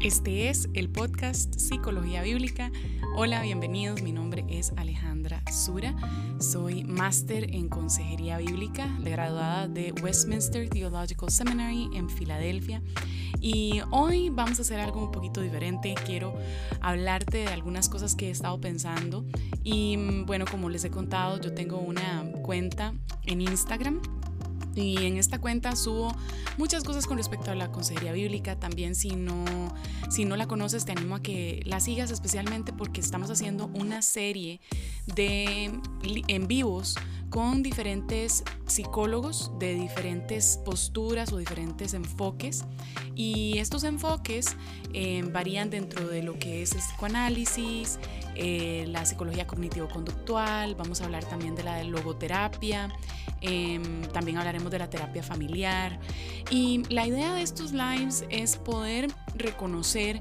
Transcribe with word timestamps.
Este 0.00 0.48
es 0.48 0.66
el 0.72 0.88
podcast 0.88 1.54
Psicología 1.58 2.22
Bíblica. 2.22 2.72
Hola, 3.16 3.42
bienvenidos. 3.42 4.00
Mi 4.00 4.12
nombre 4.12 4.46
es 4.48 4.72
Alejandra 4.78 5.42
Sura. 5.52 5.94
Soy 6.38 6.84
máster 6.84 7.54
en 7.54 7.68
Consejería 7.68 8.38
Bíblica, 8.38 8.88
graduada 9.00 9.68
de 9.68 9.92
Westminster 10.02 10.70
Theological 10.70 11.30
Seminary 11.30 11.90
en 11.92 12.08
Filadelfia. 12.08 12.80
Y 13.42 13.82
hoy 13.90 14.30
vamos 14.30 14.58
a 14.58 14.62
hacer 14.62 14.80
algo 14.80 15.04
un 15.04 15.12
poquito 15.12 15.42
diferente. 15.42 15.94
Quiero 16.06 16.34
hablarte 16.80 17.36
de 17.38 17.48
algunas 17.48 17.90
cosas 17.90 18.14
que 18.14 18.28
he 18.28 18.30
estado 18.30 18.58
pensando. 18.58 19.26
Y 19.64 20.22
bueno, 20.24 20.46
como 20.50 20.70
les 20.70 20.82
he 20.84 20.90
contado, 20.90 21.38
yo 21.38 21.52
tengo 21.52 21.78
una 21.78 22.24
cuenta 22.42 22.94
en 23.26 23.42
Instagram 23.42 24.00
y 24.74 25.04
en 25.06 25.16
esta 25.16 25.38
cuenta 25.38 25.74
subo 25.76 26.14
muchas 26.58 26.84
cosas 26.84 27.06
con 27.06 27.18
respecto 27.18 27.50
a 27.50 27.54
la 27.54 27.70
consejería 27.72 28.12
bíblica. 28.12 28.58
También 28.58 28.94
si 28.94 29.10
no, 29.10 29.44
si 30.10 30.24
no 30.24 30.36
la 30.36 30.46
conoces, 30.46 30.84
te 30.84 30.92
animo 30.92 31.16
a 31.16 31.22
que 31.22 31.62
la 31.66 31.80
sigas 31.80 32.10
especialmente 32.10 32.72
porque 32.72 33.00
estamos 33.00 33.30
haciendo 33.30 33.66
una 33.74 34.02
serie 34.02 34.60
de 35.14 35.70
en 36.28 36.46
vivos 36.46 36.96
con 37.30 37.62
diferentes 37.62 38.42
psicólogos 38.66 39.52
de 39.58 39.74
diferentes 39.74 40.60
posturas 40.64 41.32
o 41.32 41.38
diferentes 41.38 41.94
enfoques. 41.94 42.64
Y 43.14 43.58
estos 43.58 43.84
enfoques 43.84 44.56
eh, 44.92 45.22
varían 45.32 45.70
dentro 45.70 46.08
de 46.08 46.22
lo 46.22 46.38
que 46.38 46.62
es 46.62 46.72
el 46.72 46.80
psicoanálisis, 46.80 47.98
eh, 48.34 48.84
la 48.88 49.06
psicología 49.06 49.46
cognitivo-conductual, 49.46 50.74
vamos 50.74 51.00
a 51.00 51.04
hablar 51.04 51.24
también 51.24 51.54
de 51.54 51.62
la 51.62 51.84
logoterapia, 51.84 52.92
em, 53.40 54.02
también 54.12 54.36
hablaremos 54.38 54.70
de 54.70 54.78
la 54.78 54.90
terapia 54.90 55.22
familiar. 55.22 56.00
Y 56.50 56.82
la 56.88 57.06
idea 57.06 57.34
de 57.34 57.42
estos 57.42 57.72
lives 57.72 58.24
es 58.28 58.56
poder 58.56 59.08
reconocer 59.36 60.18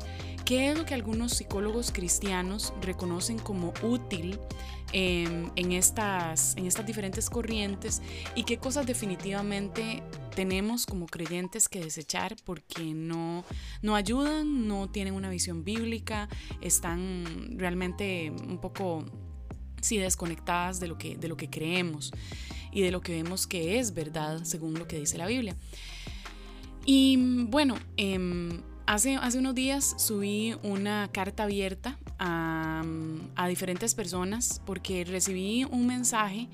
qué 0.49 0.71
es 0.71 0.75
lo 0.79 0.83
que 0.83 0.95
algunos 0.95 1.33
psicólogos 1.33 1.91
cristianos 1.91 2.73
reconocen 2.81 3.37
como 3.37 3.71
útil 3.83 4.39
em, 4.93 5.51
en, 5.55 5.71
estas, 5.73 6.57
en 6.57 6.65
estas 6.65 6.87
diferentes 6.87 7.29
corrientes 7.29 8.01
y 8.33 8.45
qué 8.45 8.57
cosas 8.57 8.87
definitivamente 8.87 10.01
tenemos 10.33 10.87
como 10.87 11.05
creyentes 11.05 11.69
que 11.69 11.81
desechar 11.81 12.35
porque 12.45 12.95
no, 12.95 13.45
no 13.83 13.95
ayudan, 13.95 14.67
no 14.67 14.89
tienen 14.89 15.13
una 15.13 15.29
visión 15.29 15.63
bíblica, 15.63 16.27
están 16.61 17.59
realmente 17.59 18.31
un 18.31 18.57
poco 18.59 19.05
sí, 19.81 19.99
desconectadas 19.99 20.79
de 20.79 20.87
lo, 20.87 20.97
que, 20.97 21.15
creemos 21.51 22.11
y 22.71 22.81
de 22.81 22.89
lo 22.89 23.01
que 23.01 23.11
vemos 23.11 23.45
que 23.45 23.77
es 23.77 23.93
verdad 23.93 24.43
según 24.45 24.79
lo 24.79 24.87
que 24.87 24.97
dice 24.97 25.19
la 25.19 25.27
Biblia. 25.27 25.55
Y 26.87 27.45
bueno, 27.45 27.75
eh, 27.97 28.63
Hace, 28.89 29.19
unos 29.37 29.53
días 29.53 29.93
subí 29.99 30.55
una 30.63 31.11
carta 31.11 31.43
abierta 31.43 31.99
a, 32.17 32.83
diferentes 33.47 33.93
personas 33.93 34.63
porque 34.65 35.05
recibí 35.05 35.63
un 35.63 35.85
mensaje 35.85 36.49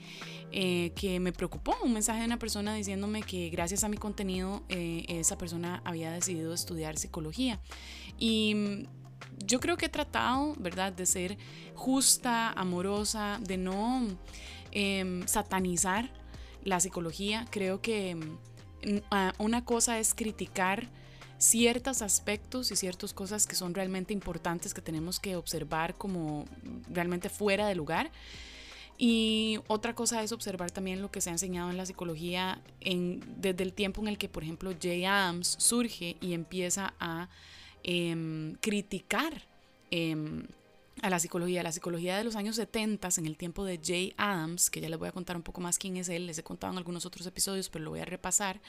eh, 0.52 0.92
que 0.98 1.22
me 1.22 1.32
preocupó, 1.32 1.78
un 1.82 1.94
mensaje 1.94 2.20
de 2.20 2.26
una 2.26 2.38
persona 2.38 2.76
diciéndome 2.76 3.24
que 3.24 3.50
gracias 3.50 3.86
a 3.86 3.88
mi 3.88 3.96
contenido 3.96 4.64
eh, 4.68 5.06
esa 5.08 5.38
persona 5.38 5.82
había 5.86 6.12
decidido 6.12 6.54
estudiar 6.54 6.98
psicología. 6.98 7.62
Y 8.20 8.86
yo 9.46 9.62
creo 9.62 9.78
que 9.78 9.86
he 9.86 9.90
tratado, 9.90 10.56
¿verdad?, 10.60 10.92
de 10.92 11.06
ser 11.06 11.38
justa, 11.74 12.52
amorosa, 12.52 13.40
de 13.42 13.56
no 13.56 14.08
em, 14.72 15.26
satanizar 15.26 16.12
la 16.66 16.82
psicología. 16.82 17.46
Creo 17.50 17.82
que 17.82 18.16
mm, 18.16 19.00
una 19.38 19.64
cosa 19.64 20.00
es 20.00 20.14
criticar 20.14 20.90
ciertos 21.46 22.02
aspectos 22.02 22.72
y 22.72 22.76
ciertas 22.76 23.14
cosas 23.14 23.46
que 23.46 23.56
son 23.56 23.74
realmente 23.74 24.14
importantes 24.14 24.74
que 24.74 24.82
tenemos 24.82 25.20
que 25.20 25.36
observar 25.36 25.96
como 25.96 26.46
realmente 26.90 27.30
fuera 27.30 27.68
de 27.68 27.76
lugar. 27.76 28.12
Y 28.98 29.60
otra 29.68 29.94
cosa 29.94 30.24
es 30.24 30.32
observar 30.32 30.72
también 30.72 31.02
lo 31.02 31.12
que 31.12 31.22
se 31.22 31.30
ha 31.30 31.34
enseñado 31.34 31.70
en 31.70 31.78
la 31.78 31.86
psicología 31.86 32.62
en, 32.80 33.22
desde 33.38 33.64
el 33.64 33.74
tiempo 33.74 34.02
en 34.02 34.08
el 34.08 34.18
que, 34.18 34.30
por 34.30 34.44
ejemplo, 34.44 34.74
Jay 34.82 35.04
Adams 35.06 35.56
surge 35.60 36.16
y 36.22 36.34
empieza 36.34 36.94
a 37.00 37.30
em, 37.84 38.56
criticar 38.56 39.44
em, 39.92 40.48
a 41.02 41.10
la 41.10 41.20
psicología. 41.20 41.62
La 41.62 41.74
psicología 41.74 42.18
de 42.18 42.24
los 42.24 42.38
años 42.38 42.56
70, 42.56 43.10
en 43.18 43.26
el 43.26 43.36
tiempo 43.36 43.66
de 43.66 43.82
Jay 43.84 44.14
Adams, 44.18 44.70
que 44.70 44.80
ya 44.80 44.90
les 44.90 44.98
voy 44.98 45.10
a 45.10 45.12
contar 45.12 45.36
un 45.36 45.44
poco 45.44 45.60
más 45.60 45.78
quién 45.78 45.98
es 45.98 46.08
él, 46.08 46.26
les 46.26 46.38
he 46.38 46.44
contado 46.44 46.72
en 46.72 46.78
algunos 46.78 47.06
otros 47.06 47.28
episodios, 47.28 47.70
pero 47.70 47.84
lo 47.84 47.92
voy 47.92 48.00
a 48.00 48.06
repasar. 48.06 48.62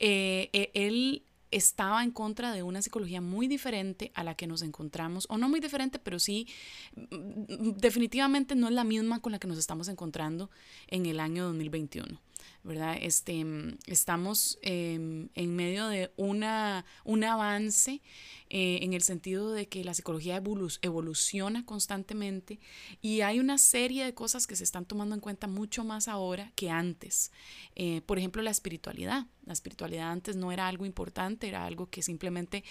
Eh, 0.00 0.48
eh, 0.54 0.70
él 0.72 1.22
estaba 1.56 2.02
en 2.02 2.10
contra 2.10 2.52
de 2.52 2.62
una 2.62 2.82
psicología 2.82 3.20
muy 3.20 3.46
diferente 3.46 4.10
a 4.14 4.24
la 4.24 4.34
que 4.34 4.46
nos 4.46 4.62
encontramos, 4.62 5.26
o 5.30 5.38
no 5.38 5.48
muy 5.48 5.60
diferente, 5.60 5.98
pero 5.98 6.18
sí 6.18 6.48
mm, 6.96 7.72
definitivamente 7.76 8.56
no 8.56 8.68
es 8.68 8.74
la 8.74 8.84
misma 8.84 9.20
con 9.20 9.32
la 9.32 9.38
que 9.38 9.46
nos 9.46 9.58
estamos 9.58 9.88
encontrando 9.88 10.50
en 10.88 11.06
el 11.06 11.20
año 11.20 11.44
2021. 11.44 12.18
¿Verdad? 12.64 12.96
Este, 13.00 13.44
estamos 13.86 14.58
em, 14.62 15.28
en 15.34 15.54
medio 15.54 15.86
de 15.86 16.10
una, 16.16 16.86
un 17.04 17.22
avance 17.22 18.00
eh, 18.48 18.78
en 18.80 18.94
el 18.94 19.02
sentido 19.02 19.52
de 19.52 19.68
que 19.68 19.84
la 19.84 19.92
psicología 19.92 20.42
evoluciona 20.80 21.66
constantemente 21.66 22.58
y 23.02 23.20
hay 23.20 23.38
una 23.38 23.58
serie 23.58 24.04
de 24.04 24.14
cosas 24.14 24.46
que 24.46 24.56
se 24.56 24.64
están 24.64 24.86
tomando 24.86 25.14
en 25.14 25.20
cuenta 25.20 25.46
mucho 25.46 25.84
más 25.84 26.08
ahora 26.08 26.52
que 26.56 26.70
antes. 26.70 27.32
Eh, 27.76 28.00
por 28.06 28.18
ejemplo, 28.18 28.42
la 28.42 28.50
espiritualidad. 28.50 29.26
La 29.44 29.52
espiritualidad 29.52 30.10
antes 30.10 30.36
no 30.36 30.50
era 30.50 30.66
algo 30.66 30.86
importante, 30.86 31.46
era 31.46 31.66
algo 31.66 31.90
que 31.90 32.02
simplemente, 32.02 32.64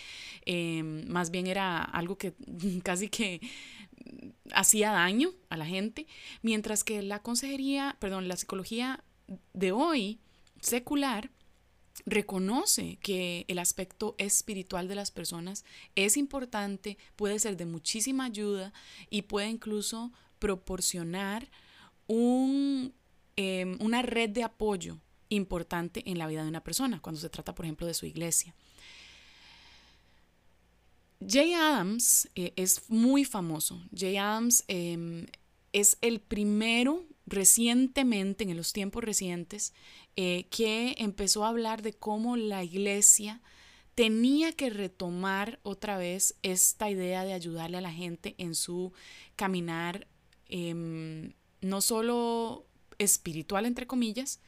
em, 0.45 1.07
más 1.07 1.29
bien 1.29 1.45
era 1.45 1.83
algo 1.83 2.17
que 2.17 2.33
casi 2.83 3.09
que 3.09 3.41
hacía 4.51 4.91
daño 4.91 5.31
a 5.49 5.57
la 5.57 5.65
gente, 5.65 6.07
mientras 6.41 6.83
que 6.83 7.01
la 7.03 7.21
consejería, 7.21 7.95
perdón, 7.99 8.27
la 8.27 8.37
psicología 8.37 9.03
de 9.53 9.72
hoy, 9.72 10.19
secular, 10.61 11.31
reconoce 12.06 12.97
que 13.01 13.45
el 13.47 13.59
aspecto 13.59 14.16
espiritual 14.17 14.88
de 14.88 14.95
las 14.95 15.11
personas 15.11 15.63
es 15.95 16.17
importante, 16.17 16.97
puede 17.16 17.39
ser 17.39 17.56
de 17.57 17.66
muchísima 17.66 18.25
ayuda 18.25 18.73
y 19.09 19.23
puede 19.23 19.50
incluso 19.50 20.11
proporcionar 20.39 21.50
un, 22.07 22.94
em, 23.35 23.78
una 23.79 24.01
red 24.01 24.29
de 24.29 24.44
apoyo 24.44 24.97
importante 25.29 26.03
en 26.09 26.17
la 26.17 26.28
vida 26.28 26.44
de 26.44 26.50
una 26.50 26.63
persona, 26.63 27.01
cuando 27.01 27.22
se 27.22 27.29
trata, 27.29 27.55
por 27.55 27.66
ejemplo, 27.66 27.88
de 27.88 27.94
su 27.94 28.05
iglesia. 28.05 28.55
Jay 31.25 31.53
Adams 31.53 32.28
eh, 32.35 32.53
es 32.55 32.90
muy 32.90 33.23
famoso. 33.23 33.81
Jay 33.95 34.17
Adams 34.17 34.66
em, 34.67 35.25
es 35.72 35.97
el 36.01 36.19
primero 36.19 37.05
recientemente, 37.25 38.44
en 38.44 38.57
los 38.57 38.73
tiempos 38.73 39.03
recientes, 39.03 39.73
eh, 40.16 40.45
que 40.50 40.95
empezó 40.97 41.45
a 41.45 41.50
hablar 41.50 41.81
de 41.81 41.94
cómo 41.94 42.38
la 42.38 42.63
iglesia 42.63 43.41
tenía 43.95 44.51
que 44.53 44.69
retomar 44.69 45.59
otra 45.63 45.97
vez 45.97 46.35
esta 46.41 46.89
idea 46.89 47.23
de 47.23 47.34
ayudarle 47.34 47.78
a 47.78 47.81
la 47.81 47.91
gente 47.91 48.35
en 48.38 48.56
su 48.56 48.91
caminar, 49.35 50.07
em, 50.50 51.34
no 51.61 51.81
solo 51.81 52.66
espiritual, 52.97 53.66
entre 53.66 53.88
comillas, 53.88 54.40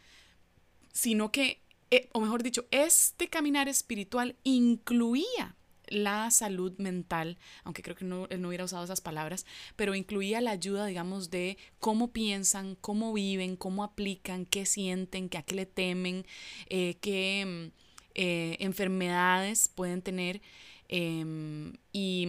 sino 0.93 1.31
que, 1.31 1.61
eh, 1.91 2.09
o 2.13 2.21
mejor 2.21 2.41
dicho, 2.43 2.65
este 2.71 3.29
caminar 3.29 3.67
espiritual 3.67 4.35
incluía 4.43 5.54
la 5.89 6.31
salud 6.31 6.73
mental, 6.77 7.37
aunque 7.63 7.81
creo 7.81 7.95
que 7.95 8.05
no, 8.05 8.27
él 8.29 8.41
no 8.41 8.49
hubiera 8.49 8.65
usado 8.65 8.83
esas 8.83 9.01
palabras, 9.01 9.45
pero 9.75 9.95
incluía 9.95 10.41
la 10.41 10.51
ayuda, 10.51 10.85
digamos, 10.85 11.29
de 11.29 11.57
cómo 11.79 12.11
piensan, 12.11 12.75
cómo 12.75 13.13
viven, 13.13 13.55
cómo 13.55 13.83
aplican, 13.83 14.45
qué 14.45 14.65
sienten, 14.65 15.29
qué 15.29 15.37
a 15.37 15.43
qué 15.43 15.55
le 15.55 15.65
temen, 15.65 16.25
eh, 16.69 16.97
qué 17.01 17.45
mm, 17.45 17.79
eh, 18.15 18.57
enfermedades 18.59 19.67
pueden 19.67 20.01
tener. 20.01 20.41
Em, 20.87 21.73
y, 21.91 22.27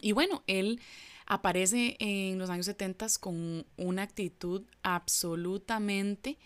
y 0.00 0.12
bueno, 0.12 0.42
él 0.46 0.80
aparece 1.26 1.96
en 2.00 2.38
los 2.38 2.50
años 2.50 2.66
70 2.66 3.06
con 3.20 3.66
una 3.76 4.02
actitud 4.02 4.62
absolutamente 4.82 6.38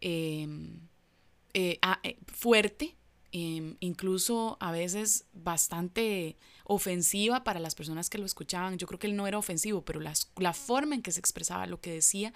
em, 0.00 0.80
eh, 1.52 1.78
fuerte 2.26 2.96
Em, 3.32 3.76
incluso 3.78 4.56
a 4.58 4.72
veces 4.72 5.26
bastante 5.32 6.36
ofensiva 6.64 7.44
para 7.44 7.60
las 7.60 7.76
personas 7.76 8.10
que 8.10 8.18
lo 8.18 8.26
escuchaban. 8.26 8.76
Yo 8.76 8.88
creo 8.88 8.98
que 8.98 9.06
él 9.06 9.14
no 9.14 9.28
era 9.28 9.38
ofensivo, 9.38 9.84
pero 9.84 10.00
la 10.00 10.52
forma 10.52 10.96
en 10.96 11.02
que 11.02 11.12
se 11.12 11.20
expresaba 11.20 11.66
lo 11.66 11.80
que 11.80 11.92
decía 11.92 12.32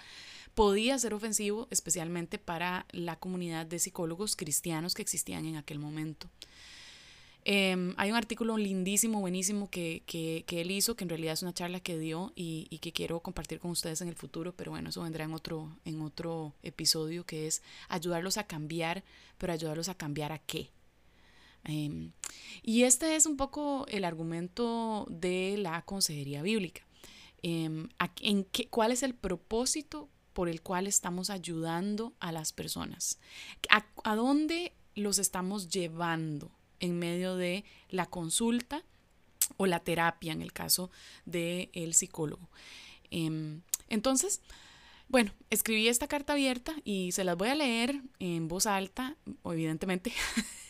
podía 0.53 0.97
ser 0.97 1.13
ofensivo, 1.13 1.67
especialmente 1.69 2.39
para 2.39 2.85
la 2.91 3.17
comunidad 3.17 3.65
de 3.65 3.79
psicólogos 3.79 4.37
cristianos 4.37 4.93
que 4.93 5.01
existían 5.01 5.45
en 5.45 5.57
aquel 5.57 5.79
momento. 5.79 6.29
Em, 7.47 7.93
hay 7.97 8.09
un 8.09 8.17
artículo 8.17 8.57
lindísimo, 8.57 9.19
buenísimo 9.19 9.69
que, 9.69 10.01
que, 10.07 10.45
que, 10.47 10.61
él 10.61 10.71
hizo, 10.71 10.95
que 10.95 11.03
en 11.03 11.09
realidad 11.09 11.33
es 11.33 11.43
una 11.43 11.53
charla 11.53 11.79
que 11.79 11.99
dio 11.99 12.33
y, 12.35 12.65
y, 12.71 12.79
que 12.79 12.91
quiero 12.91 13.19
compartir 13.19 13.59
con 13.59 13.69
ustedes 13.69 14.01
en 14.01 14.07
el 14.07 14.15
futuro, 14.15 14.55
pero 14.55 14.71
bueno, 14.71 14.89
eso 14.89 15.03
vendrá 15.03 15.25
en 15.25 15.33
otro, 15.33 15.77
en 15.85 16.01
otro 16.01 16.55
episodio, 16.63 17.23
que 17.23 17.45
es 17.45 17.61
ayudarlos 17.87 18.37
a 18.37 18.47
cambiar, 18.47 19.03
pero 19.37 19.53
ayudarlos 19.53 19.89
a 19.89 19.95
cambiar 19.95 20.31
a 20.31 20.39
qué. 20.39 20.71
Em, 21.65 22.11
y 22.61 22.83
este 22.83 23.15
es 23.15 23.25
un 23.25 23.37
poco 23.37 23.85
el 23.89 24.05
argumento 24.05 25.05
de 25.09 25.57
la 25.57 25.81
consejería 25.83 26.41
bíblica. 26.41 26.85
Em, 27.41 27.89
en 28.21 28.43
qué, 28.45 28.67
¿Cuál 28.69 28.91
es 28.91 29.03
el 29.03 29.13
propósito 29.13 30.09
por 30.33 30.49
el 30.49 30.61
cual 30.61 30.87
estamos 30.87 31.29
ayudando 31.29 32.13
a 32.19 32.31
las 32.31 32.53
personas? 32.53 33.19
¿A, 33.69 34.15
dónde 34.15 34.73
los 34.95 35.19
estamos 35.19 35.69
llevando 35.69 36.51
en 36.79 36.97
medio 36.97 37.35
de 37.35 37.63
la 37.89 38.05
consulta 38.05 38.83
o 39.57 39.65
la 39.65 39.79
terapia 39.79 40.33
en 40.33 40.41
el 40.41 40.53
caso 40.53 40.91
del 41.25 41.69
el 41.73 41.93
psicólogo? 41.93 42.49
Em, 43.11 43.61
entonces, 43.89 44.41
bueno, 45.07 45.31
escribí 45.49 45.87
esta 45.87 46.07
carta 46.07 46.33
abierta 46.33 46.73
y 46.83 47.11
se 47.11 47.23
las 47.23 47.37
voy 47.37 47.49
a 47.49 47.55
leer 47.55 48.01
en 48.19 48.47
voz 48.47 48.65
alta, 48.65 49.15
evidentemente. 49.45 50.11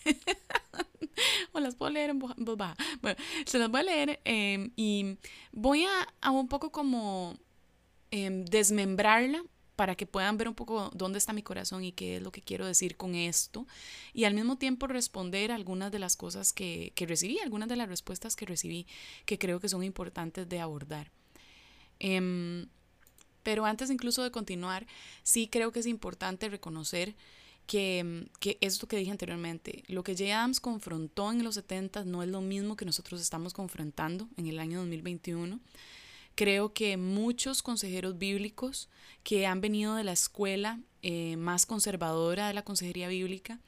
o 1.51 1.59
las 1.59 1.75
puedo 1.75 1.91
leer 1.91 2.11
en. 2.11 2.19
Bueno, 2.19 3.17
se 3.45 3.59
las 3.59 3.69
voy 3.69 3.81
a 3.81 3.83
leer 3.83 4.19
em, 4.25 4.71
y 4.75 5.17
voy 5.51 5.85
a, 6.21 6.31
un 6.31 6.47
poco 6.47 6.71
como 6.71 7.37
em, 8.11 8.45
desmembrarla 8.45 9.43
para 9.75 9.95
que 9.95 10.05
puedan 10.05 10.37
ver 10.37 10.47
un 10.47 10.55
poco 10.55 10.89
dónde 10.93 11.17
está 11.17 11.33
mi 11.33 11.43
corazón 11.43 11.83
y 11.83 11.91
qué 11.91 12.17
es 12.17 12.21
lo 12.21 12.31
que 12.31 12.41
quiero 12.41 12.65
decir 12.65 12.95
con 12.95 13.15
esto. 13.15 13.67
Y 14.13 14.23
al 14.23 14.33
mismo 14.33 14.57
tiempo 14.57 14.87
responder 14.87 15.51
algunas 15.51 15.91
de 15.91 15.99
las 15.99 16.15
cosas 16.15 16.53
que, 16.53 16.93
que 16.95 17.05
recibí, 17.05 17.39
algunas 17.39 17.67
de 17.67 17.75
las 17.75 17.89
respuestas 17.89 18.35
que 18.35 18.45
recibí 18.45 18.87
que 19.25 19.37
creo 19.37 19.59
que 19.59 19.67
son 19.67 19.83
importantes 19.83 20.47
de 20.47 20.59
abordar. 20.59 21.11
Eh, 21.99 22.65
pero 23.45 23.65
antes 23.67 23.91
incluso 23.91 24.23
de 24.23 24.31
continuar, 24.31 24.87
sí 25.21 25.47
creo 25.47 25.71
que 25.71 25.79
es 25.79 25.85
importante 25.85 26.49
reconocer 26.49 27.15
que, 27.67 28.03
mm, 28.03 28.37
que 28.39 28.57
esto 28.61 28.87
que 28.87 28.97
dije 28.97 29.11
anteriormente, 29.11 29.83
lo 29.87 30.03
que 30.03 30.13
J. 30.13 30.25
Adams 30.37 30.59
confrontó 30.59 31.31
en 31.31 31.43
los 31.43 31.55
70 31.55 32.05
no 32.05 32.23
es 32.23 32.29
lo 32.29 32.41
mismo 32.41 32.75
que 32.75 32.85
nosotros 32.85 33.21
estamos 33.21 33.53
confrontando 33.53 34.27
en 34.37 34.47
el 34.47 34.59
año 34.59 34.79
2021. 34.79 35.59
Creo 36.35 36.73
que 36.73 36.97
muchos 36.97 37.63
consejeros 37.63 38.17
bíblicos 38.17 38.89
que 39.23 39.47
han 39.47 39.61
venido 39.61 39.95
de 39.95 40.03
la 40.03 40.11
escuela 40.11 40.81
eh, 41.01 41.37
más 41.37 41.65
conservadora 41.65 42.47
de 42.47 42.53
la 42.53 42.63
consejería 42.63 43.07
bíblica 43.07 43.59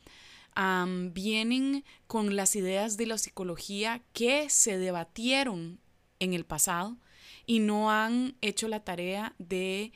vienen 1.12 1.84
con 2.08 2.36
las 2.36 2.56
ideas 2.56 2.98
de 2.98 3.06
la 3.06 3.20
psicología 3.20 4.02
que 4.14 4.50
se 4.50 4.80
debatieron 4.80 5.80
en 6.20 6.34
el 6.34 6.46
pasado 6.46 6.98
y 7.46 7.60
no 7.60 7.92
han 7.92 8.36
hecho 8.42 8.68
la 8.68 8.84
tarea 8.84 9.36
de 9.38 9.92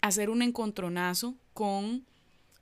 hacer 0.00 0.30
un 0.30 0.42
encontronazo 0.42 1.34
con 1.52 2.06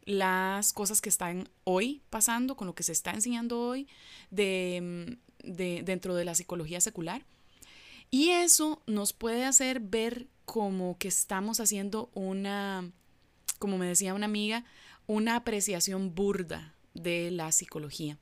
las 0.05 0.73
cosas 0.73 1.01
que 1.01 1.09
están 1.09 1.49
hoy 1.65 2.03
pasando, 2.11 2.57
con 2.57 2.67
lo 2.67 2.75
que 2.75 2.83
se 2.83 2.93
está 2.93 3.13
enseñando 3.13 3.61
hoy 3.61 3.89
de, 4.31 5.19
dentro 5.43 6.15
de 6.15 6.25
la 6.25 6.35
psicología 6.35 6.81
secular. 6.81 7.25
Y 8.11 8.31
eso 8.31 8.83
nos 8.87 9.13
puede 9.13 9.45
hacer 9.45 9.81
ver 9.81 10.29
como 10.45 10.99
que 10.99 11.09
estamos 11.09 11.61
haciendo 11.61 12.11
una, 12.15 12.91
como 13.59 13.79
me 13.79 13.87
decía 13.87 14.15
una 14.15 14.27
amiga, 14.27 14.65
una 15.07 15.37
apreciación 15.37 16.15
burda 16.15 16.75
de 16.95 17.31
la 17.31 17.51
psicología. 17.53 18.19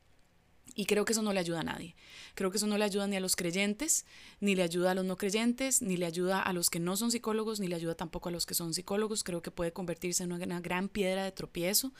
Y 0.81 0.87
creo 0.87 1.05
que 1.05 1.12
eso 1.12 1.21
no 1.21 1.35
le 1.35 1.41
ayuda 1.41 1.61
a 1.61 1.62
nadie. 1.62 1.94
Creo 2.35 2.50
que 2.50 2.56
eso 2.56 2.67
no 2.67 2.79
le 2.79 2.85
ayuda 2.87 3.06
ni 3.06 3.15
a 3.15 3.21
los 3.21 3.37
creyentes, 3.37 4.06
ni 4.41 4.55
le 4.55 4.62
ayuda 4.62 4.93
a 4.93 4.94
los 4.94 5.05
no 5.05 5.19
creyentes, 5.19 5.82
ni 5.82 5.99
le 5.99 6.06
ayuda 6.06 6.41
a 6.41 6.55
los 6.55 6.71
que 6.71 6.81
no 6.81 6.97
son 6.97 7.11
psicólogos, 7.11 7.61
ni 7.61 7.69
le 7.69 7.75
ayuda 7.75 7.94
tampoco 7.94 8.31
a 8.31 8.32
los 8.32 8.47
que 8.47 8.55
son 8.55 8.73
psicólogos. 8.73 9.23
Creo 9.23 9.43
que 9.43 9.50
puede 9.50 9.75
convertirse 9.75 10.23
en 10.23 10.32
una 10.32 10.59
gran 10.61 10.88
piedra 10.88 11.23
de 11.23 11.32
tropiezo, 11.32 11.93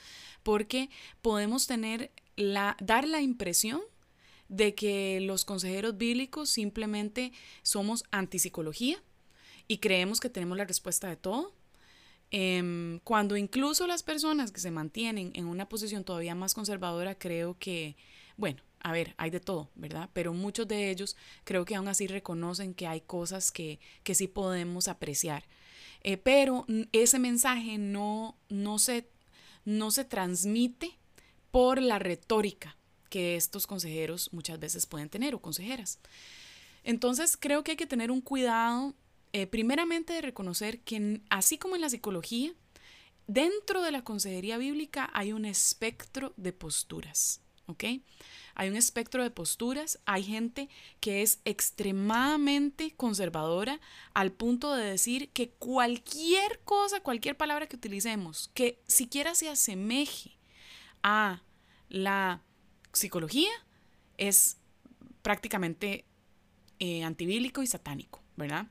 porque 0.43 0.89
podemos 1.21 1.67
tener 1.67 2.11
la, 2.37 2.75
dar 2.81 3.07
la 3.07 3.21
impresión 3.21 3.83
de 4.49 4.75
que 4.75 5.21
los 5.21 5.45
consejeros 5.45 5.99
bíblicos 5.99 6.49
simplemente 6.49 7.33
somos 7.61 8.05
antipsicología 8.11 8.97
y 9.69 9.77
creemos 9.77 10.21
que 10.21 10.31
tenemos 10.31 10.57
la 10.57 10.65
respuesta 10.65 11.07
de 11.07 11.17
todo. 11.17 11.53
Em, 12.31 13.01
cuando 13.01 13.37
incluso 13.37 13.87
las 13.87 14.03
personas 14.03 14.53
que 14.53 14.61
se 14.61 14.71
mantienen 14.71 15.33
en 15.35 15.45
una 15.45 15.69
posición 15.69 16.03
todavía 16.03 16.35
más 16.35 16.55
conservadora, 16.55 17.19
creo 17.19 17.59
que 17.59 17.97
bueno, 18.41 18.63
a 18.83 18.93
ver, 18.93 19.15
hay 19.19 19.31
de 19.31 19.41
todo, 19.41 19.71
¿verdad? 19.75 20.09
Pero 20.13 20.33
muchos 20.33 20.67
de 20.67 20.91
ellos 20.91 21.17
creo 21.45 21.65
que 21.65 21.75
aún 21.75 21.89
así 21.89 22.07
reconocen 22.07 22.75
que 22.75 22.87
hay 22.87 23.03
cosas 23.03 23.53
que, 23.53 23.79
que 24.03 24.15
sí 24.15 24.27
podemos 24.27 24.89
apreciar. 24.89 25.45
Eh, 26.03 26.17
pero 26.17 26.67
ese 26.93 27.19
mensaje 27.19 27.77
no, 27.77 28.39
no, 28.49 28.79
se, 28.79 29.07
no 29.65 29.91
se 29.91 30.05
transmite 30.05 30.99
por 31.51 31.83
la 31.83 31.99
retórica 31.99 32.77
que 33.11 33.37
estos 33.37 33.67
consejeros 33.67 34.33
muchas 34.33 34.59
veces 34.59 34.87
pueden 34.87 35.11
tener 35.11 35.35
o 35.35 35.43
consejeras. 35.43 35.99
Entonces 36.83 37.37
creo 37.37 37.63
que 37.63 37.73
hay 37.73 37.77
que 37.77 37.87
tener 37.87 38.11
un 38.11 38.23
cuidado, 38.23 38.95
eh, 39.33 39.47
primeramente 39.47 40.15
de 40.15 40.23
reconocer 40.23 40.81
que 40.81 41.21
así 41.29 41.59
como 41.59 41.75
en 41.75 41.83
la 41.83 41.91
psicología, 41.91 42.55
dentro 43.27 43.83
de 43.83 43.93
la 43.93 44.03
consejería 44.03 44.57
bíblica 44.57 45.11
hay 45.13 45.33
un 45.33 45.45
espectro 45.45 46.33
de 46.39 46.55
posturas. 46.55 47.43
¿ok? 47.71 47.85
Hay 48.61 48.69
un 48.69 48.77
espectro 48.77 49.23
de 49.23 49.31
posturas, 49.31 50.01
hay 50.05 50.23
gente 50.23 50.69
que 51.01 51.23
es 51.23 51.41
extremadamente 51.47 52.93
conservadora 52.95 53.81
al 54.13 54.33
punto 54.33 54.77
de 54.77 54.85
decir 54.85 55.31
que 55.31 55.49
cualquier 55.53 56.61
cosa, 56.65 57.01
cualquier 57.01 57.39
palabra 57.39 57.67
que 57.67 57.77
utilicemos, 57.77 58.51
que 58.53 58.83
siquiera 58.87 59.35
se 59.35 59.49
asemeje 59.49 60.37
a 61.03 61.41
la 61.89 62.43
psicología, 62.93 63.49
es 64.19 64.59
prácticamente 65.23 66.05
eh, 66.81 67.03
antibílico 67.03 67.63
y 67.63 67.67
satánico, 67.67 68.23
¿verdad? 68.37 68.67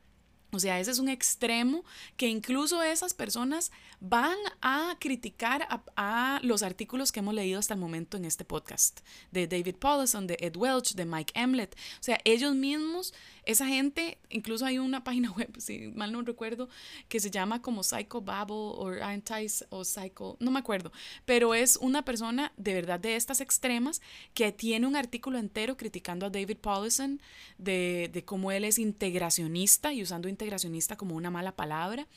O 0.52 0.60
sea, 0.60 0.80
ese 0.80 0.92
es 0.92 1.00
un 1.00 1.10
extremo 1.10 1.84
que 2.18 2.28
incluso 2.28 2.82
esas 2.82 3.14
personas 3.14 3.72
van 4.00 4.38
a 4.62 4.96
criticar 5.00 5.68
a, 5.96 6.40
los 6.42 6.64
artículos 6.64 7.12
que 7.12 7.20
hemos 7.20 7.34
leído 7.34 7.60
hasta 7.60 7.74
el 7.74 7.80
momento 7.80 8.18
en 8.18 8.26
este 8.26 8.46
podcast, 8.46 9.02
de 9.32 9.48
David 9.48 9.76
Paulson, 9.76 10.26
de 10.26 10.38
Ed 10.40 10.56
Welch, 10.56 10.96
de 10.96 11.06
Mike 11.06 11.34
Emlet. 11.36 11.76
O 11.76 12.04
sea, 12.04 12.20
ellos 12.24 12.56
mismos, 12.56 13.14
esa 13.50 13.66
gente, 13.66 14.18
incluso 14.30 14.66
hay 14.66 14.78
una 14.78 15.04
página 15.04 15.32
web, 15.32 15.50
si 15.58 15.88
mal 15.96 16.12
no 16.12 16.22
recuerdo, 16.22 16.70
que 17.08 17.20
se 17.20 17.32
llama 17.32 17.62
como 17.62 17.84
Psycho 17.84 18.22
Babble 18.22 18.56
o 18.56 18.88
Anti 19.02 19.48
o 19.70 19.84
Psycho, 19.84 20.38
no 20.40 20.52
me 20.52 20.60
acuerdo, 20.60 20.92
pero 21.26 21.54
es 21.54 21.78
una 21.78 22.04
persona 22.04 22.52
de 22.58 22.74
verdad 22.74 23.00
de 23.00 23.16
estas 23.16 23.42
extremas 23.42 24.02
que 24.34 24.52
tiene 24.52 24.88
un 24.88 24.96
artículo 24.96 25.38
entero 25.40 25.78
criticando 25.78 26.26
a 26.26 26.30
David 26.30 26.58
Paulson 26.58 27.22
de, 27.58 28.10
de 28.14 28.24
cómo 28.24 28.52
él 28.52 28.64
es 28.64 28.80
integracionista 28.80 29.94
y 29.94 30.04
usando 30.04 30.30
integracionista 30.30 30.96
como 30.96 31.16
una 31.16 31.32
mala 31.32 31.56
palabra. 31.56 32.08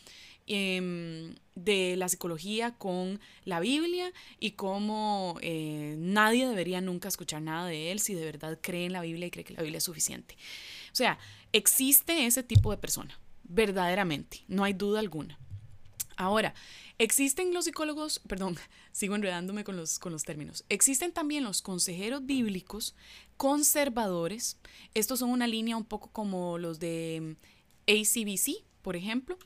Em, 0.49 1.37
de 1.55 1.95
la 1.97 2.09
psicología 2.09 2.73
con 2.73 3.21
la 3.45 3.61
Biblia 3.61 4.13
y 4.41 4.53
cómo 4.53 5.37
eh, 5.41 5.95
nadie 5.99 6.49
debería 6.49 6.81
nunca 6.81 7.09
escuchar 7.09 7.43
nada 7.43 7.69
de 7.69 7.93
él 7.93 8.01
si 8.01 8.15
de 8.15 8.25
verdad 8.25 8.59
cree 8.61 8.87
en 8.87 8.93
la 8.93 9.03
Biblia 9.03 9.27
y 9.27 9.31
cree 9.31 9.45
que 9.45 9.55
la 9.55 9.63
Biblia 9.63 9.79
es 9.79 9.85
suficiente. 9.85 10.37
O 10.93 10.95
sea, 10.95 11.19
existe 11.53 12.27
ese 12.27 12.43
tipo 12.43 12.71
de 12.71 12.77
persona, 12.77 13.19
verdaderamente, 13.45 14.45
no 14.47 14.65
hay 14.65 14.75
duda 14.75 15.01
alguna. 15.01 15.39
Ahora, 16.17 16.55
existen 16.99 17.55
los 17.55 17.65
psicólogos, 17.65 18.21
perdón, 18.29 18.57
sigo 18.93 19.15
enredándome 19.15 19.65
con 19.65 19.77
los, 19.77 19.99
con 19.99 20.13
los 20.13 20.25
términos, 20.25 20.65
existen 20.69 21.13
también 21.13 21.45
los 21.45 21.63
consejeros 21.63 22.25
bíblicos 22.27 22.95
conservadores, 23.37 24.59
estos 24.95 25.21
son 25.21 25.31
una 25.31 25.47
línea 25.47 25.77
un 25.77 25.85
poco 25.85 26.11
como 26.13 26.59
los 26.59 26.79
de 26.79 27.37
ACBC, 27.89 28.65
por 28.83 28.95
ejemplo, 28.95 29.39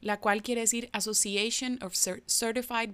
la 0.00 0.20
cual 0.20 0.42
quiere 0.42 0.62
decir 0.62 0.88
Association 0.92 1.78
of 1.82 1.94
Certified 1.94 2.90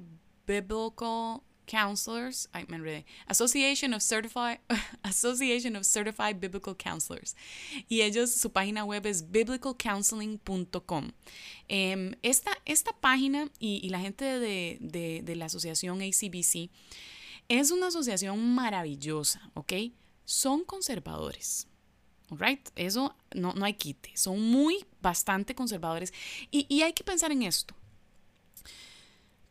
Biblical 0.46 1.42
Counselors, 1.66 2.48
ay, 2.52 2.64
me 2.68 2.76
enredé, 2.76 3.04
Association 3.26 3.92
of 3.94 4.02
Certified, 4.02 4.60
Association 5.02 5.76
of 5.76 5.84
Certified 5.84 6.40
Biblical 6.40 6.74
Counselors. 6.76 7.36
Y 7.88 8.02
ellos, 8.02 8.32
su 8.32 8.50
página 8.50 8.84
web 8.84 9.06
es 9.06 9.30
biblicalcounseling.com. 9.30 11.10
Em, 11.68 12.14
esta, 12.22 12.50
esta 12.64 12.92
página 12.92 13.50
y, 13.58 13.80
y 13.82 13.90
la 13.90 14.00
gente 14.00 14.24
de, 14.24 14.78
de, 14.80 15.22
de 15.22 15.36
la 15.36 15.46
asociación 15.46 16.00
ACBC 16.00 16.70
es 17.48 17.70
una 17.70 17.88
asociación 17.88 18.54
maravillosa, 18.54 19.50
¿ok? 19.54 19.72
Son 20.24 20.64
conservadores. 20.64 21.68
Right? 22.30 22.68
Eso 22.74 23.14
no, 23.34 23.52
no 23.52 23.64
hay 23.64 23.74
quite. 23.74 24.16
Son 24.16 24.40
muy, 24.40 24.84
bastante 25.00 25.54
conservadores. 25.54 26.12
Y, 26.50 26.66
y 26.68 26.82
hay 26.82 26.92
que 26.92 27.04
pensar 27.04 27.30
en 27.30 27.42
esto. 27.42 27.74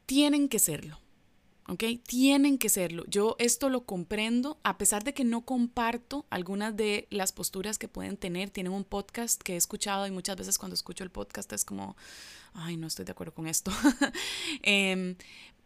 Tienen 0.05 0.49
que 0.49 0.59
serlo. 0.59 0.99
¿Ok? 1.67 1.83
Tienen 2.05 2.57
que 2.57 2.69
serlo. 2.69 3.03
Yo 3.07 3.35
esto 3.39 3.69
lo 3.69 3.85
comprendo, 3.85 4.59
a 4.63 4.77
pesar 4.77 5.03
de 5.03 5.13
que 5.13 5.23
no 5.23 5.41
comparto 5.41 6.25
algunas 6.29 6.75
de 6.75 7.07
las 7.09 7.31
posturas 7.31 7.77
que 7.77 7.87
pueden 7.87 8.17
tener. 8.17 8.49
Tienen 8.49 8.73
un 8.73 8.83
podcast 8.83 9.41
que 9.41 9.53
he 9.53 9.57
escuchado 9.57 10.05
y 10.07 10.11
muchas 10.11 10.37
veces 10.37 10.57
cuando 10.57 10.75
escucho 10.75 11.03
el 11.03 11.11
podcast 11.11 11.51
es 11.53 11.65
como, 11.65 11.95
ay, 12.53 12.77
no 12.77 12.87
estoy 12.87 13.05
de 13.05 13.11
acuerdo 13.11 13.33
con 13.33 13.47
esto. 13.47 13.71
Em, 14.61 15.15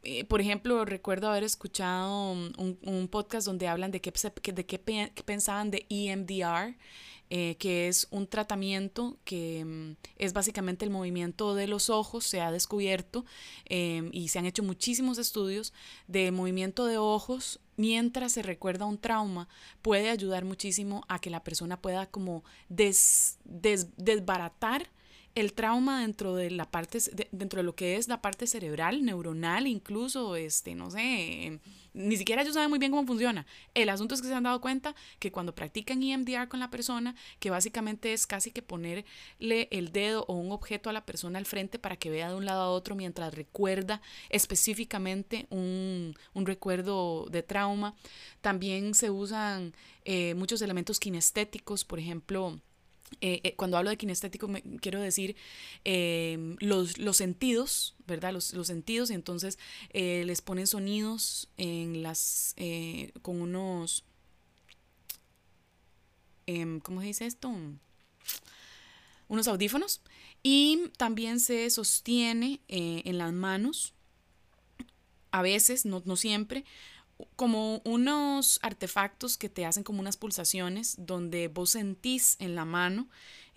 eh, 0.04 0.24
por 0.24 0.40
ejemplo, 0.40 0.86
recuerdo 0.86 1.30
haber 1.30 1.44
escuchado 1.44 2.32
un, 2.32 3.08
podcast 3.12 3.46
donde 3.46 3.68
hablan 3.68 3.92
de 3.92 4.00
qué, 4.00 4.14
de 4.54 4.66
qué, 4.66 4.80
pensaban 5.26 5.72
de 5.72 5.86
EMDR, 5.90 6.78
eh, 7.30 7.56
que 7.60 7.88
es 7.88 8.08
un 8.10 8.28
tratamiento 8.28 9.18
que 9.24 9.64
mm, 9.64 9.96
es 10.18 10.34
básicamente 10.34 10.84
el 10.86 10.92
movimiento 10.92 11.54
de 11.54 11.68
los 11.68 11.90
ojos, 11.90 12.26
se 12.26 12.42
ha 12.42 12.52
descubierto 12.52 13.24
em, 13.66 14.10
y 14.12 14.30
se 14.30 14.40
han 14.40 14.48
hecho 14.48 14.64
muchísimos 14.64 15.18
estudios 15.18 15.74
de 16.08 16.32
movimiento 16.32 16.86
de 16.86 16.98
ojos 16.98 17.60
mientras 17.78 18.34
se 18.34 18.42
recuerda 18.42 18.86
un 18.86 18.98
trauma, 18.98 19.48
puede 19.82 20.10
ayudar 20.10 20.44
muchísimo 20.44 21.06
a 21.08 21.20
que 21.20 21.30
la 21.30 21.44
persona 21.44 21.82
pueda 21.82 22.08
como 22.08 22.44
desbaratar 22.68 24.90
el 25.36 25.54
trauma 25.54 26.02
dentro 26.02 26.36
de 26.36 26.52
la 26.52 26.70
parte, 26.70 27.00
dentro 27.32 27.60
de 27.60 27.64
lo 27.64 27.76
que 27.76 27.96
es 27.96 28.08
la 28.08 28.22
parte 28.22 28.48
cerebral, 28.48 29.06
neuronal, 29.06 29.68
incluso, 29.68 30.36
este, 30.36 30.76
no 30.76 30.92
sé, 30.92 31.60
ni 31.94 32.18
siquiera 32.18 32.42
ellos 32.42 32.54
saben 32.54 32.70
muy 32.70 32.80
bien 32.80 32.92
cómo 32.92 33.06
funciona. 33.06 33.46
El 33.74 33.90
asunto 33.90 34.16
es 34.16 34.22
que 34.22 34.28
se 34.28 34.34
han 34.34 34.44
dado 34.44 34.62
cuenta 34.62 34.96
que 35.20 35.32
cuando 35.32 35.56
practican 35.56 36.02
EMDR 36.02 36.48
con 36.48 36.60
la 36.60 36.70
persona, 36.70 37.16
que 37.40 37.50
básicamente 37.50 38.14
es 38.14 38.28
casi 38.28 38.52
que 38.52 38.62
ponerle 38.62 39.68
el 39.72 39.92
dedo 39.92 40.26
o 40.28 40.34
un 40.34 40.52
objeto 40.52 40.90
a 40.90 40.94
la 40.94 41.06
persona 41.06 41.40
al 41.40 41.46
frente 41.46 41.80
para 41.80 41.96
que 41.96 42.10
vea 42.10 42.30
de 42.30 42.36
un 42.36 42.46
lado 42.46 42.62
a 42.62 42.70
otro 42.70 42.96
mientras 42.96 43.34
recuerda 43.34 44.02
específicamente 44.30 45.48
un, 45.50 46.16
recuerdo 46.36 47.28
de 47.30 47.44
trauma. 47.44 47.96
También 48.42 48.94
se 48.94 49.10
usan 49.10 49.74
eh, 50.06 50.34
muchos 50.36 50.62
elementos 50.62 51.00
kinestéticos, 51.00 51.86
por 51.86 52.00
ejemplo, 52.00 52.60
eh, 53.22 53.42
eh, 53.44 53.56
cuando 53.56 53.78
hablo 53.78 53.90
de 53.90 53.98
kinestético 53.98 54.48
me, 54.48 54.62
quiero 54.82 55.02
decir 55.02 55.36
em, 55.84 56.56
los, 56.60 56.98
los, 57.00 57.18
sentidos, 57.18 57.96
¿verdad? 58.08 58.32
Los, 58.32 58.54
los 58.54 58.68
sentidos 58.68 59.10
y 59.10 59.14
entonces 59.14 59.58
eh, 59.90 60.24
les 60.26 60.42
ponen 60.42 60.68
sonidos 60.68 61.50
en 61.58 62.04
las, 62.04 62.56
con 63.22 63.42
unos, 63.42 64.06
em, 66.46 66.80
¿cómo 66.80 67.02
se 67.02 67.08
dice 67.08 67.26
esto? 67.26 67.52
Unos 69.28 69.48
audífonos 69.48 70.02
y 70.42 70.90
también 70.98 71.40
se 71.40 71.70
sostiene 71.70 72.62
en 72.68 73.18
las 73.18 73.34
manos, 73.34 73.94
a 75.32 75.42
veces, 75.42 75.86
no, 75.86 76.02
no 76.06 76.16
siempre, 76.16 76.66
como 77.36 77.82
unos 77.86 78.60
artefactos 78.62 79.38
que 79.38 79.50
te 79.50 79.66
hacen 79.66 79.84
como 79.84 80.00
unas 80.00 80.18
pulsaciones 80.18 80.96
donde 81.00 81.48
vos 81.48 81.72
sentís 81.72 82.36
en 82.40 82.56
la 82.56 82.66
mano 82.66 83.10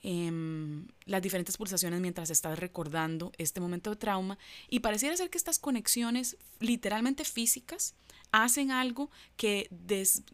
em, 0.03 0.87
las 1.05 1.23
diferentes 1.23 1.57
pulsaciones 1.57 2.01
mientras 2.01 2.31
estás 2.31 2.59
recordando 2.59 3.33
este 3.39 3.61
momento 3.61 3.91
de 3.91 3.97
trauma. 3.97 4.39
Y 4.69 4.81
pareciera 4.81 5.17
ser 5.17 5.31
que 5.31 5.39
estas 5.39 5.59
conexiones 5.59 6.37
literalmente 6.61 7.25
físicas 7.25 7.95
hacen 8.33 8.71
algo 8.71 9.11
que, 9.37 9.69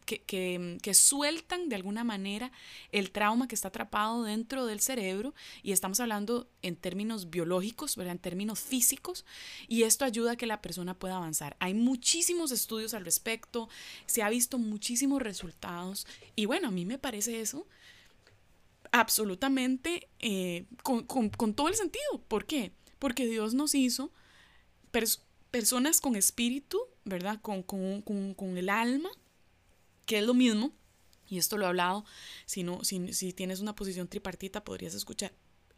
que, 0.07 0.95
sueltan 0.95 1.69
de 1.69 1.76
alguna 1.76 2.05
manera 2.05 2.52
el 2.93 3.11
trauma 3.11 3.49
que 3.49 3.55
está 3.55 3.69
atrapado 3.69 4.23
dentro 4.23 4.67
del 4.67 4.81
cerebro 4.81 5.35
y 5.62 5.73
estamos 5.73 5.99
hablando 6.00 6.49
en 6.62 6.76
términos 6.76 7.28
biológicos, 7.28 7.97
¿verdad? 7.97 8.12
en 8.12 8.21
términos 8.21 8.61
físicos 8.61 9.26
y 9.67 9.83
esto 9.83 10.05
ayuda 10.05 10.33
a 10.33 10.37
que 10.37 10.47
la 10.47 10.62
persona 10.62 10.95
pueda 10.95 11.17
avanzar. 11.17 11.57
Hay 11.59 11.75
muchísimos 11.75 12.52
estudios 12.52 12.95
al 12.95 13.05
respecto, 13.05 13.69
se 14.07 14.23
ha 14.23 14.31
visto 14.31 14.59
muchísimos 14.59 15.21
resultados 15.21 16.07
y 16.37 16.47
bueno, 16.47 16.69
a 16.69 16.71
mí 16.71 16.87
me 16.87 16.99
parece 16.99 17.40
eso 17.40 17.67
absolutamente 18.93 20.09
eh, 20.21 20.67
con, 20.83 21.05
todo 21.55 21.69
el 21.69 21.75
sentido. 21.75 22.23
¿Por 22.28 22.47
qué? 22.47 22.73
Porque 22.99 23.26
Dios 23.26 23.55
nos 23.55 23.75
hizo 23.75 24.12
personas 25.50 26.00
con 26.00 26.17
espíritu, 26.17 26.78
¿verdad? 27.05 27.40
Con, 27.40 27.62
con, 27.62 28.57
el 28.57 28.69
alma, 28.69 29.11
que 30.07 30.19
es 30.19 30.25
lo 30.25 30.35
mismo. 30.35 30.73
Y 31.28 31.38
esto 31.38 31.59
lo 31.59 31.64
he 31.67 31.69
hablado, 31.69 32.05
si, 32.47 32.62
no, 32.62 32.83
si, 32.85 33.12
si 33.12 33.33
tienes 33.33 33.61
una 33.61 33.75
posición 33.75 34.09
tripartita 34.09 34.64
podrías 34.64 34.95
escuchar 34.95 35.33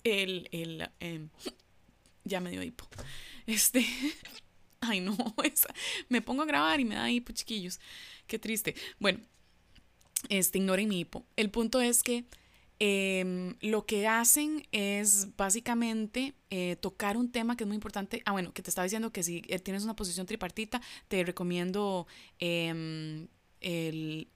el... 0.04 0.48
el 0.52 0.88
em, 1.00 1.28
ya 2.24 2.40
me 2.40 2.50
dio 2.50 2.62
hipo. 2.62 2.88
Este... 3.46 3.84
Ay, 4.80 5.00
no, 5.00 5.16
me 6.08 6.22
pongo 6.22 6.42
a 6.42 6.46
grabar 6.46 6.80
y 6.80 6.84
me 6.84 6.94
da 6.94 7.10
hipo, 7.10 7.32
chiquillos. 7.32 7.80
Qué 8.26 8.38
triste. 8.38 8.74
Bueno, 8.98 9.20
este, 10.28 10.58
ignoren 10.58 10.88
mi 10.88 11.00
hipo. 11.00 11.26
El 11.36 11.50
punto 11.50 11.80
es 11.80 12.02
que 12.02 12.24
Em, 12.82 13.56
lo 13.60 13.84
que 13.84 14.08
hacen 14.08 14.66
es 14.72 15.36
básicamente 15.36 16.34
eh, 16.48 16.76
tocar 16.80 17.18
un 17.18 17.30
tema 17.30 17.54
que 17.54 17.64
es 17.64 17.68
muy 17.68 17.74
importante. 17.74 18.22
Ah, 18.24 18.32
bueno, 18.32 18.54
que 18.54 18.62
te 18.62 18.70
estaba 18.70 18.84
diciendo 18.84 19.12
que 19.12 19.22
si 19.22 19.42
eh, 19.48 19.58
tienes 19.58 19.84
una 19.84 19.94
posición 19.94 20.26
tripartita, 20.26 20.80
te 21.08 21.22
recomiendo 21.22 22.06
em, 22.38 23.28
el 23.60 24.28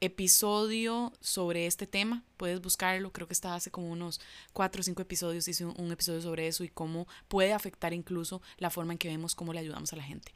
episodio 0.00 1.12
sobre 1.20 1.66
este 1.66 1.86
tema. 1.86 2.24
Puedes 2.36 2.60
buscarlo, 2.60 3.12
creo 3.12 3.28
que 3.28 3.34
está 3.34 3.54
hace 3.54 3.70
como 3.70 3.88
unos 3.88 4.20
cuatro 4.52 4.80
o 4.80 4.82
cinco 4.82 5.02
episodios. 5.02 5.46
Hice 5.46 5.64
un, 5.64 5.80
un 5.80 5.92
episodio 5.92 6.20
sobre 6.22 6.48
eso 6.48 6.64
y 6.64 6.68
cómo 6.70 7.06
puede 7.28 7.52
afectar 7.52 7.94
incluso 7.94 8.42
la 8.58 8.70
forma 8.70 8.94
en 8.94 8.98
que 8.98 9.06
vemos 9.06 9.36
cómo 9.36 9.52
le 9.52 9.60
ayudamos 9.60 9.92
a 9.92 9.96
la 9.96 10.02
gente. 10.02 10.34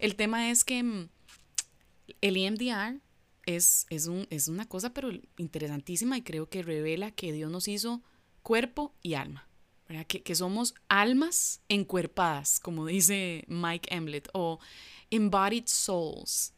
El 0.00 0.16
tema 0.16 0.50
es 0.50 0.64
que 0.64 0.82
mm, 0.82 1.08
el 2.22 2.36
EMDR 2.36 3.05
es, 3.46 3.86
un, 4.08 4.26
es 4.30 4.48
una 4.48 4.68
cosa 4.68 4.92
pero 4.92 5.10
interesantísima 5.38 6.18
y 6.18 6.22
creo 6.22 6.48
que 6.48 6.62
revela 6.62 7.10
que 7.12 7.32
Dios 7.32 7.50
nos 7.50 7.68
hizo 7.68 8.02
cuerpo 8.42 8.94
y 9.02 9.14
alma. 9.14 9.48
Que, 10.08 10.24
que, 10.24 10.34
somos 10.34 10.74
almas 10.88 11.60
encuerpadas, 11.68 12.58
como 12.58 12.86
dice 12.86 13.44
Mike 13.46 13.94
Emlet, 13.94 14.28
o 14.34 14.58
embodied 15.10 15.66
souls. 15.66 16.52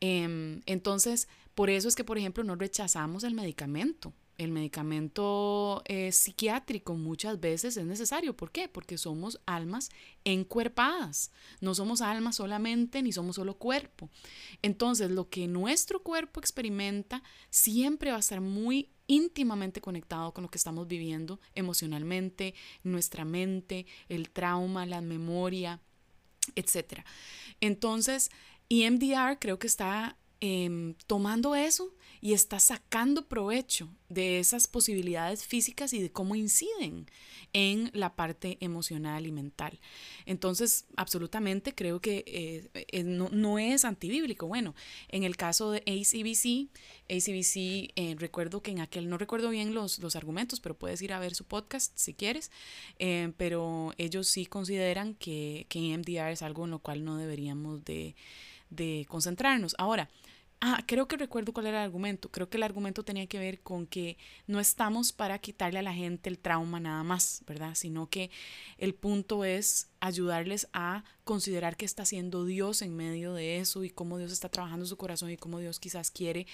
Em, 0.00 0.60
entonces, 0.66 1.26
por 1.54 1.70
eso 1.70 1.88
es 1.88 1.96
que, 1.96 2.04
por 2.04 2.18
ejemplo, 2.18 2.44
no 2.44 2.54
rechazamos 2.54 3.24
el 3.24 3.32
medicamento. 3.32 4.12
El 4.38 4.52
medicamento 4.52 5.82
eh, 5.86 6.12
psiquiátrico 6.12 6.94
muchas 6.94 7.40
veces 7.40 7.76
es 7.76 7.86
necesario. 7.86 8.36
¿Por 8.36 8.50
qué? 8.50 8.68
Porque 8.68 8.98
somos 8.98 9.40
almas 9.46 9.90
encuerpadas. 10.24 11.30
No 11.60 11.74
somos 11.74 12.02
almas 12.02 12.36
solamente 12.36 13.02
ni 13.02 13.12
somos 13.12 13.36
solo 13.36 13.56
cuerpo. 13.56 14.10
Entonces, 14.60 15.10
lo 15.10 15.30
que 15.30 15.48
nuestro 15.48 16.02
cuerpo 16.02 16.40
experimenta 16.40 17.22
siempre 17.48 18.10
va 18.10 18.18
a 18.18 18.20
estar 18.20 18.40
muy 18.42 18.90
íntimamente 19.06 19.80
conectado 19.80 20.34
con 20.34 20.42
lo 20.42 20.50
que 20.50 20.58
estamos 20.58 20.86
viviendo 20.86 21.40
emocionalmente, 21.54 22.54
nuestra 22.82 23.24
mente, 23.24 23.86
el 24.08 24.30
trauma, 24.30 24.84
la 24.84 25.00
memoria, 25.00 25.80
etc. 26.54 27.04
Entonces, 27.60 28.30
EMDR 28.68 29.38
creo 29.38 29.58
que 29.58 29.66
está 29.66 30.16
em, 30.40 30.94
tomando 31.06 31.54
eso 31.54 31.94
y 32.26 32.32
está 32.32 32.58
sacando 32.58 33.28
provecho 33.28 33.88
de 34.08 34.40
esas 34.40 34.66
posibilidades 34.66 35.46
físicas 35.46 35.92
y 35.92 36.02
de 36.02 36.10
cómo 36.10 36.34
inciden 36.34 37.06
en 37.52 37.88
la 37.94 38.16
parte 38.16 38.58
emocional 38.58 39.28
y 39.28 39.30
mental. 39.30 39.78
Entonces, 40.24 40.86
absolutamente 40.96 41.72
creo 41.72 42.00
que 42.00 42.24
eh, 42.26 42.68
eh, 42.74 43.04
no, 43.04 43.60
es 43.60 43.84
antibíblico. 43.84 44.48
Bueno, 44.48 44.74
en 45.08 45.22
el 45.22 45.36
caso 45.36 45.70
de 45.70 45.84
ACBC, 45.86 46.68
ACBC, 47.08 47.92
eh, 47.94 48.16
recuerdo 48.18 48.60
que 48.60 48.72
en 48.72 48.80
aquel, 48.80 49.08
no 49.08 49.18
recuerdo 49.18 49.48
bien 49.50 49.72
los, 49.72 50.00
los, 50.00 50.16
argumentos, 50.16 50.58
pero 50.58 50.76
puedes 50.76 51.00
ir 51.02 51.12
a 51.12 51.20
ver 51.20 51.32
su 51.32 51.44
podcast 51.44 51.92
si 51.94 52.12
quieres, 52.12 52.50
pero 53.36 53.94
ellos 53.98 54.26
sí 54.26 54.46
consideran 54.46 55.14
que, 55.14 55.66
que 55.68 55.92
EMDR 55.92 56.32
es 56.32 56.42
algo 56.42 56.64
en 56.64 56.72
lo 56.72 56.80
cual 56.80 57.04
no 57.04 57.18
deberíamos 57.18 57.84
de, 57.84 58.16
de 58.70 59.06
concentrarnos. 59.08 59.76
Ahora, 59.78 60.10
Ah, 60.60 60.82
creo 60.86 61.06
que 61.06 61.18
recuerdo 61.18 61.52
cuál 61.52 61.66
era 61.66 61.80
el 61.80 61.84
argumento. 61.84 62.30
Creo 62.30 62.48
que 62.48 62.56
el 62.56 62.62
argumento 62.62 63.04
tenía 63.04 63.26
que 63.26 63.38
ver 63.38 63.60
con 63.60 63.86
que 63.86 64.16
no 64.46 64.58
estamos 64.58 65.12
para 65.12 65.38
quitarle 65.38 65.80
a 65.80 65.82
la 65.82 65.92
gente 65.92 66.30
el 66.30 66.38
trauma 66.38 66.80
nada 66.80 67.02
más, 67.04 67.42
¿verdad? 67.46 67.74
Sino 67.74 68.08
que 68.08 68.30
el 68.78 68.94
punto 68.94 69.44
es 69.44 69.90
ayudarles 70.00 70.68
a 70.72 71.04
considerar 71.24 71.76
qué 71.76 71.84
está 71.84 72.04
haciendo 72.04 72.46
Dios 72.46 72.80
en 72.80 72.96
medio 72.96 73.34
de 73.34 73.58
eso 73.58 73.84
y 73.84 73.90
cómo 73.90 74.16
Dios 74.16 74.32
está 74.32 74.48
trabajando 74.48 74.86
su 74.86 74.96
corazón 74.96 75.30
y 75.30 75.36
cómo 75.36 75.58
Dios 75.58 75.78
quizás 75.78 76.10
quiere 76.10 76.46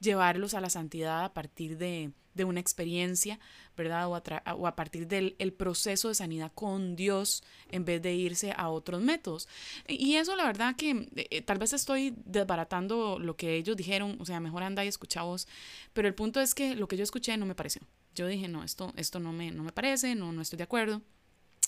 llevarlos 0.00 0.52
a 0.52 0.60
la 0.60 0.68
santidad 0.68 1.24
a 1.24 1.32
partir 1.32 1.78
de, 1.78 2.12
de 2.36 2.44
una 2.44 2.60
experiencia, 2.60 3.40
¿verdad? 3.76 4.08
O 4.08 4.14
a, 4.14 4.22
o 4.54 4.66
a 4.66 4.76
partir 4.76 5.06
del 5.08 5.34
el 5.38 5.52
proceso 5.52 6.08
de 6.08 6.14
sanidad 6.14 6.52
con 6.54 6.96
Dios 6.96 7.42
en 7.70 7.84
vez 7.84 8.02
de 8.02 8.14
irse 8.14 8.52
a 8.56 8.68
otros 8.68 9.02
métodos. 9.02 9.48
Y 9.88 10.14
eso 10.14 10.36
la 10.36 10.44
verdad 10.44 10.76
que 10.76 11.08
eh, 11.16 11.42
tal 11.42 11.58
vez 11.58 11.72
estoy 11.72 12.14
desbaratando 12.24 13.18
lo 13.18 13.36
que 13.36 13.56
ellos 13.56 13.76
dijeron, 13.76 14.16
o 14.20 14.24
sea, 14.24 14.40
mejor 14.40 14.62
anda 14.62 14.84
y 14.84 14.88
escuchamos, 14.88 15.48
pero 15.92 16.08
el 16.08 16.14
punto 16.14 16.40
es 16.40 16.54
que 16.54 16.74
lo 16.74 16.88
que 16.88 16.96
yo 16.96 17.02
escuché 17.02 17.36
no 17.36 17.46
me 17.46 17.54
pareció. 17.54 17.82
Yo 18.14 18.26
dije, 18.26 18.48
no, 18.48 18.64
esto, 18.64 18.92
esto 18.96 19.20
no, 19.20 19.32
me, 19.32 19.50
no 19.50 19.62
me 19.62 19.72
parece, 19.72 20.14
no, 20.14 20.32
no 20.32 20.42
estoy 20.42 20.56
de 20.56 20.64
acuerdo. 20.64 21.02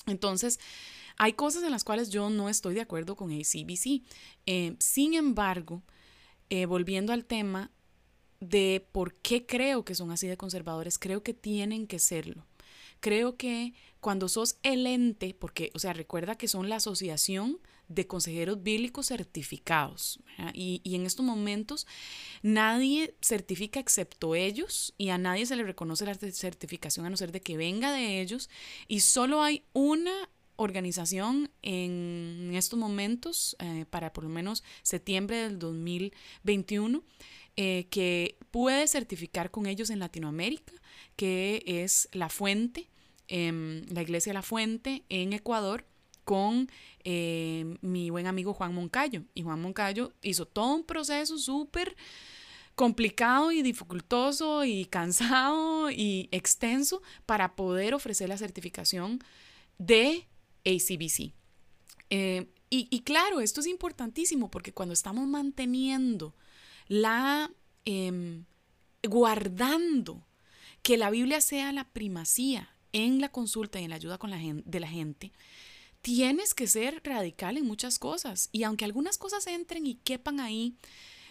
Entonces, 0.07 0.59
hay 1.17 1.35
cosas 1.35 1.63
en 1.65 1.71
las 1.71 1.85
cuales 1.85 2.11
yo 2.11 2.31
no 2.31 2.49
estoy 2.49 2.75
de 2.75 2.81
acuerdo 2.81 3.17
con 3.17 3.31
ACBC. 3.31 4.03
Eh, 4.47 4.77
sin 4.79 5.15
embargo, 5.15 5.83
eh, 6.49 6.65
volviendo 6.65 7.13
al 7.13 7.25
tema 7.25 7.71
de 8.41 8.87
por 8.93 9.15
qué 9.15 9.47
creo 9.47 9.85
que 9.85 9.95
son 9.95 10.11
así 10.11 10.27
de 10.27 10.37
conservadores, 10.37 10.99
creo 10.99 11.23
que 11.23 11.35
tienen 11.35 11.87
que 11.87 11.99
serlo. 11.99 12.47
creo 13.01 13.37
que 13.37 13.75
cuando 14.01 14.29
sos 14.29 14.57
el 14.65 14.87
ente, 14.87 15.35
porque, 15.39 15.71
o 15.75 15.79
sea, 15.79 15.93
recuerda 15.93 16.37
que 16.37 16.49
son 16.49 16.69
la 16.69 16.77
asociación 16.77 17.61
de 17.89 18.07
consejeros 18.07 18.63
bíblicos 18.63 19.07
certificados. 19.07 20.21
Y, 20.53 20.81
y, 20.85 20.95
en 20.95 21.07
estos 21.07 21.25
momentos 21.25 21.87
nadie 22.43 23.15
certifica 23.21 23.81
excepto 23.81 24.35
ellos 24.35 24.95
y 24.99 25.09
a 25.09 25.19
nadie 25.19 25.47
se 25.47 25.57
le 25.57 25.63
reconoce 25.63 26.07
la 26.07 26.15
certificación 26.15 27.07
a 27.07 27.11
no 27.11 27.17
ser 27.17 27.33
de 27.33 27.41
que 27.41 27.57
venga 27.57 27.93
de 27.93 28.21
ellos. 28.21 28.51
Y 28.89 29.01
solo 29.01 29.43
hay 29.43 29.65
una 29.73 30.29
organización 30.57 31.51
en 31.63 32.51
estos 32.55 32.79
momentos, 32.79 33.57
eh, 33.61 33.87
para 33.89 34.13
por 34.13 34.25
lo 34.25 34.31
menos 34.31 34.65
septiembre 34.83 35.37
del 35.37 35.59
2021, 35.59 37.05
eh, 37.61 37.89
que 37.91 38.39
puede 38.53 38.87
certificar 38.87 39.51
con 39.51 39.67
ellos 39.67 39.91
en 39.91 39.99
Latinoamérica, 39.99 40.73
que 41.17 41.65
es 41.67 42.09
La 42.13 42.29
Fuente, 42.29 42.89
em, 43.27 43.85
la 43.89 44.03
Iglesia 44.03 44.33
La 44.33 44.43
Fuente 44.43 45.03
en 45.09 45.33
Ecuador, 45.33 45.85
con 46.23 46.71
eh, 47.03 47.77
mi 47.81 48.11
buen 48.11 48.29
amigo 48.29 48.55
Juan 48.55 48.73
Moncayo. 48.73 49.25
Y 49.35 49.43
Juan 49.43 49.61
Moncayo 49.61 50.13
hizo 50.23 50.47
todo 50.47 50.73
un 50.73 50.85
proceso 50.85 51.37
súper 51.37 51.97
complicado 52.77 53.51
y 53.51 53.63
dificultoso 53.63 54.65
y 54.65 54.85
cansado 54.85 55.91
y 55.91 56.29
extenso 56.31 57.03
para 57.27 57.57
poder 57.57 57.93
ofrecer 57.93 58.29
la 58.29 58.39
certificación 58.39 59.19
de 59.79 60.29
ACBC. 60.65 61.33
Eh, 62.11 62.47
y, 62.71 63.01
claro, 63.01 63.41
esto 63.41 63.61
es 63.63 63.67
importantísimo 63.67 64.49
porque 64.49 64.73
cuando 64.73 64.93
estamos 64.93 65.27
manteniendo 65.27 66.37
la, 66.89 67.51
em, 67.85 68.45
guardando 69.03 70.27
que 70.83 70.97
la 70.97 71.11
Biblia 71.11 71.41
sea 71.41 71.73
la 71.73 71.85
primacía 71.85 72.71
en 72.93 73.21
la 73.21 73.31
consulta 73.31 73.81
y 73.81 73.85
en 73.85 73.91
la 73.91 73.97
ayuda 73.97 74.19
con 74.19 74.31
la 74.31 74.39
de 74.39 74.81
la 74.81 74.89
gente, 74.89 75.33
tienes 76.01 76.55
que 76.55 76.67
ser 76.67 77.01
radical 77.05 77.57
en 77.57 77.67
muchas 77.67 77.99
cosas. 77.99 78.49
Y 78.53 78.63
aunque 78.63 78.85
algunas 78.85 79.19
cosas 79.19 79.47
entren 79.47 79.87
y 79.87 79.97
quepan 79.97 80.41
ahí, 80.41 80.77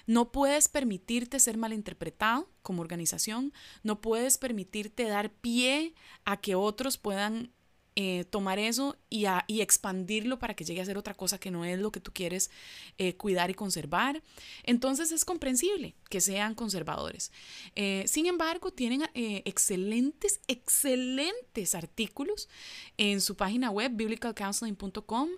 no 0.06 0.32
puedes 0.32 0.70
permitirte 0.70 1.40
ser 1.40 1.58
malinterpretado 1.58 2.50
como 2.62 2.82
organización, 2.82 3.54
no 3.84 4.00
puedes 4.00 4.38
permitirte 4.38 5.04
dar 5.04 5.32
pie 5.32 5.94
a 6.24 6.38
que 6.38 6.56
otros 6.56 6.98
puedan 6.98 7.52
eh, 8.00 8.26
tomar 8.26 8.60
eso 8.60 8.96
y, 9.10 9.26
y, 9.48 9.62
expandirlo 9.62 10.38
para 10.38 10.54
que 10.54 10.64
llegue 10.64 10.82
a 10.82 10.86
ser 10.86 11.00
otra 11.00 11.16
cosa 11.16 11.40
que 11.40 11.50
no 11.50 11.66
es 11.66 11.80
lo 11.80 11.92
que 11.92 12.00
tú 12.00 12.12
quieres 12.14 12.52
eh, 13.00 13.16
cuidar 13.16 13.50
y 13.50 13.56
conservar. 13.56 14.22
Entonces 14.62 15.12
es 15.12 15.26
comprensible 15.26 15.96
que 16.08 16.22
sean 16.22 16.54
conservadores. 16.54 17.32
Eh, 17.76 18.04
sin 18.06 18.28
embargo, 18.28 18.70
tienen 18.70 19.02
excelentes, 19.16 20.42
excelentes 20.48 21.74
artículos 21.74 22.50
en 22.98 23.20
su 23.20 23.36
página 23.36 23.72
web, 23.72 23.92
biblicalcounseling.com, 23.96 25.30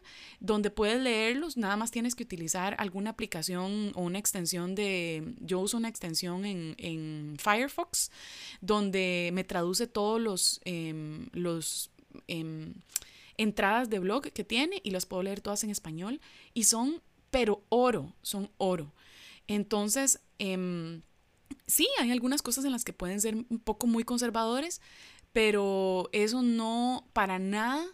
donde 0.42 0.70
puedes 0.70 1.02
leerlos. 1.02 1.56
Nada 1.56 1.78
más 1.78 1.92
tienes 1.92 2.14
que 2.14 2.24
utilizar 2.24 2.76
alguna 2.78 3.12
aplicación 3.12 3.94
o 3.96 4.02
una 4.02 4.20
extensión 4.20 4.76
de, 4.76 5.34
yo 5.40 5.62
uso 5.62 5.78
una 5.78 5.88
extensión 5.88 6.44
en, 6.44 6.76
en 6.78 7.38
Firefox, 7.40 8.12
donde 8.60 9.30
me 9.32 9.46
traduce 9.46 9.88
todos 9.88 10.20
los, 10.20 10.60
em, 10.66 11.30
los 11.32 11.90
Em, 12.28 12.74
entradas 13.38 13.90
de 13.90 14.00
blog 14.00 14.32
que 14.32 14.44
tiene 14.44 14.82
y 14.84 14.92
las 14.92 15.06
puedo 15.06 15.24
leer 15.24 15.40
todas 15.40 15.64
en 15.64 15.70
español 15.70 16.20
y 16.54 16.66
son, 16.66 17.02
pero 17.32 17.64
oro, 17.70 18.14
son 18.22 18.52
oro. 18.58 18.92
Entonces, 19.48 20.20
em, 20.40 21.02
sí, 21.66 21.88
hay 22.00 22.12
algunas 22.12 22.42
cosas 22.42 22.66
en 22.66 22.72
las 22.72 22.84
que 22.84 22.94
pueden 22.94 23.22
ser 23.22 23.36
un 23.36 23.60
poco 23.60 23.88
muy 23.88 24.04
conservadores, 24.04 24.82
pero 25.32 26.10
eso 26.12 26.42
no 26.42 27.08
para 27.14 27.40
nada 27.40 27.86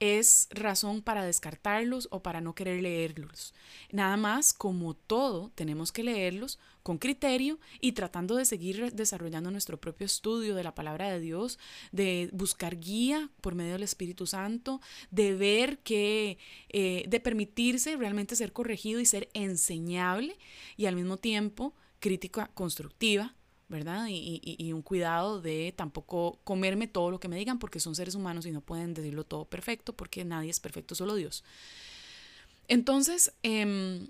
es 0.00 0.48
razón 0.50 1.02
para 1.02 1.24
descartarlos 1.24 2.08
o 2.10 2.22
para 2.22 2.40
no 2.40 2.54
querer 2.54 2.82
leerlos. 2.82 3.54
Nada 3.90 4.16
más, 4.16 4.52
como 4.52 4.94
todo, 4.94 5.50
tenemos 5.54 5.92
que 5.92 6.04
leerlos 6.04 6.58
con 6.82 6.98
criterio 6.98 7.58
y 7.80 7.92
tratando 7.92 8.36
de 8.36 8.44
seguir 8.44 8.92
desarrollando 8.92 9.50
nuestro 9.50 9.78
propio 9.78 10.06
estudio 10.06 10.54
de 10.54 10.62
la 10.62 10.74
palabra 10.74 11.10
de 11.10 11.20
Dios, 11.20 11.58
de 11.92 12.30
buscar 12.32 12.78
guía 12.78 13.30
por 13.40 13.54
medio 13.54 13.72
del 13.72 13.82
Espíritu 13.82 14.26
Santo, 14.26 14.80
de 15.10 15.34
ver 15.34 15.78
que, 15.78 16.38
eh, 16.70 17.04
de 17.08 17.20
permitirse 17.20 17.96
realmente 17.96 18.36
ser 18.36 18.52
corregido 18.52 19.00
y 19.00 19.06
ser 19.06 19.28
enseñable 19.34 20.38
y 20.76 20.86
al 20.86 20.96
mismo 20.96 21.16
tiempo 21.16 21.74
crítica 22.00 22.50
constructiva 22.54 23.34
¿verdad? 23.68 24.06
Y, 24.08 24.72
un 24.72 24.82
cuidado 24.82 25.40
de 25.40 25.74
tampoco 25.76 26.40
comerme 26.44 26.86
todo 26.86 27.10
lo 27.10 27.20
que 27.20 27.28
me 27.28 27.36
digan 27.36 27.58
porque 27.58 27.80
son 27.80 27.94
seres 27.94 28.14
humanos 28.14 28.46
y 28.46 28.50
no 28.50 28.60
pueden 28.60 28.94
decirlo 28.94 29.24
todo 29.24 29.44
perfecto 29.44 29.94
porque 29.94 30.24
nadie 30.24 30.50
es 30.50 30.60
perfecto, 30.60 30.94
solo 30.94 31.14
Dios. 31.14 31.44
Entonces, 32.66 33.32
em, 33.42 34.08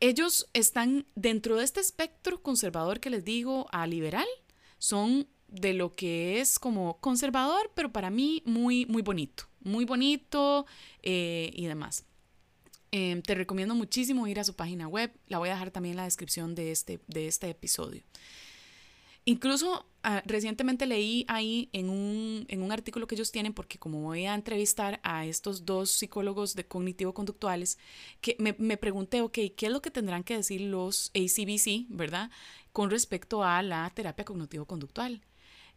ellos 0.00 0.48
están 0.52 1.06
dentro 1.14 1.56
de 1.56 1.64
este 1.64 1.80
espectro 1.80 2.42
conservador 2.42 3.00
que 3.00 3.10
les 3.10 3.24
digo 3.24 3.66
a 3.72 3.86
liberal, 3.86 4.26
son 4.78 5.28
de 5.48 5.74
lo 5.74 5.92
que 5.92 6.40
es 6.40 6.58
como 6.58 6.98
conservador, 7.00 7.70
pero 7.74 7.92
para 7.92 8.10
mí 8.10 8.42
muy, 8.44 8.86
muy 8.86 9.02
bonito, 9.02 9.44
muy 9.60 9.84
bonito 9.84 10.66
eh, 11.02 11.50
y 11.54 11.66
demás. 11.66 12.04
Em, 12.90 13.20
te 13.20 13.34
recomiendo 13.34 13.74
muchísimo 13.74 14.26
ir 14.26 14.40
a 14.40 14.44
su 14.44 14.54
página 14.54 14.88
web, 14.88 15.12
la 15.26 15.38
voy 15.38 15.50
a 15.50 15.52
dejar 15.52 15.70
también 15.70 15.92
en 15.92 15.98
la 15.98 16.04
descripción 16.04 16.54
de 16.54 16.70
este, 16.72 17.00
de 17.06 17.26
este 17.26 17.50
episodio. 17.50 18.02
Incluso 19.28 19.84
ah, 20.04 20.22
recientemente 20.24 20.86
leí 20.86 21.26
ahí 21.28 21.68
en 21.74 21.90
un, 21.90 22.46
en 22.48 22.62
un 22.62 22.72
artículo 22.72 23.06
que 23.06 23.14
ellos 23.14 23.30
tienen, 23.30 23.52
porque 23.52 23.78
como 23.78 24.00
voy 24.00 24.24
a 24.24 24.34
entrevistar 24.34 25.00
a 25.02 25.26
estos 25.26 25.66
dos 25.66 25.90
psicólogos 25.90 26.54
de 26.54 26.66
cognitivo-conductuales, 26.66 27.76
que 28.22 28.36
me, 28.38 28.56
me 28.56 28.78
pregunté, 28.78 29.20
ok, 29.20 29.34
¿qué 29.54 29.66
es 29.66 29.70
lo 29.70 29.82
que 29.82 29.90
tendrán 29.90 30.24
que 30.24 30.34
decir 30.34 30.62
los 30.62 31.12
ACBC, 31.14 31.88
verdad? 31.90 32.30
Con 32.72 32.88
respecto 32.88 33.44
a 33.44 33.62
la 33.62 33.90
terapia 33.94 34.24
cognitivo-conductual. 34.24 35.20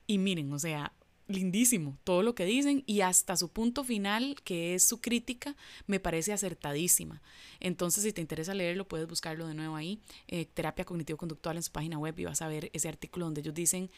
Y 0.08 0.18
miren, 0.18 0.54
o 0.54 0.58
sea, 0.60 0.94
lindísimo 1.32 1.98
todo 2.04 2.24
lo 2.24 2.36
que 2.36 2.46
dicen 2.46 2.84
y 2.86 3.02
hasta 3.02 3.38
su 3.38 3.50
punto 3.50 3.84
final, 3.84 4.36
que 4.44 4.76
es 4.76 4.88
su 4.88 5.02
crítica, 5.02 5.56
me 5.88 6.00
parece 6.00 6.34
acertadísima. 6.34 7.22
Entonces, 7.60 8.04
si 8.04 8.14
te 8.14 8.22
interesa 8.22 8.54
leerlo, 8.54 8.88
puedes 8.88 9.08
buscarlo 9.08 9.48
de 9.48 9.54
nuevo 9.54 9.76
ahí, 9.76 10.00
eh, 10.28 10.46
Terapia 10.46 10.86
Cognitivo-Conductual 10.86 11.58
en 11.58 11.64
su 11.64 11.72
página 11.72 11.98
web 11.98 12.18
y 12.20 12.26
vas 12.26 12.42
a 12.42 12.48
ver 12.48 12.70
ese 12.74 12.90
artículo 12.90 13.26
donde 13.26 13.42
ellos 13.42 13.54
dicen 13.54 13.90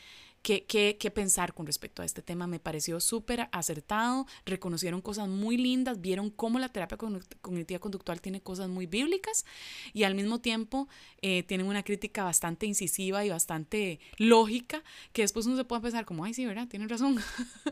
qué, 0.43 0.65
qué, 0.65 0.97
qué 0.99 1.09
pensar 1.09 1.53
con 1.53 1.65
respecto 1.65 2.01
a 2.01 2.05
este 2.05 2.21
tema. 2.21 2.45
Me 2.45 2.59
pareció 2.59 2.99
súper 2.99 3.49
acertado, 3.51 4.27
reconocieron 4.45 5.01
cosas 5.01 5.27
muy 5.27 5.57
lindas, 5.57 6.01
vieron 6.01 6.29
cómo 6.29 6.59
la 6.59 6.69
terapia 6.69 6.97
cognitiva 6.97 7.79
conductual 7.79 8.21
tiene 8.21 8.41
cosas 8.41 8.69
muy 8.69 8.85
bíblicas 8.85 9.45
y 9.93 10.03
al 10.03 10.13
mismo 10.13 10.39
tiempo 10.39 10.87
eh, 11.21 11.43
tienen 11.43 11.65
una 11.67 11.83
crítica 11.83 12.23
bastante 12.23 12.65
incisiva 12.65 13.25
y 13.25 13.29
bastante 13.29 13.99
lógica, 14.17 14.83
que 15.13 15.23
después 15.23 15.45
uno 15.45 15.55
se 15.55 15.63
puede 15.63 15.81
pensar 15.81 16.05
como, 16.05 16.25
ay, 16.25 16.33
sí, 16.33 16.45
¿verdad? 16.45 16.67
Tienen 16.67 16.89
razón. 16.89 17.17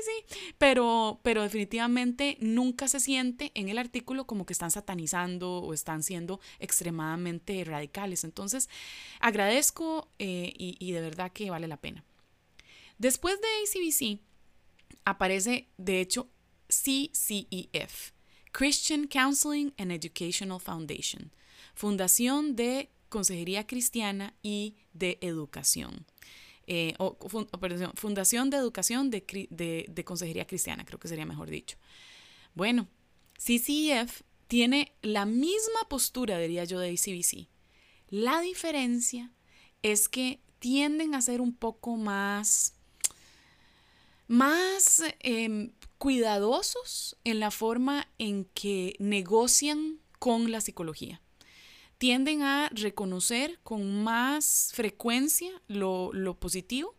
sí, 0.00 0.36
pero, 0.58 1.20
pero 1.22 1.42
definitivamente 1.42 2.36
nunca 2.40 2.86
se 2.86 3.00
siente 3.00 3.50
en 3.54 3.68
el 3.68 3.78
artículo 3.78 4.26
como 4.26 4.44
que 4.46 4.52
están 4.52 4.70
satanizando 4.70 5.58
o 5.58 5.72
están 5.72 6.02
siendo 6.02 6.40
extremadamente 6.58 7.64
radicales. 7.64 8.24
Entonces, 8.24 8.68
agradezco 9.20 10.08
eh, 10.18 10.52
y, 10.56 10.76
y 10.78 10.92
de 10.92 11.00
verdad 11.00 11.32
que 11.32 11.50
vale 11.50 11.66
la 11.66 11.78
pena. 11.78 12.04
Después 13.00 13.38
de 13.40 13.46
ACBC 13.80 14.20
aparece, 15.06 15.70
de 15.78 16.02
hecho, 16.02 16.28
CCEF, 16.68 18.12
Christian 18.52 19.06
Counseling 19.06 19.72
and 19.78 19.90
Educational 19.90 20.60
Foundation, 20.60 21.32
Fundación 21.74 22.56
de 22.56 22.90
Consejería 23.08 23.66
Cristiana 23.66 24.34
y 24.42 24.76
de 24.92 25.16
Educación. 25.22 26.04
Eh, 26.66 26.92
o, 26.98 27.16
Fundación 27.94 28.50
de 28.50 28.58
Educación 28.58 29.08
de, 29.08 29.48
de, 29.48 29.86
de, 29.88 30.04
Consejería 30.04 30.46
Cristiana, 30.46 30.84
creo 30.84 31.00
que 31.00 31.08
sería 31.08 31.24
mejor 31.24 31.48
dicho. 31.48 31.78
Bueno, 32.54 32.86
CCEF 33.38 34.20
tiene 34.46 34.92
la 35.00 35.24
misma 35.24 35.88
postura, 35.88 36.38
diría 36.38 36.64
yo, 36.64 36.78
de 36.78 36.90
ACBC. 36.90 37.48
La 38.10 38.42
diferencia 38.42 39.32
es 39.80 40.10
que 40.10 40.42
tienden 40.58 41.14
a 41.14 41.22
ser 41.22 41.40
un 41.40 41.54
poco 41.54 41.96
más 41.96 42.74
más 44.30 45.02
em, 45.18 45.72
cuidadosos 45.98 47.16
en 47.24 47.40
la 47.40 47.50
forma 47.50 48.06
en 48.16 48.44
que 48.44 48.94
negocian 49.00 49.98
con 50.20 50.52
la 50.52 50.60
psicología. 50.60 51.20
Tienden 51.98 52.42
a 52.42 52.68
reconocer 52.68 53.58
con 53.64 54.04
más 54.04 54.70
frecuencia 54.72 55.50
lo, 55.66 56.12
positivo. 56.38 56.94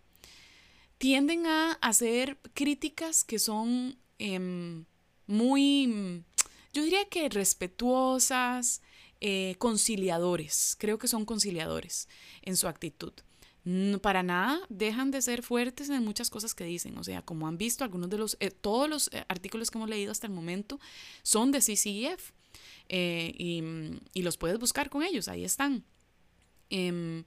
Tienden 0.98 1.46
a 1.48 1.72
hacer 1.82 2.38
críticas 2.54 3.24
que 3.24 3.39
son 3.39 3.98
em, 4.20 4.84
muy, 5.26 6.26
yo 6.74 6.84
diría 6.84 7.06
que 7.06 7.30
respetuosas, 7.30 8.82
eh, 9.22 9.56
conciliadores. 9.58 10.76
Creo 10.78 10.98
que 10.98 11.08
son 11.08 11.24
conciliadores 11.24 12.10
en 12.41 12.58
su 12.58 12.67
actitud. 12.67 13.13
Para 14.02 14.24
nada 14.24 14.60
dejan 14.69 15.12
de 15.12 15.21
ser 15.21 15.43
fuertes 15.43 15.89
en 15.89 16.04
muchas 16.04 16.30
cosas 16.30 16.56
que 16.56 16.63
dicen. 16.63 16.97
O 16.97 17.04
sea, 17.04 17.21
como 17.21 17.47
han 17.47 17.58
visto, 17.58 17.84
algunos 17.84 18.10
de 18.10 18.17
los, 18.17 18.38
eh, 18.39 18.50
todos 18.50 18.89
los 18.89 19.10
eh, 19.13 19.24
artículos 19.28 19.69
que 19.69 19.78
hemos 19.78 19.89
leído 19.89 20.12
hasta 20.12 20.28
el 20.28 20.34
momento 20.34 20.80
son 21.21 21.52
de 21.52 21.60
CCEF 21.60 22.32
eh, 22.89 23.34
y, 23.38 23.63
y, 24.13 24.24
los 24.24 24.38
puedes 24.38 24.60
buscar 24.60 24.89
con 24.89 25.04
ellos, 25.04 25.28
ahí 25.28 25.45
están. 25.45 25.84
Em, 26.69 27.24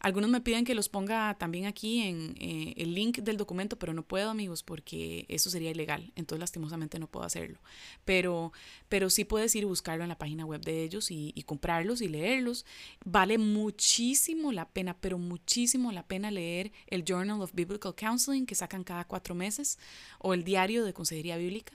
algunos 0.00 0.30
me 0.30 0.40
piden 0.40 0.64
que 0.64 0.74
los 0.74 0.88
ponga 0.88 1.36
también 1.38 1.66
aquí 1.66 2.02
en 2.02 2.36
eh, 2.38 2.74
el 2.76 2.94
link 2.94 3.18
del 3.18 3.36
documento, 3.36 3.78
pero 3.78 3.92
no 3.92 4.02
puedo, 4.02 4.30
amigos, 4.30 4.62
porque 4.62 5.26
eso 5.28 5.50
sería 5.50 5.70
ilegal. 5.70 6.12
Entonces, 6.14 6.40
lastimosamente, 6.40 6.98
no 7.00 7.08
puedo 7.08 7.26
hacerlo. 7.26 7.58
Pero, 8.04 8.52
pero 8.88 9.10
sí 9.10 9.24
puedes 9.24 9.54
ir 9.56 9.64
a 9.64 9.66
buscarlo 9.66 10.04
en 10.04 10.08
la 10.08 10.18
página 10.18 10.44
web 10.44 10.60
de 10.60 10.84
ellos 10.84 11.10
y, 11.10 11.32
y 11.34 11.42
comprarlos 11.42 12.00
y 12.00 12.08
leerlos. 12.08 12.64
Vale 13.04 13.38
muchísimo 13.38 14.52
la 14.52 14.68
pena, 14.68 14.96
pero 15.00 15.18
muchísimo 15.18 15.90
la 15.90 16.06
pena 16.06 16.30
leer 16.30 16.70
el 16.86 17.04
Journal 17.04 17.40
of 17.40 17.52
Biblical 17.52 17.94
Counseling 17.94 18.46
que 18.46 18.54
sacan 18.54 18.84
cada 18.84 19.04
cuatro 19.04 19.34
meses 19.34 19.78
o 20.20 20.32
el 20.32 20.44
diario 20.44 20.84
de 20.84 20.92
Consejería 20.92 21.36
Bíblica. 21.36 21.72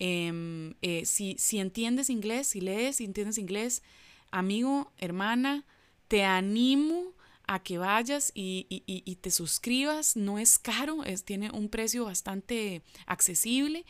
Em, 0.00 0.74
eh, 0.82 1.04
si, 1.04 1.36
si 1.38 1.58
entiendes 1.58 2.10
inglés, 2.10 2.48
si 2.48 2.60
lees, 2.60 2.96
si 2.96 3.04
entiendes 3.04 3.38
inglés, 3.38 3.82
amigo, 4.30 4.90
hermana, 4.98 5.66
te 6.08 6.24
animo 6.24 7.12
a 7.50 7.58
que 7.58 7.78
vayas 7.78 8.30
y, 8.32 9.18
te 9.20 9.30
suscribas. 9.32 10.14
No 10.14 10.38
es 10.38 10.56
caro, 10.56 11.02
es, 11.02 11.24
tiene 11.24 11.50
un 11.50 11.68
precio 11.68 12.04
bastante 12.04 12.82
accesible 13.06 13.84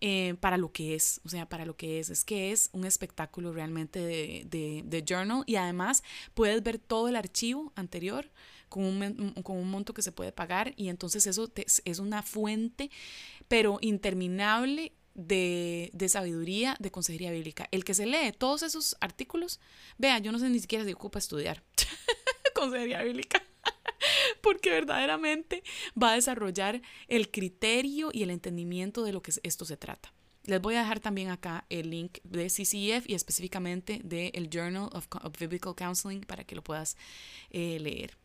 eh, 0.00 0.36
para 0.40 0.56
lo 0.56 0.72
que 0.72 0.94
es, 0.94 1.20
o 1.22 1.28
sea, 1.28 1.46
para 1.46 1.66
lo 1.66 1.76
que 1.76 2.00
es. 2.00 2.08
Es 2.08 2.24
que 2.24 2.50
es 2.50 2.70
un 2.72 2.86
espectáculo 2.86 3.52
realmente 3.52 4.00
de, 4.00 5.04
journal 5.06 5.42
y 5.44 5.56
además 5.56 6.02
puedes 6.32 6.62
ver 6.62 6.78
todo 6.78 7.08
el 7.08 7.16
archivo 7.16 7.72
anterior. 7.76 8.30
Con 8.70 8.82
un, 8.84 9.70
monto 9.70 9.94
que 9.94 10.02
se 10.02 10.10
puede 10.10 10.32
pagar 10.32 10.72
y 10.76 10.88
entonces 10.88 11.28
eso 11.28 11.52
es 11.84 11.98
una 12.00 12.22
fuente 12.22 12.90
pero 13.46 13.78
interminable 13.82 14.92
de, 15.14 15.90
de, 15.92 16.08
sabiduría, 16.08 16.74
de 16.80 16.90
consejería 16.90 17.30
bíblica. 17.30 17.68
El 17.70 17.84
que 17.84 17.94
se 17.94 18.06
lee 18.06 18.32
todos 18.36 18.64
esos 18.64 18.96
artículos, 19.00 19.60
vea, 19.96 20.18
yo 20.18 20.32
no 20.32 20.40
sé 20.40 20.48
ni 20.48 20.58
siquiera 20.58 20.84
si 20.84 20.92
ocupa 20.92 21.20
estudiar. 21.20 21.62
consejería 22.54 23.02
bíblica. 23.02 23.42
Porque 24.42 24.70
verdaderamente 24.70 25.62
va 26.00 26.12
a 26.12 26.14
desarrollar 26.14 26.80
el 27.08 27.30
criterio 27.30 28.10
y 28.12 28.22
el 28.22 28.30
entendimiento 28.30 29.04
de 29.04 29.12
lo 29.12 29.22
que 29.22 29.32
esto 29.42 29.64
se 29.64 29.76
trata. 29.76 30.12
Les 30.44 30.60
voy 30.60 30.74
a 30.74 30.80
dejar 30.80 31.00
también 31.00 31.30
acá 31.30 31.64
el 31.70 31.90
link 31.90 32.18
de 32.22 32.46
CCEF 32.46 33.08
y 33.08 33.14
específicamente 33.14 34.00
del 34.04 34.50
Journal 34.50 34.90
of, 34.92 35.06
Biblical 35.38 35.74
Counseling 35.74 36.20
para 36.20 36.44
que 36.44 36.54
lo 36.54 36.62
puedas 36.62 36.96
eh, 37.50 37.78
leer. 37.80 38.16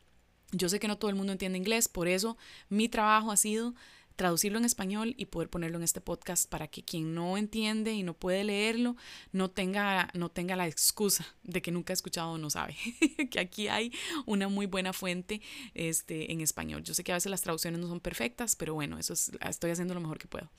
Yo 0.52 0.68
sé 0.68 0.80
que 0.80 0.88
no 0.88 0.98
todo 0.98 1.10
el 1.10 1.16
mundo 1.16 1.32
entiende 1.32 1.58
inglés, 1.58 1.88
por 1.88 2.08
eso 2.08 2.38
mi 2.68 2.90
trabajo 2.90 3.32
ha 3.32 3.38
sido 3.38 3.74
traducirlo 4.20 4.58
en 4.58 4.66
español 4.66 5.16
y 5.18 5.28
poder 5.28 5.50
ponerlo 5.50 5.78
en 5.78 5.84
este 5.84 6.02
podcast 6.02 6.50
para 6.50 6.68
que 6.68 6.84
quien 6.84 7.16
no 7.16 7.38
entiende 7.38 7.94
y 7.94 8.04
no 8.04 8.14
puede 8.14 8.44
leerlo 8.44 8.98
no 9.32 9.50
tenga, 9.50 10.10
no 10.14 10.28
tenga 10.28 10.58
la 10.58 10.68
excusa 10.68 11.26
de 11.44 11.62
que 11.62 11.72
nunca 11.72 11.94
ha 11.94 11.96
escuchado 11.96 12.32
o 12.32 12.38
no 12.38 12.50
sabe. 12.50 12.76
que 13.32 13.40
aquí 13.40 13.70
hay 13.70 13.94
una 14.26 14.50
muy 14.50 14.66
buena 14.66 14.92
fuente 14.92 15.40
este, 15.74 16.34
en 16.34 16.42
español. 16.42 16.84
Yo 16.84 16.94
sé 16.94 17.06
que 17.06 17.14
a 17.14 17.16
veces 17.16 17.30
las 17.30 17.44
traducciones 17.44 17.80
no 17.80 17.88
son 17.88 18.02
perfectas, 18.02 18.58
pero 18.58 18.74
bueno, 18.74 19.00
eso 19.00 19.14
es, 19.14 19.32
estoy 19.48 19.72
haciendo 19.72 19.94
lo 19.94 20.02
mejor 20.02 20.20
que 20.20 20.28
puedo. 20.28 20.52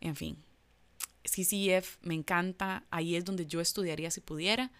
En 0.00 0.16
fin, 0.16 0.36
CCF 1.22 1.98
me 2.02 2.14
encanta, 2.14 2.82
ahí 2.90 3.14
es 3.14 3.24
donde 3.24 3.46
yo 3.46 3.60
estudiaría 3.60 4.10
si 4.10 4.20
pudiera. 4.20 4.72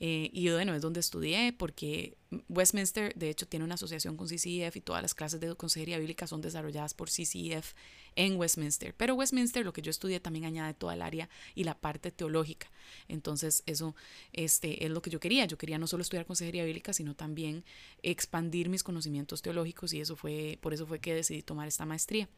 Eh, 0.00 0.30
y 0.32 0.50
bueno, 0.50 0.74
es 0.74 0.82
donde 0.82 1.00
estudié 1.00 1.52
porque 1.52 2.16
Westminster, 2.48 3.14
de 3.14 3.30
hecho, 3.30 3.46
tiene 3.46 3.64
una 3.64 3.74
asociación 3.74 4.16
con 4.16 4.26
CCEF 4.26 4.76
y 4.76 4.80
todas 4.80 5.02
las 5.02 5.14
clases 5.14 5.40
de 5.40 5.54
consejería 5.54 5.98
bíblica 5.98 6.26
son 6.26 6.40
desarrolladas 6.40 6.94
por 6.94 7.08
CCEF 7.08 7.74
en 8.16 8.36
Westminster. 8.36 8.94
Pero 8.94 9.14
Westminster, 9.14 9.64
lo 9.64 9.72
que 9.72 9.82
yo 9.82 9.90
estudié, 9.90 10.18
también 10.18 10.44
añade 10.44 10.74
toda 10.74 10.94
el 10.94 11.02
área 11.02 11.28
y 11.54 11.64
la 11.64 11.78
parte 11.78 12.10
teológica. 12.10 12.70
Entonces, 13.08 13.62
eso 13.66 13.94
este, 14.32 14.84
es 14.84 14.90
lo 14.90 15.02
que 15.02 15.10
yo 15.10 15.20
quería. 15.20 15.44
Yo 15.46 15.58
quería 15.58 15.78
no 15.78 15.86
solo 15.86 16.02
estudiar 16.02 16.26
consejería 16.26 16.64
bíblica, 16.64 16.92
sino 16.92 17.14
también 17.14 17.64
expandir 18.02 18.68
mis 18.68 18.82
conocimientos 18.82 19.42
teológicos 19.42 19.92
y 19.92 20.00
eso 20.00 20.16
fue, 20.16 20.58
por 20.60 20.74
eso 20.74 20.86
fue 20.86 21.00
que 21.00 21.14
decidí 21.14 21.42
tomar 21.42 21.68
esta 21.68 21.86
maestría. 21.86 22.28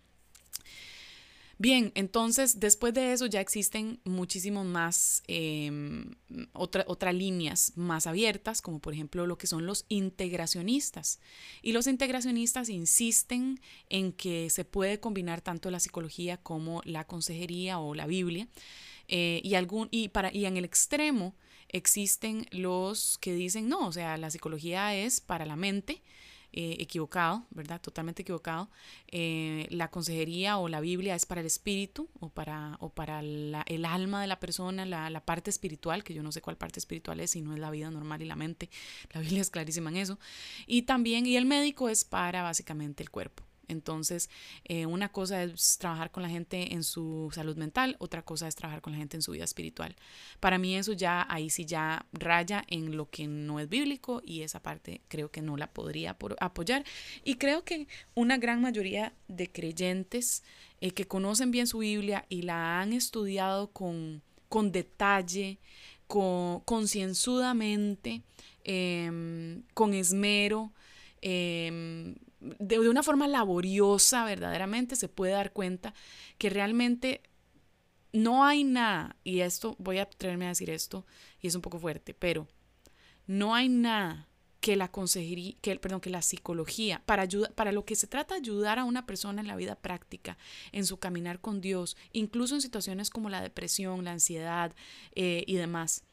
Bien, 1.58 1.92
entonces 1.94 2.58
después 2.58 2.94
de 2.94 3.12
eso 3.12 3.26
ya 3.26 3.40
existen 3.40 4.00
muchísimos 4.04 4.66
más 4.66 5.22
em, 5.28 6.14
otras 6.52 7.14
líneas 7.14 7.72
más 7.76 8.06
abiertas, 8.06 8.60
como 8.60 8.80
por 8.80 8.92
ejemplo 8.92 9.26
lo 9.26 9.38
que 9.38 9.46
son 9.46 9.64
los 9.64 9.84
integracionistas. 9.88 11.20
Y 11.62 11.72
los 11.72 11.86
integracionistas 11.86 12.68
insisten 12.68 13.60
en 13.88 14.12
que 14.12 14.50
se 14.50 14.64
puede 14.64 14.98
combinar 14.98 15.40
tanto 15.40 15.70
la 15.70 15.80
psicología 15.80 16.38
como 16.38 16.82
la 16.84 17.06
consejería 17.06 17.78
o 17.78 17.94
la 17.94 18.06
Biblia. 18.06 18.48
Eh, 19.06 19.40
y, 19.44 19.54
algún, 19.54 19.88
y, 19.90 20.08
para, 20.08 20.34
y 20.34 20.46
en 20.46 20.56
el 20.56 20.64
extremo 20.64 21.36
existen 21.68 22.46
los 22.50 23.18
que 23.18 23.34
dicen, 23.34 23.68
no, 23.68 23.86
o 23.86 23.92
sea, 23.92 24.16
la 24.16 24.30
psicología 24.30 24.94
es 24.94 25.20
para 25.20 25.46
la 25.46 25.56
mente 25.56 26.02
eh, 26.56 26.76
equivocado, 26.78 27.44
¿verdad? 27.50 27.80
Totalmente 27.80 28.22
equivocado. 28.22 28.70
Eh, 29.08 29.66
la 29.70 29.90
consejería 29.90 30.56
o 30.58 30.68
la 30.68 30.80
Biblia 30.80 31.16
es 31.16 31.26
para 31.26 31.40
el 31.40 31.48
espíritu 31.48 32.08
o 32.20 32.28
para, 32.28 32.76
o 32.78 32.90
para 32.90 33.18
el 33.20 33.84
alma 33.84 34.20
de 34.20 34.28
la 34.28 34.38
persona, 34.38 34.84
la, 34.84 35.10
la, 35.10 35.24
parte 35.24 35.50
espiritual, 35.50 36.04
que 36.04 36.14
yo 36.14 36.22
no 36.22 36.30
sé 36.30 36.40
cuál 36.40 36.56
parte 36.56 36.78
espiritual 36.78 37.18
es, 37.18 37.32
si 37.32 37.40
no 37.40 37.54
es 37.54 37.58
la 37.58 37.72
vida 37.72 37.90
normal 37.90 38.22
y 38.22 38.26
la 38.26 38.36
mente. 38.36 38.70
La 39.12 39.20
Biblia 39.20 39.40
es 39.40 39.50
clarísima 39.50 39.90
en 39.90 39.96
eso. 39.96 40.20
Y 40.68 40.82
también, 40.82 41.26
y 41.26 41.36
el 41.36 41.44
médico 41.44 41.88
es 41.88 42.04
para 42.04 42.42
básicamente 42.42 43.02
el 43.02 43.10
cuerpo. 43.10 43.42
Entonces, 43.68 44.30
eh, 44.64 44.86
una 44.86 45.10
cosa 45.10 45.42
es 45.42 45.78
trabajar 45.78 46.10
con 46.10 46.22
la 46.22 46.28
gente 46.28 46.74
en 46.74 46.82
su 46.82 47.30
salud 47.32 47.56
mental, 47.56 47.96
otra 47.98 48.22
cosa 48.22 48.48
es 48.48 48.54
trabajar 48.54 48.80
con 48.80 48.92
la 48.92 48.98
gente 48.98 49.16
en 49.16 49.22
su 49.22 49.32
vida 49.32 49.44
espiritual. 49.44 49.96
Para 50.40 50.58
mí 50.58 50.76
eso 50.76 50.92
ya, 50.92 51.26
ahí 51.28 51.50
sí 51.50 51.64
ya 51.64 52.06
raya 52.12 52.64
en 52.68 52.96
lo 52.96 53.08
que 53.10 53.26
no 53.26 53.60
es 53.60 53.68
bíblico 53.68 54.22
y 54.24 54.42
esa 54.42 54.60
parte 54.60 55.00
creo 55.08 55.30
que 55.30 55.42
no 55.42 55.56
la 55.56 55.72
podría 55.72 56.16
apoyar. 56.40 56.84
Y 57.24 57.36
creo 57.36 57.64
que 57.64 57.88
una 58.14 58.38
gran 58.38 58.60
mayoría 58.60 59.12
de 59.28 59.50
creyentes 59.50 60.42
eh, 60.80 60.90
que 60.90 61.06
conocen 61.06 61.50
bien 61.50 61.66
su 61.66 61.78
Biblia 61.78 62.26
y 62.28 62.42
la 62.42 62.80
han 62.80 62.92
estudiado 62.92 63.70
con, 63.70 64.22
con 64.48 64.72
detalle, 64.72 65.58
con, 66.06 66.60
concienzudamente, 66.60 68.22
em, 68.64 69.62
con 69.74 69.94
esmero, 69.94 70.72
em, 72.44 72.54
de, 72.58 72.88
una 72.88 73.02
forma 73.02 73.28
laboriosa 73.28 74.24
verdaderamente 74.24 74.96
se 74.96 75.08
puede 75.08 75.32
dar 75.32 75.52
cuenta 75.52 75.94
que 76.38 76.50
realmente 76.50 77.22
no 78.12 78.44
hay 78.44 78.62
nada, 78.62 79.16
y 79.24 79.40
esto 79.40 79.74
voy 79.78 79.98
a 79.98 80.02
atreverme 80.02 80.46
a 80.46 80.50
decir 80.50 80.70
esto, 80.70 81.04
y 81.40 81.48
es 81.48 81.54
un 81.54 81.62
poco 81.62 81.78
fuerte, 81.80 82.14
pero 82.14 82.46
no 83.26 83.54
hay 83.54 83.68
nada 83.68 84.28
que 84.60 84.76
la 84.76 84.90
consejería, 84.90 85.54
que, 85.60 85.76
perdón, 85.76 86.00
que 86.00 86.08
la 86.08 86.22
psicología, 86.22 87.02
para, 87.04 87.22
ayuda, 87.22 87.50
para 87.50 87.70
lo 87.70 87.84
que 87.84 87.96
se 87.96 88.06
trata 88.06 88.34
de 88.34 88.40
ayudar 88.40 88.78
a 88.78 88.84
una 88.84 89.04
persona 89.04 89.42
en 89.42 89.46
la 89.46 89.56
vida 89.56 89.74
práctica, 89.74 90.38
en 90.72 90.86
su 90.86 90.96
caminar 90.98 91.40
con 91.40 91.60
Dios, 91.60 91.98
incluso 92.12 92.54
en 92.54 92.62
situaciones 92.62 93.10
como 93.10 93.28
la 93.28 93.42
depresión, 93.42 94.04
la 94.04 94.12
ansiedad 94.12 94.74
eh, 95.14 95.44
y 95.46 95.56
demás. 95.56 96.04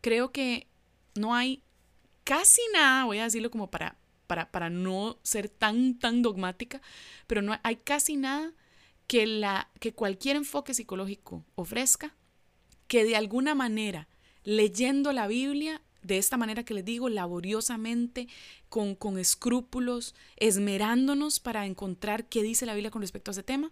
Creo 0.00 0.32
que 0.32 0.68
no 1.14 1.34
hay 1.34 1.62
casi 2.24 2.62
nada, 2.72 3.04
voy 3.04 3.18
a 3.18 3.24
decirlo 3.24 3.50
como 3.50 3.70
para 3.70 3.98
para, 4.50 4.70
no 4.70 5.18
ser 5.22 5.48
tan, 5.48 5.98
tan 5.98 6.22
dogmática, 6.22 6.80
pero 7.26 7.42
no 7.42 7.58
hay 7.62 7.76
casi 7.76 8.16
nada 8.16 8.52
que, 9.06 9.26
la, 9.26 9.70
que 9.80 9.92
cualquier 9.92 10.36
enfoque 10.36 10.74
psicológico 10.74 11.44
ofrezca 11.54 12.14
que 12.86 13.04
de 13.04 13.16
alguna 13.16 13.54
manera, 13.54 14.08
leyendo 14.44 15.12
la 15.12 15.26
Biblia, 15.26 15.82
de 16.02 16.18
esta 16.18 16.36
manera 16.36 16.64
que 16.64 16.74
les 16.74 16.84
digo, 16.84 17.08
laboriosamente, 17.08 18.28
con, 18.68 18.94
con 18.94 19.18
escrúpulos, 19.18 20.14
esmerándonos 20.36 21.40
para 21.40 21.66
encontrar 21.66 22.28
qué 22.28 22.42
dice 22.42 22.66
la 22.66 22.74
Biblia 22.74 22.90
con 22.90 23.02
respecto 23.02 23.30
a 23.30 23.32
ese 23.32 23.42
tema, 23.42 23.70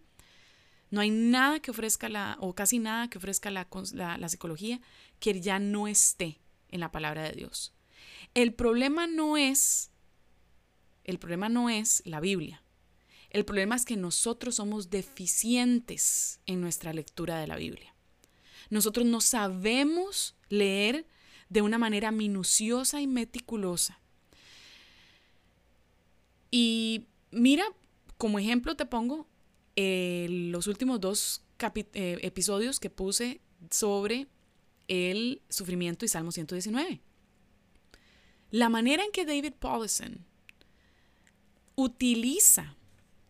no 0.91 1.01
hay 1.01 1.11
nada 1.11 1.61
que 1.61 1.71
ofrezca 1.71 2.09
la, 2.09 2.37
o 2.41 2.55
casi 2.55 2.79
nada 2.79 3.09
que 3.09 3.19
ofrezca 3.19 3.51
la, 3.51 3.69
la, 3.93 4.19
la, 4.19 4.29
psicología 4.29 4.81
que 5.21 5.41
ya 5.41 5.59
no 5.59 5.87
esté 5.87 6.41
en 6.69 6.81
la 6.81 6.91
palabra 6.91 7.23
de 7.23 7.33
Dios. 7.33 7.73
El 8.35 8.55
problema 8.55 9.07
no 9.07 9.37
es 9.37 9.90
el 11.11 11.19
problema 11.19 11.49
no 11.49 11.69
es 11.69 12.03
la 12.05 12.21
Biblia. 12.21 12.63
El 13.31 13.45
problema 13.45 13.77
es 13.77 13.85
que 13.85 13.97
nosotros 13.97 14.57
somos 14.57 14.91
deficientes 14.91 16.41
en 16.47 16.61
nuestra 16.61 16.93
lectura 16.93 17.39
de 17.39 17.47
la 17.47 17.57
Biblia. 17.57 17.95
Nosotros 18.71 19.07
no 19.07 19.21
sabemos 19.21 20.37
leer 20.49 21.07
de 21.49 21.63
una 21.63 21.79
manera 21.79 22.11
minuciosa 22.11 23.01
y 23.01 23.07
meticulosa. 23.07 24.01
Y 26.51 27.07
mira, 27.31 27.65
como 28.17 28.39
ejemplo 28.39 28.77
te 28.77 28.87
pongo 28.87 29.27
los 29.77 30.67
últimos 30.67 31.01
dos 31.01 31.43
eh, 31.95 32.19
episodios 32.23 32.81
que 32.81 32.91
puse 32.91 33.41
sobre 33.71 34.27
el 34.89 35.41
sufrimiento 35.49 36.05
y 36.05 36.09
Salmo 36.09 36.33
119. 36.33 37.01
La 38.51 38.69
manera 38.69 39.05
en 39.05 39.13
que 39.13 39.25
David 39.25 39.55
Paulison 39.59 40.27
utiliza 41.83 42.77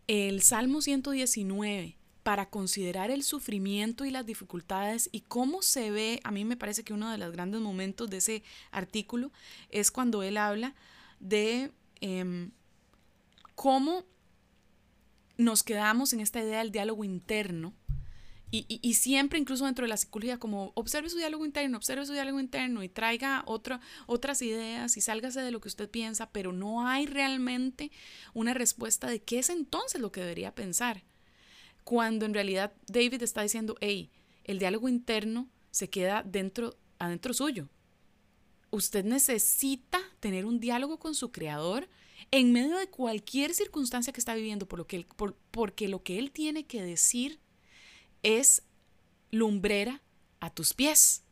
el 0.07 0.43
Salmo 0.43 0.83
119 0.83 1.97
para 2.23 2.51
considerar 2.51 3.11
el 3.11 3.23
sufrimiento 3.23 4.05
y 4.05 4.11
las 4.11 4.27
dificultades 4.27 5.09
y 5.13 5.21
cómo 5.21 5.63
se 5.63 5.91
ve, 5.91 6.21
a 6.25 6.31
mí 6.31 6.45
me 6.45 6.57
parece 6.57 6.83
que 6.83 6.93
uno 6.93 7.11
de 7.11 7.19
los 7.19 7.33
grandes 7.33 7.61
momentos 7.61 8.11
de 8.11 8.19
ese 8.19 8.43
artículo 8.73 9.31
es 9.71 9.91
cuando 9.91 10.23
él 10.23 10.37
habla 10.37 10.75
de 11.21 11.71
em, 12.01 12.51
cómo 13.55 14.05
nos 15.39 15.63
quedamos 15.63 16.13
en 16.13 16.21
esta 16.21 16.41
idea 16.41 16.59
del 16.59 16.73
diálogo 16.73 17.05
interno 17.05 17.73
y, 18.53 18.95
siempre, 18.95 19.39
incluso 19.39 19.65
dentro 19.65 19.85
de 19.85 19.89
la 19.91 19.97
psicología, 19.97 20.39
como 20.39 20.73
observe 20.75 21.09
su 21.09 21.19
diálogo 21.19 21.47
interno, 21.47 21.77
observe 21.77 22.05
su 22.05 22.13
diálogo 22.13 22.41
interno 22.41 22.83
y 22.83 22.89
traiga 22.89 23.45
otras 23.47 24.43
ideas 24.43 24.97
y 24.97 25.01
sálgase 25.01 25.41
de 25.41 25.53
lo 25.53 25.61
que 25.61 25.69
usted 25.69 25.89
piensa, 25.89 26.31
pero 26.31 26.53
no 26.53 26.87
hay 26.89 27.07
realmente 27.07 27.93
una 28.35 28.53
respuesta 28.53 29.07
de 29.07 29.23
qué 29.23 29.39
es 29.39 29.51
entonces 29.51 30.01
lo 30.01 30.11
que 30.11 30.21
debería 30.21 30.53
pensar. 30.53 31.05
Cuando 31.85 32.27
en 32.27 32.35
realidad 32.35 32.73
David 32.89 33.23
está 33.23 33.43
diciendo, 33.43 33.77
hey, 33.81 34.11
el 34.43 34.59
diálogo 34.59 34.89
interno 34.89 35.49
se 35.71 35.89
queda 35.89 36.25
dentro, 36.25 36.77
adentro 36.99 37.33
suyo. 37.35 37.69
Usted 38.71 39.05
necesita 39.05 40.01
tener 40.19 40.45
un 40.45 40.59
diálogo 40.59 40.99
con 40.99 41.15
su 41.15 41.31
creador 41.31 41.89
en 42.33 42.53
medio 42.53 42.77
de 42.79 42.89
cualquier 42.89 43.55
circunstancia 43.55 44.13
que 44.13 44.21
está 44.21 44.35
viviendo, 44.35 44.67
por 44.67 44.81
lo 44.81 44.87
que 44.89 45.07
porque 45.53 45.89
lo 45.89 46.03
que 46.03 46.19
él 46.19 46.33
tiene 46.33 46.67
que 46.67 46.83
decir 46.83 47.39
es 48.23 48.63
lumbrera 49.31 50.03
a 50.41 50.51
tus 50.51 50.75
pies. 50.75 51.23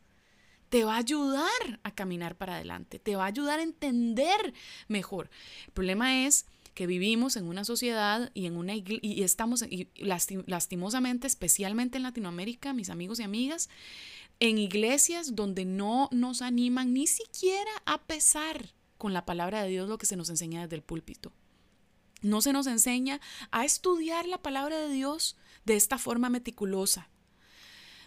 Te 0.69 0.83
va 0.83 0.95
a 0.95 0.99
ayudar 0.99 1.79
a 1.83 1.95
caminar 1.95 2.35
para 2.35 2.55
adelante, 2.55 2.99
te 2.99 3.15
va 3.15 3.23
a 3.23 3.27
ayudar 3.27 3.59
a 3.59 3.63
entender 3.63 4.53
mejor. 4.87 5.29
El 5.65 5.73
problema 5.73 6.25
es 6.25 6.45
que 6.75 6.87
vivimos 6.87 7.35
en 7.35 7.47
una 7.47 7.65
sociedad 7.65 8.31
y 8.33 8.45
en 8.45 8.55
una 8.55 8.73
y 8.75 9.23
estamos 9.23 9.63
y 9.63 9.89
lastimosamente, 9.97 11.27
especialmente 11.27 11.97
en 11.97 12.03
Latinoamérica, 12.03 12.73
mis 12.73 12.89
amigos 12.89 13.19
y 13.19 13.23
amigas, 13.23 13.69
en 14.39 14.57
iglesias 14.57 15.35
donde 15.35 15.65
no 15.65 16.07
nos 16.11 16.41
animan 16.41 16.93
ni 16.93 17.07
siquiera 17.07 17.71
a 17.85 18.01
pesar 18.03 18.73
con 18.97 19.13
la 19.13 19.25
palabra 19.25 19.63
de 19.63 19.69
Dios 19.69 19.89
lo 19.89 19.97
que 19.97 20.05
se 20.05 20.15
nos 20.15 20.29
enseña 20.29 20.61
desde 20.61 20.75
el 20.75 20.81
púlpito. 20.81 21.33
No 22.21 22.41
se 22.41 22.53
nos 22.53 22.67
enseña 22.67 23.19
a 23.51 23.65
estudiar 23.65 24.27
la 24.27 24.41
palabra 24.41 24.77
de 24.79 24.93
Dios 24.93 25.37
de 25.69 25.75
esta 25.75 25.99
forma 25.99 26.29
meticulosa. 26.29 27.09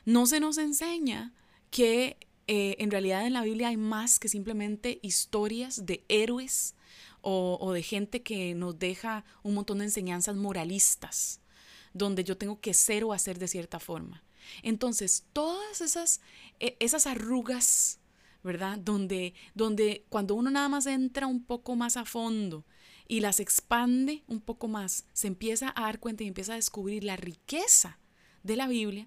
No 0.04 0.26
se 0.26 0.40
nos 0.40 0.58
enseña 0.58 1.32
que 1.70 2.18
eh, 2.48 2.74
en 2.80 2.90
realidad 2.90 3.24
en 3.24 3.32
la 3.32 3.44
Biblia 3.44 3.68
hay 3.68 3.76
más 3.76 4.18
que 4.18 4.28
simplemente 4.28 4.98
historias 5.00 5.86
de 5.86 6.04
héroes 6.08 6.74
o, 7.20 7.56
o, 7.60 7.72
de 7.72 7.84
gente 7.84 8.20
que 8.20 8.56
nos 8.56 8.76
deja 8.80 9.24
un 9.44 9.54
montón 9.54 9.78
de 9.78 9.84
enseñanzas 9.84 10.34
moralistas, 10.34 11.40
donde 11.94 12.24
yo 12.24 12.36
tengo 12.36 12.60
que 12.60 12.74
ser 12.74 13.04
o 13.04 13.12
hacer 13.12 13.38
de 13.38 13.46
cierta 13.46 13.78
forma. 13.78 14.24
Entonces, 14.64 15.24
todas 15.32 15.80
esas, 15.80 16.20
e, 16.58 16.76
esas 16.80 17.06
arrugas, 17.06 18.00
¿verdad? 18.42 18.76
Donde, 18.76 19.34
donde 19.54 20.04
cuando 20.08 20.34
uno 20.34 20.50
nada 20.50 20.68
más 20.68 20.86
entra 20.86 21.28
un 21.28 21.44
poco 21.44 21.76
más 21.76 21.96
a 21.96 22.04
fondo 22.04 22.64
y 23.12 23.20
las 23.20 23.40
expande 23.40 24.24
un 24.26 24.40
poco 24.40 24.68
más, 24.68 25.04
se 25.12 25.26
empieza 25.26 25.70
a 25.76 25.82
dar 25.82 26.00
cuenta 26.00 26.24
y 26.24 26.28
empieza 26.28 26.54
a 26.54 26.56
descubrir 26.56 27.04
la 27.04 27.14
riqueza 27.14 27.98
de 28.42 28.56
la 28.56 28.66
Biblia, 28.66 29.06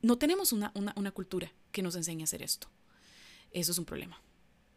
no 0.00 0.16
tenemos 0.16 0.54
una, 0.54 0.72
cultura 1.12 1.52
que 1.70 1.82
nos 1.82 1.94
enseñe 1.94 2.22
a 2.22 2.24
hacer 2.24 2.42
esto. 2.42 2.70
Eso 3.50 3.72
es 3.72 3.76
un 3.76 3.84
problema. 3.84 4.22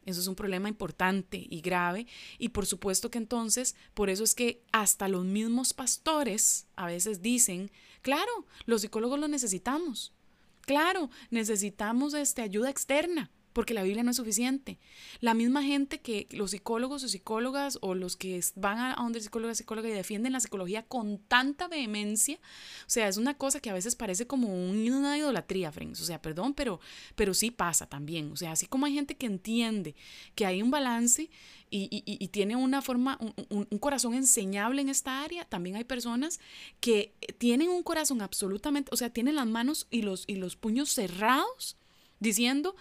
Eso 0.06 0.20
es 0.20 0.28
un 0.28 0.36
problema 0.36 0.68
importante 0.68 1.48
y 1.50 1.62
grave. 1.62 2.06
Y 2.38 2.50
por 2.50 2.66
supuesto 2.66 3.10
que 3.10 3.18
entonces, 3.18 3.78
por 3.94 4.10
eso 4.10 4.26
es 4.26 4.36
que 4.36 4.62
hasta 4.74 5.08
los 5.08 5.24
mismos 5.24 5.72
pastores 5.72 6.68
a 6.76 6.86
veces 6.86 7.22
dicen, 7.22 7.72
claro, 8.02 8.46
los 8.66 8.82
psicólogos 8.82 9.22
lo 9.22 9.30
necesitamos. 9.30 10.12
Claro, 10.60 11.10
necesitamos 11.30 12.14
este, 12.14 12.42
ayuda 12.42 12.72
externa 12.72 13.32
porque 13.56 13.74
la 13.74 13.84
Biblia 13.84 14.04
no 14.04 14.12
es 14.12 14.18
suficiente. 14.18 14.80
La 15.22 15.34
misma 15.34 15.64
gente 15.64 16.02
que 16.02 16.28
los 16.32 16.52
psicólogos 16.52 17.06
o 17.06 17.08
psicólogas 17.08 17.78
o 17.80 17.96
los 17.96 18.18
que 18.18 18.44
van 18.56 18.78
a, 18.80 18.96
donde 18.96 19.22
psicóloga, 19.22 19.56
psicóloga 19.56 19.88
y 19.88 19.94
defienden 19.94 20.34
la 20.34 20.42
psicología 20.42 20.84
con 20.84 21.20
tanta 21.20 21.70
vehemencia, 21.70 22.36
o 22.36 22.90
sea, 22.90 23.08
es 23.08 23.16
una 23.16 23.36
cosa 23.36 23.62
que 23.62 23.70
a 23.70 23.74
veces 23.74 23.96
parece 23.96 24.28
como 24.28 24.50
una 24.50 25.18
idolatría, 25.18 25.72
friends. 25.72 26.02
O 26.02 26.04
sea, 26.04 26.22
perdón, 26.22 26.54
pero, 26.54 26.82
pero 27.16 27.34
sí 27.34 27.50
pasa 27.50 27.88
también. 27.88 28.30
O 28.34 28.36
sea, 28.36 28.52
así 28.52 28.66
como 28.66 28.88
hay 28.88 28.94
gente 28.94 29.16
que 29.16 29.26
entiende 29.26 29.96
que 30.36 30.46
hay 30.46 30.62
un 30.62 30.70
balance 30.70 31.30
y, 31.70 32.28
tiene 32.34 32.58
una 32.58 32.82
forma, 32.82 33.18
un, 33.22 33.68
un, 33.70 33.80
corazón 33.80 34.16
enseñable 34.16 34.82
en 34.82 34.90
esta 34.90 35.24
área, 35.24 35.46
también 35.46 35.78
hay 35.78 35.86
personas 35.86 36.42
que 36.82 37.14
tienen 37.38 37.70
un 37.70 37.84
corazón 37.84 38.22
absolutamente, 38.22 38.90
o 38.94 38.98
sea, 38.98 39.10
tienen 39.10 39.36
las 39.36 39.48
manos 39.48 39.88
y 39.92 40.02
los, 40.02 40.26
y 40.28 40.36
los 40.36 40.58
puños 40.58 40.90
cerrados 40.90 41.78
diciendo, 42.20 42.76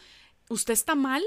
usted 0.48 0.72
está 0.72 0.94
mal 0.94 1.22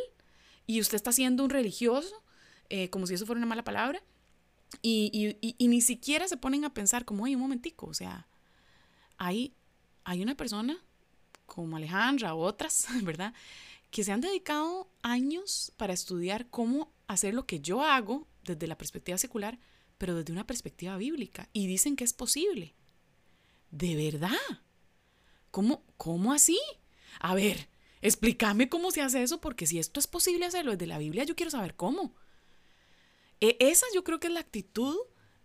y 0.65 0.81
usted 0.81 0.95
está 0.95 1.11
siendo 1.11 1.43
un 1.43 1.49
religioso, 1.49 2.23
eh, 2.69 2.89
como 2.89 3.07
si 3.07 3.13
eso 3.13 3.25
fuera 3.25 3.37
una 3.37 3.47
mala 3.47 3.63
palabra, 3.63 4.01
y, 4.81 5.37
ni 5.59 5.81
siquiera 5.81 6.27
se 6.27 6.37
ponen 6.37 6.65
a 6.65 6.73
pensar 6.73 7.05
como, 7.05 7.23
oye, 7.23 7.35
un 7.35 7.41
momentico, 7.41 7.87
o 7.87 7.93
sea, 7.93 8.27
hay, 9.17 9.53
hay 10.03 10.21
una 10.21 10.35
persona 10.35 10.77
como 11.45 11.77
Alejandra 11.77 12.33
o 12.33 12.41
otras, 12.41 12.85
¿verdad? 13.03 13.33
Que 13.89 14.03
se 14.03 14.11
han 14.11 14.21
dedicado 14.21 14.89
años 15.01 15.71
para 15.77 15.93
estudiar 15.93 16.49
cómo 16.49 16.91
hacer 17.07 17.33
lo 17.33 17.45
que 17.45 17.61
yo 17.61 17.81
hago 17.81 18.27
desde 18.43 18.67
la 18.67 18.77
perspectiva 18.77 19.17
secular, 19.17 19.57
pero 19.97 20.15
desde 20.15 20.33
una 20.33 20.45
perspectiva 20.45 20.97
bíblica, 20.97 21.49
y 21.53 21.67
dicen 21.67 21.95
que 21.95 22.03
es 22.03 22.13
posible. 22.13 22.75
¿De 23.71 23.95
verdad? 23.95 24.37
¿Cómo, 25.51 25.83
cómo 25.95 26.33
así? 26.33 26.59
A 27.19 27.33
ver, 27.33 27.69
Explícame 28.01 28.69
cómo 28.69 28.91
se 28.91 29.01
hace 29.01 29.23
eso, 29.23 29.41
porque 29.41 29.67
si 29.67 29.79
esto 29.79 29.99
es 29.99 30.07
posible 30.07 30.45
hacerlo 30.45 30.71
desde 30.71 30.87
la 30.87 30.97
Biblia, 30.97 31.23
yo 31.23 31.35
quiero 31.35 31.51
saber 31.51 31.75
cómo. 31.75 32.13
E, 33.41 33.57
esa 33.59 33.85
yo 33.93 34.03
creo 34.03 34.19
que 34.19 34.27
es 34.27 34.33
la 34.33 34.39
actitud 34.39 34.95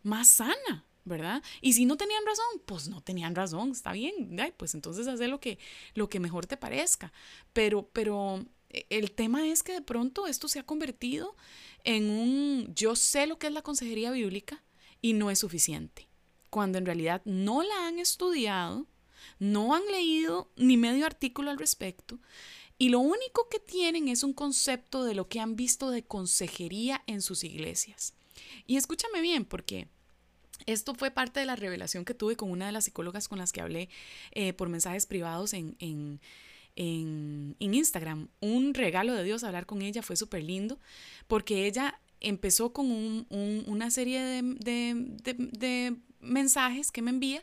más 0.03 0.29
sana, 0.29 0.85
¿verdad? 1.05 1.43
Y 1.61 1.73
si 1.73 1.85
no 1.85 1.97
tenían 1.97 2.25
razón, 2.27 2.63
pues 2.67 2.89
no 2.89 3.01
tenían 3.01 3.35
razón, 3.35 3.71
está 3.73 3.93
bien, 3.93 4.37
pues 4.57 4.75
entonces 4.75 5.07
haz 5.09 5.21
lo 5.21 5.41
que, 5.41 5.59
lo 5.95 6.09
que 6.09 6.21
mejor 6.21 6.47
te 6.47 6.57
parezca. 6.57 7.13
Pero, 7.53 7.89
pero 7.93 8.45
e, 8.71 8.87
el 8.91 9.13
tema 9.13 9.47
es 9.47 9.63
que 9.63 9.73
de 9.73 9.83
pronto 9.83 10.27
esto 10.27 10.49
se 10.49 10.59
ha 10.59 10.67
convertido 10.67 11.37
en 11.85 12.11
un 12.11 12.75
yo 12.75 12.97
sé 12.97 13.27
lo 13.27 13.39
que 13.39 13.49
es 13.49 13.53
la 13.53 13.63
consejería 13.63 14.11
bíblica 14.11 14.63
y 15.01 15.15
no 15.15 15.31
es 15.31 15.39
suficiente. 15.39 16.09
Cuando 16.51 16.79
en 16.79 16.87
realidad 16.87 17.23
no 17.25 17.63
la 17.63 17.87
han 17.87 17.99
estudiado, 17.99 18.87
no 19.43 19.75
han 19.75 19.85
leído 19.91 20.53
ni 20.55 20.77
medio 20.77 21.05
artículo 21.05 21.51
al 21.51 21.59
respecto 21.59 22.21
y 22.79 22.91
lo 22.91 23.01
único 23.01 23.49
que 23.49 23.59
tienen 23.59 24.07
es 24.07 24.23
un 24.23 24.33
concepto 24.33 25.03
de 25.03 25.17
lo 25.17 25.29
que 25.29 25.41
han 25.41 25.57
visto 25.57 25.91
de 25.91 26.05
consejería 26.05 27.03
en 27.09 27.23
sus 27.23 27.43
iglesias. 27.43 28.15
Y 28.69 28.77
escúchame 28.77 29.21
bien, 29.21 29.45
porque 29.45 29.89
esto 30.67 30.95
fue 30.95 31.11
parte 31.11 31.41
de 31.41 31.47
la 31.47 31.57
revelación 31.57 32.05
que 32.05 32.15
tuve 32.15 32.37
con 32.37 32.53
una 32.53 32.67
de 32.67 32.73
las 32.73 32.85
psicólogas 32.85 33.27
con 33.27 33.39
las 33.39 33.51
que 33.51 33.61
hablé 33.61 33.89
eh, 34.31 34.53
por 34.53 34.69
mensajes 34.69 35.07
privados 35.07 35.55
en, 35.55 35.75
en, 35.81 36.21
en, 36.77 37.57
Instagram. 37.75 38.29
Un 38.39 38.75
regalo 38.75 39.13
de 39.13 39.25
Dios 39.25 39.43
hablar 39.43 39.67
con 39.67 39.83
ella, 39.83 40.03
fue 40.03 40.15
súper 40.15 40.45
lindo, 40.45 40.79
porque 41.27 41.67
ella 41.67 42.01
empezó 42.21 42.73
con 42.73 43.27
una 43.29 43.91
serie 43.91 44.23
de 44.23 45.97
mensajes 46.21 46.93
que 46.93 47.03
me 47.03 47.11
envía 47.11 47.43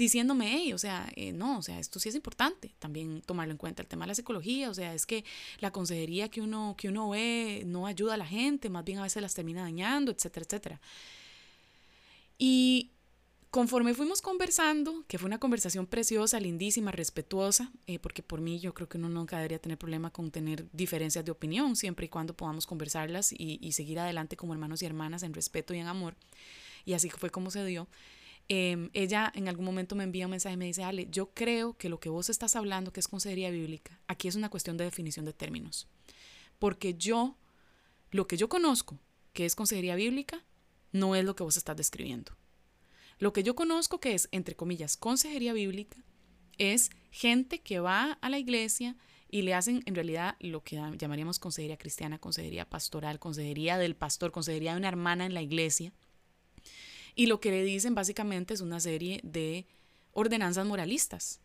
diciéndome, 0.00 0.50
hey, 0.50 0.72
o 0.72 0.78
sea, 0.78 1.12
eh, 1.14 1.30
no, 1.30 1.58
o 1.58 1.62
sea, 1.62 1.78
esto 1.78 2.00
sí 2.00 2.08
es 2.08 2.14
importante 2.14 2.74
también 2.78 3.20
tomarlo 3.20 3.52
en 3.52 3.58
cuenta, 3.58 3.82
el 3.82 3.88
tema 3.88 4.06
de 4.06 4.08
la 4.08 4.14
psicología, 4.14 4.70
o 4.70 4.74
sea, 4.74 4.94
es 4.94 5.04
que 5.04 5.26
la 5.58 5.70
consejería 5.70 6.30
que 6.30 6.40
uno, 6.40 6.74
que 6.78 6.88
uno 6.88 7.10
ve 7.10 7.64
no 7.66 7.86
ayuda 7.86 8.14
a 8.14 8.16
la 8.16 8.26
gente, 8.26 8.70
más 8.70 8.82
bien 8.82 8.98
a 8.98 9.02
veces 9.02 9.20
las 9.20 9.34
termina 9.34 9.60
dañando, 9.60 10.10
etcétera, 10.10 10.46
etcétera. 10.46 10.80
Y 12.38 12.92
conforme 13.50 13.92
fuimos 13.92 14.22
conversando, 14.22 15.04
que 15.06 15.18
fue 15.18 15.26
una 15.26 15.38
conversación 15.38 15.86
preciosa, 15.86 16.40
lindísima, 16.40 16.92
respetuosa, 16.92 17.70
eh, 17.86 17.98
porque 17.98 18.22
por 18.22 18.40
mí 18.40 18.58
yo 18.58 18.72
creo 18.72 18.88
que 18.88 18.96
uno 18.96 19.10
nunca 19.10 19.36
debería 19.36 19.58
tener 19.58 19.76
problema 19.76 20.10
con 20.10 20.30
tener 20.30 20.66
diferencias 20.72 21.26
de 21.26 21.30
opinión, 21.30 21.76
siempre 21.76 22.06
y 22.06 22.08
cuando 22.08 22.34
podamos 22.34 22.66
conversarlas 22.66 23.32
y, 23.32 23.58
y 23.60 23.72
seguir 23.72 23.98
adelante 23.98 24.38
como 24.38 24.54
hermanos 24.54 24.80
y 24.80 24.86
hermanas 24.86 25.22
en 25.24 25.34
respeto 25.34 25.74
y 25.74 25.78
en 25.78 25.88
amor. 25.88 26.16
Y 26.86 26.94
así 26.94 27.10
fue 27.10 27.28
como 27.28 27.50
se 27.50 27.66
dio. 27.66 27.86
Em, 28.52 28.90
ella 28.94 29.30
en 29.36 29.46
algún 29.46 29.64
momento 29.64 29.94
me 29.94 30.02
envía 30.02 30.26
un 30.26 30.32
mensaje 30.32 30.54
y 30.54 30.56
me 30.56 30.64
dice, 30.64 30.82
Ale, 30.82 31.06
yo 31.08 31.30
creo 31.34 31.74
que 31.74 31.88
lo 31.88 32.00
que 32.00 32.08
vos 32.08 32.28
estás 32.28 32.56
hablando, 32.56 32.92
que 32.92 32.98
es 32.98 33.06
consejería 33.06 33.48
bíblica, 33.48 34.00
aquí 34.08 34.26
es 34.26 34.34
una 34.34 34.48
cuestión 34.48 34.76
de 34.76 34.82
definición 34.82 35.24
de 35.24 35.32
términos. 35.32 35.86
Porque 36.58 36.94
yo, 36.94 37.36
lo 38.10 38.26
que 38.26 38.36
yo 38.36 38.48
conozco, 38.48 38.98
que 39.34 39.46
es 39.46 39.54
consejería 39.54 39.94
bíblica, 39.94 40.42
no 40.90 41.14
es 41.14 41.24
lo 41.24 41.36
que 41.36 41.44
vos 41.44 41.56
estás 41.56 41.76
describiendo. 41.76 42.32
Lo 43.20 43.32
que 43.32 43.44
yo 43.44 43.54
conozco 43.54 44.00
que 44.00 44.14
es, 44.14 44.28
entre 44.32 44.56
comillas, 44.56 44.96
consejería 44.96 45.52
bíblica, 45.52 46.02
es 46.58 46.90
gente 47.12 47.60
que 47.60 47.78
va 47.78 48.18
a 48.20 48.28
la 48.30 48.40
iglesia 48.40 48.96
y 49.28 49.42
le 49.42 49.54
hacen 49.54 49.84
en 49.86 49.94
realidad 49.94 50.34
lo 50.40 50.64
que 50.64 50.74
llamaríamos 50.98 51.38
consejería 51.38 51.76
cristiana, 51.76 52.18
consejería 52.18 52.68
pastoral, 52.68 53.20
consejería 53.20 53.78
del 53.78 53.94
pastor, 53.94 54.32
consejería 54.32 54.72
de 54.72 54.78
una 54.78 54.88
hermana 54.88 55.24
en 55.24 55.34
la 55.34 55.42
iglesia 55.42 55.92
Y 57.20 57.26
lo 57.26 57.38
que 57.38 57.50
le 57.50 57.62
dicen 57.62 57.94
básicamente 57.94 58.54
es 58.54 58.62
una 58.62 58.80
serie 58.80 59.20
de 59.22 59.66
ordenanzas 60.14 60.64
moralistas. 60.64 61.38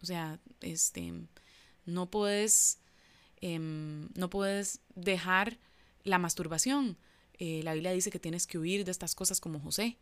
O 0.00 0.06
sea, 0.06 0.40
este, 0.62 1.12
no 1.84 2.10
puedes, 2.10 2.78
em, 3.42 4.08
no 4.14 4.30
puedes 4.30 4.80
dejar 4.94 5.58
la 6.02 6.18
masturbación. 6.18 6.96
Eh, 7.34 7.60
la 7.62 7.74
Biblia 7.74 7.92
dice 7.92 8.10
que 8.10 8.18
tienes 8.18 8.46
que 8.46 8.56
huir 8.56 8.86
de 8.86 8.90
estas 8.90 9.14
cosas 9.14 9.38
como 9.38 9.60
José. 9.60 9.98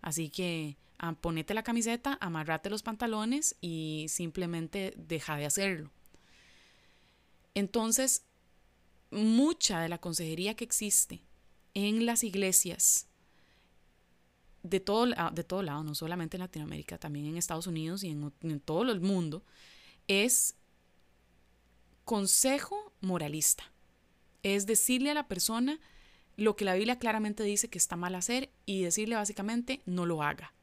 Así 0.00 0.28
que 0.28 0.76
ah, 0.98 1.14
ponete 1.20 1.54
la 1.54 1.62
camiseta, 1.62 2.18
amarrate 2.20 2.68
los 2.68 2.82
pantalones 2.82 3.54
y 3.60 4.06
simplemente 4.08 4.92
deja 4.96 5.36
de 5.36 5.46
hacerlo. 5.46 5.92
Entonces, 7.54 8.24
mucha 9.12 9.80
de 9.82 9.88
la 9.88 9.98
consejería 9.98 10.56
que 10.56 10.64
existe 10.64 11.22
en 11.74 12.06
las 12.06 12.24
iglesias 12.24 13.08
de 14.62 14.80
todo, 14.80 15.06
de 15.06 15.44
todo 15.44 15.62
lado, 15.62 15.84
no 15.84 15.94
solamente 15.94 16.36
en 16.36 16.42
Latinoamérica, 16.42 16.98
también 16.98 17.26
en 17.26 17.36
Estados 17.36 17.66
Unidos 17.66 18.04
y 18.04 18.10
en, 18.10 18.60
todo 18.60 18.90
el 18.90 19.00
mundo, 19.00 19.44
es 20.06 20.54
consejo 22.04 22.92
moralista. 23.00 23.70
Es 24.42 24.66
decirle 24.66 25.10
a 25.10 25.14
la 25.14 25.28
persona 25.28 25.80
lo 26.36 26.56
que 26.56 26.64
la 26.64 26.74
Biblia 26.74 26.98
claramente 26.98 27.42
dice 27.42 27.68
que 27.68 27.78
está 27.78 27.96
mal 27.96 28.14
hacer 28.14 28.50
y 28.66 28.82
decirle 28.82 29.16
básicamente 29.16 29.82
no 29.86 30.06
lo 30.06 30.22
haga. 30.22 30.54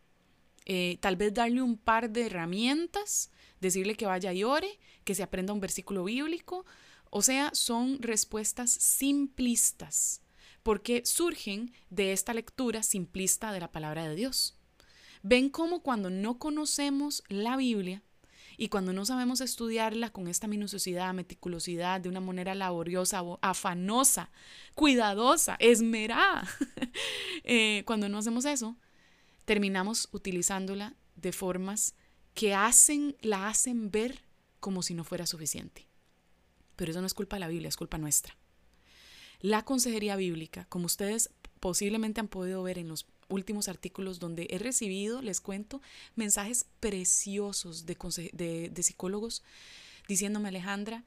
Eh, 0.66 0.98
tal 1.02 1.16
vez 1.16 1.34
darle 1.34 1.62
un 1.62 1.78
par 1.78 2.10
de 2.10 2.26
herramientas, 2.26 3.30
decirle 3.62 3.96
que 3.96 4.06
vaya 4.06 4.34
y 4.34 4.44
ore, 4.44 4.80
que 5.04 5.14
se 5.14 5.24
aprenda 5.24 5.54
un 5.54 5.60
versículo 5.60 6.06
bíblico. 6.06 6.66
O 7.12 7.22
sea, 7.22 7.52
son 7.54 8.02
respuestas 8.02 8.72
simplistas 8.72 10.22
porque 10.66 11.04
surgen 11.06 11.72
de 11.92 12.12
esta 12.12 12.34
lectura 12.34 12.82
simplista 12.82 13.52
de 13.52 13.60
la 13.60 13.72
palabra 13.72 14.10
de 14.10 14.16
Dios. 14.16 14.58
Ven 15.22 15.50
cómo 15.50 15.84
cuando 15.84 16.10
no 16.10 16.40
conocemos 16.40 17.24
la 17.28 17.56
Biblia 17.56 18.02
y 18.58 18.70
cuando 18.70 18.92
no 18.92 19.06
sabemos 19.06 19.42
estudiarla 19.42 20.10
con 20.10 20.28
esta 20.28 20.48
minuciosidad, 20.48 21.14
meticulosidad, 21.14 22.02
de 22.02 22.10
una 22.10 22.20
manera 22.20 22.56
laboriosa, 22.56 23.22
afanosa, 23.42 24.32
cuidadosa, 24.74 25.56
esmerada, 25.60 26.50
eh, 27.44 27.84
cuando 27.86 28.10
no 28.10 28.18
hacemos 28.18 28.46
eso, 28.46 28.76
terminamos 29.46 30.10
utilizándola 30.14 30.96
de 31.16 31.32
formas 31.32 31.94
que 32.34 32.56
hacen, 32.56 33.16
la 33.22 33.50
hacen 33.50 33.92
ver 33.92 34.24
como 34.60 34.82
si 34.82 34.96
no 34.96 35.04
fuera 35.04 35.28
suficiente. 35.28 35.88
Pero 36.76 36.90
eso 36.90 37.02
no 37.02 37.08
es 37.08 37.14
culpa 37.14 37.36
de 37.36 37.42
la 37.42 37.50
Biblia, 37.50 37.70
es 37.70 37.78
culpa 37.78 38.00
nuestra. 38.00 38.36
La 39.46 39.64
consejería 39.64 40.16
bíblica, 40.16 40.66
como 40.70 40.88
ustedes 40.88 41.30
posiblemente 41.60 42.20
han 42.20 42.28
podido 42.28 42.64
ver 42.64 42.80
en 42.80 42.88
los 42.88 43.06
últimos 43.30 43.68
artículos 43.68 44.18
donde 44.18 44.48
he 44.50 44.58
recibido, 44.58 45.22
les 45.22 45.40
cuento, 45.40 45.84
mensajes 46.16 46.66
preciosos 46.80 47.86
de, 47.86 48.74
psicólogos 48.82 49.44
diciéndome, 50.08 50.50
Alejandra, 50.50 51.04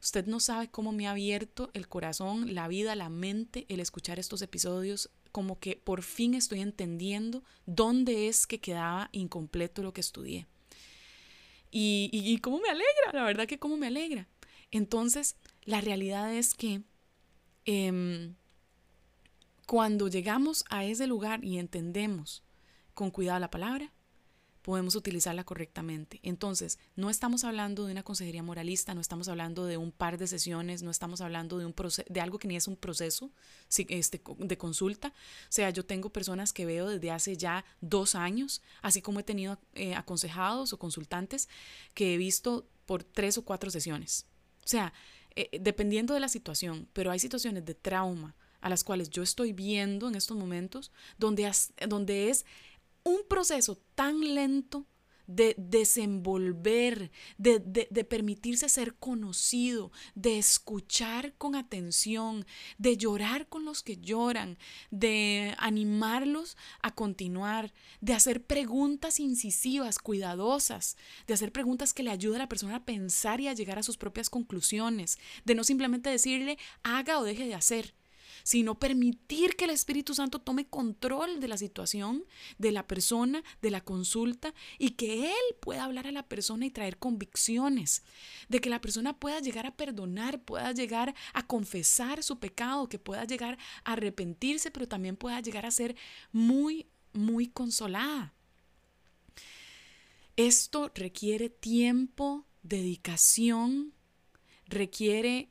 usted 0.00 0.24
no 0.26 0.38
sabe 0.38 0.68
cómo 0.68 0.92
me 0.92 1.08
ha 1.08 1.10
abierto 1.10 1.72
el 1.74 1.88
corazón, 1.88 2.54
la 2.54 2.68
vida, 2.68 2.94
la 2.94 3.08
mente, 3.08 3.66
el 3.68 3.80
escuchar 3.80 4.20
estos 4.20 4.40
episodios, 4.40 5.10
como 5.32 5.58
que 5.58 5.74
por 5.74 6.04
fin 6.04 6.34
estoy 6.34 6.60
entendiendo 6.60 7.42
dónde 7.66 8.28
es 8.28 8.46
que 8.46 8.60
quedaba 8.60 9.08
incompleto 9.10 9.82
lo 9.82 9.92
que 9.92 10.00
estudié. 10.00 10.46
Y, 11.72 12.08
y 12.12 12.38
cómo 12.38 12.60
me 12.60 12.68
alegra, 12.68 13.12
la 13.14 13.24
verdad 13.24 13.48
que 13.48 13.58
cómo 13.58 13.76
me 13.76 13.88
alegra. 13.88 14.28
Entonces, 14.70 15.34
la 15.64 15.80
realidad 15.80 16.32
es 16.32 16.54
que 16.54 16.82
Em, 17.72 18.34
cuando 19.64 20.08
llegamos 20.08 20.64
a 20.70 20.84
ese 20.84 21.06
lugar 21.06 21.44
y 21.44 21.58
entendemos 21.58 22.42
con 22.94 23.12
cuidado 23.12 23.38
la 23.38 23.52
palabra, 23.52 23.92
podemos 24.62 24.96
utilizarla 24.96 25.44
correctamente. 25.44 26.18
Entonces, 26.24 26.80
no 26.96 27.10
estamos 27.10 27.44
hablando 27.44 27.86
de 27.86 27.92
una 27.92 28.02
consejería 28.02 28.42
moralista, 28.42 28.92
no 28.92 29.00
estamos 29.00 29.28
hablando 29.28 29.66
de 29.66 29.76
un 29.76 29.92
par 29.92 30.18
de 30.18 30.26
sesiones, 30.26 30.82
no 30.82 30.90
estamos 30.90 31.20
hablando 31.20 31.58
de, 31.58 31.66
un 31.66 31.74
de 32.08 32.20
algo 32.20 32.40
que 32.40 32.48
ni 32.48 32.56
es 32.56 32.66
un 32.66 32.74
proceso 32.74 33.30
este, 33.76 34.20
de 34.36 34.58
consulta. 34.58 35.08
O 35.08 35.52
sea, 35.52 35.70
yo 35.70 35.84
tengo 35.84 36.10
personas 36.10 36.52
que 36.52 36.66
veo 36.66 36.88
desde 36.88 37.12
hace 37.12 37.36
ya 37.36 37.64
dos 37.80 38.16
años, 38.16 38.62
así 38.82 39.00
como 39.00 39.20
he 39.20 39.22
tenido 39.22 39.60
eh, 39.74 39.94
aconsejados 39.94 40.72
o 40.72 40.78
consultantes 40.80 41.48
que 41.94 42.14
he 42.14 42.16
visto 42.16 42.66
por 42.84 43.04
tres 43.04 43.38
o 43.38 43.44
cuatro 43.44 43.70
sesiones. 43.70 44.26
O 44.64 44.68
sea, 44.68 44.92
eh, 45.36 45.58
dependiendo 45.60 46.14
de 46.14 46.20
la 46.20 46.28
situación, 46.28 46.88
pero 46.92 47.10
hay 47.10 47.18
situaciones 47.18 47.64
de 47.64 47.74
trauma 47.74 48.34
a 48.60 48.68
las 48.68 48.84
cuales 48.84 49.10
yo 49.10 49.22
estoy 49.22 49.52
viendo 49.52 50.08
en 50.08 50.14
estos 50.14 50.36
momentos 50.36 50.92
donde 51.18 51.48
es 52.28 52.44
un 53.02 53.20
proceso 53.28 53.78
tan 53.94 54.34
lento 54.34 54.86
de 55.30 55.54
desenvolver, 55.56 57.12
de, 57.38 57.60
de, 57.60 58.04
permitirse 58.04 58.68
ser 58.68 58.94
conocido, 58.94 59.92
de 60.16 60.38
escuchar 60.38 61.34
con 61.38 61.54
atención, 61.54 62.44
de 62.78 62.96
llorar 62.96 63.48
con 63.48 63.64
los 63.64 63.82
que 63.82 63.96
lloran, 63.96 64.58
de 64.90 65.54
animarlos 65.58 66.56
a 66.82 66.94
continuar, 66.94 67.72
de 68.00 68.14
hacer 68.14 68.42
preguntas 68.42 69.20
incisivas, 69.20 69.98
cuidadosas, 70.00 70.96
de 71.28 71.34
hacer 71.34 71.52
preguntas 71.52 71.94
que 71.94 72.02
le 72.02 72.10
ayuden 72.10 72.40
a 72.40 72.44
la 72.44 72.48
persona 72.48 72.76
a 72.76 72.84
pensar 72.84 73.40
y 73.40 73.46
a 73.46 73.54
llegar 73.54 73.78
a 73.78 73.84
sus 73.84 73.96
propias 73.96 74.30
conclusiones, 74.30 75.18
de 75.44 75.54
no 75.54 75.62
simplemente 75.62 76.10
decirle 76.10 76.58
haga 76.82 77.20
o 77.20 77.24
deje 77.24 77.46
de 77.46 77.54
hacer, 77.54 77.94
sino 78.42 78.78
permitir 78.78 79.56
que 79.56 79.64
el 79.64 79.70
Espíritu 79.70 80.14
Santo 80.14 80.40
tome 80.40 80.66
control 80.66 81.40
de 81.40 81.48
la 81.48 81.56
situación, 81.56 82.24
de 82.58 82.72
la 82.72 82.86
persona, 82.86 83.42
de 83.62 83.70
la 83.70 83.82
consulta 83.82 84.54
y 84.78 84.90
que 84.90 85.26
Él 85.26 85.56
pueda 85.60 85.84
hablar 85.84 86.06
a 86.06 86.12
la 86.12 86.28
persona 86.28 86.66
y 86.66 86.70
traer 86.70 86.98
convicciones, 86.98 88.02
de 88.48 88.60
que 88.60 88.70
la 88.70 88.80
persona 88.80 89.18
pueda 89.18 89.40
llegar 89.40 89.66
a 89.66 89.76
perdonar, 89.76 90.42
pueda 90.42 90.72
llegar 90.72 91.14
a 91.32 91.46
confesar 91.46 92.22
su 92.22 92.38
pecado, 92.38 92.88
que 92.88 92.98
pueda 92.98 93.24
llegar 93.24 93.58
a 93.84 93.92
arrepentirse, 93.92 94.70
pero 94.70 94.88
también 94.88 95.16
pueda 95.16 95.40
llegar 95.40 95.66
a 95.66 95.70
ser 95.70 95.96
muy, 96.32 96.86
muy 97.12 97.48
consolada. 97.48 98.34
Esto 100.36 100.90
requiere 100.94 101.50
tiempo, 101.50 102.46
dedicación, 102.62 103.92
requiere 104.66 105.49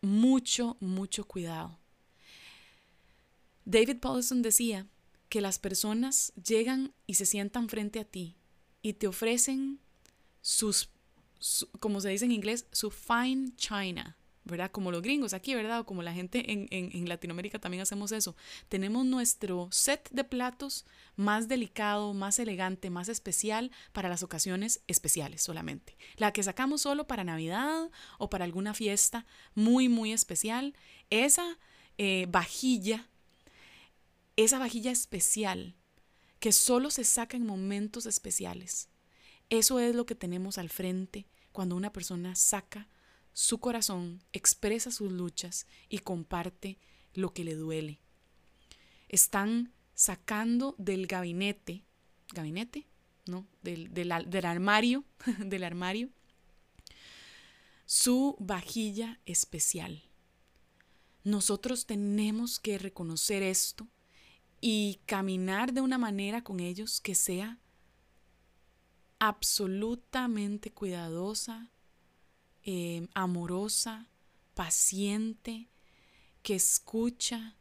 mucho, 0.00 0.76
mucho 0.80 1.24
cuidado. 1.24 1.78
David 3.64 3.98
Paulson 4.00 4.42
decía 4.42 4.86
que 5.28 5.40
las 5.40 5.58
personas 5.58 6.32
llegan 6.42 6.92
y 7.06 7.14
se 7.14 7.26
sientan 7.26 7.68
frente 7.68 8.00
a 8.00 8.04
ti 8.04 8.36
y 8.82 8.94
te 8.94 9.06
ofrecen 9.06 9.80
sus, 10.40 10.90
como 11.80 12.00
se 12.00 12.10
dice 12.10 12.24
en 12.24 12.32
inglés, 12.32 12.66
su 12.72 12.90
fine 12.90 13.54
china, 13.56 14.17
¿verdad? 14.48 14.70
Como 14.70 14.90
los 14.90 15.02
gringos 15.02 15.34
aquí, 15.34 15.54
¿verdad? 15.54 15.80
O 15.80 15.86
como 15.86 16.02
la 16.02 16.12
gente 16.12 16.52
en, 16.52 16.66
en, 16.70 17.08
Latinoamérica 17.08 17.58
también 17.58 17.82
hacemos 17.82 18.12
eso. 18.12 18.36
Tenemos 18.68 19.06
nuestro 19.06 19.68
set 19.70 20.08
de 20.10 20.24
platos 20.24 20.86
más 21.16 21.48
delicado, 21.48 22.14
más 22.14 22.38
elegante, 22.38 22.90
más 22.90 23.08
especial 23.08 23.70
para 23.92 24.08
las 24.08 24.22
ocasiones 24.22 24.82
especiales 24.86 25.42
solamente. 25.42 25.96
La 26.16 26.32
que 26.32 26.42
sacamos 26.42 26.82
solo 26.82 27.06
para 27.06 27.24
Navidad 27.24 27.90
o 28.18 28.30
para 28.30 28.44
alguna 28.44 28.74
fiesta 28.74 29.26
muy, 29.54 29.88
muy 29.88 30.12
especial. 30.12 30.74
Esa 31.10 31.58
eh, 31.96 32.26
vajilla 32.28 33.08
esa 34.38 34.60
vajilla 34.60 34.92
especial 34.92 35.74
que 36.38 36.52
solo 36.52 36.92
se 36.92 37.02
saca 37.02 37.36
en 37.36 37.44
momentos 37.44 38.06
especiales. 38.06 38.88
Eso 39.50 39.80
es 39.80 39.96
lo 39.96 40.06
que 40.06 40.14
tenemos 40.14 40.58
al 40.58 40.68
frente 40.68 41.26
cuando 41.50 41.74
una 41.74 41.92
persona 41.92 42.36
saca 42.36 42.86
su 43.38 43.58
corazón, 43.58 44.20
expresa 44.32 44.90
sus 44.90 45.12
luchas 45.12 45.68
y 45.88 46.00
comparte 46.00 46.76
lo 47.14 47.32
que 47.32 47.44
le 47.44 47.54
duele. 47.54 48.00
Están 49.08 49.72
sacando 49.94 50.74
del 50.76 51.06
gabinete, 51.06 51.84
gabinete, 52.34 52.88
¿no? 53.26 53.46
Del, 53.62 53.94
del, 53.94 54.12
del 54.26 54.44
armario, 54.44 55.04
del 55.38 55.62
armario, 55.62 56.10
su 57.86 58.34
vajilla 58.40 59.20
especial. 59.24 60.02
Nosotros 61.22 61.86
tenemos 61.86 62.58
que 62.58 62.76
reconocer 62.76 63.44
esto 63.44 63.86
y 64.60 64.98
caminar 65.06 65.72
de 65.72 65.80
una 65.80 65.96
manera 65.96 66.42
con 66.42 66.58
ellos 66.58 67.00
que 67.00 67.14
sea 67.14 67.60
absolutamente 69.20 70.72
cuidadosa, 70.72 71.70
eh, 72.70 73.08
amorosa, 73.14 74.10
paciente, 74.52 75.70
que 76.42 76.54
escucha, 76.54 77.56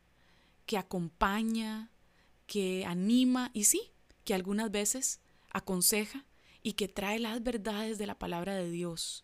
que 0.65 0.77
acompaña, 0.77 1.93
que 2.45 2.83
anima 2.85 3.49
y 3.53 3.63
sí, 3.63 3.93
que 4.25 4.33
algunas 4.33 4.69
veces 4.69 5.21
aconseja 5.49 6.25
y 6.61 6.73
que 6.73 6.89
trae 6.89 7.19
las 7.19 7.41
verdades 7.41 7.97
de 7.97 8.05
la 8.05 8.19
palabra 8.19 8.55
de 8.55 8.69
Dios. 8.69 9.23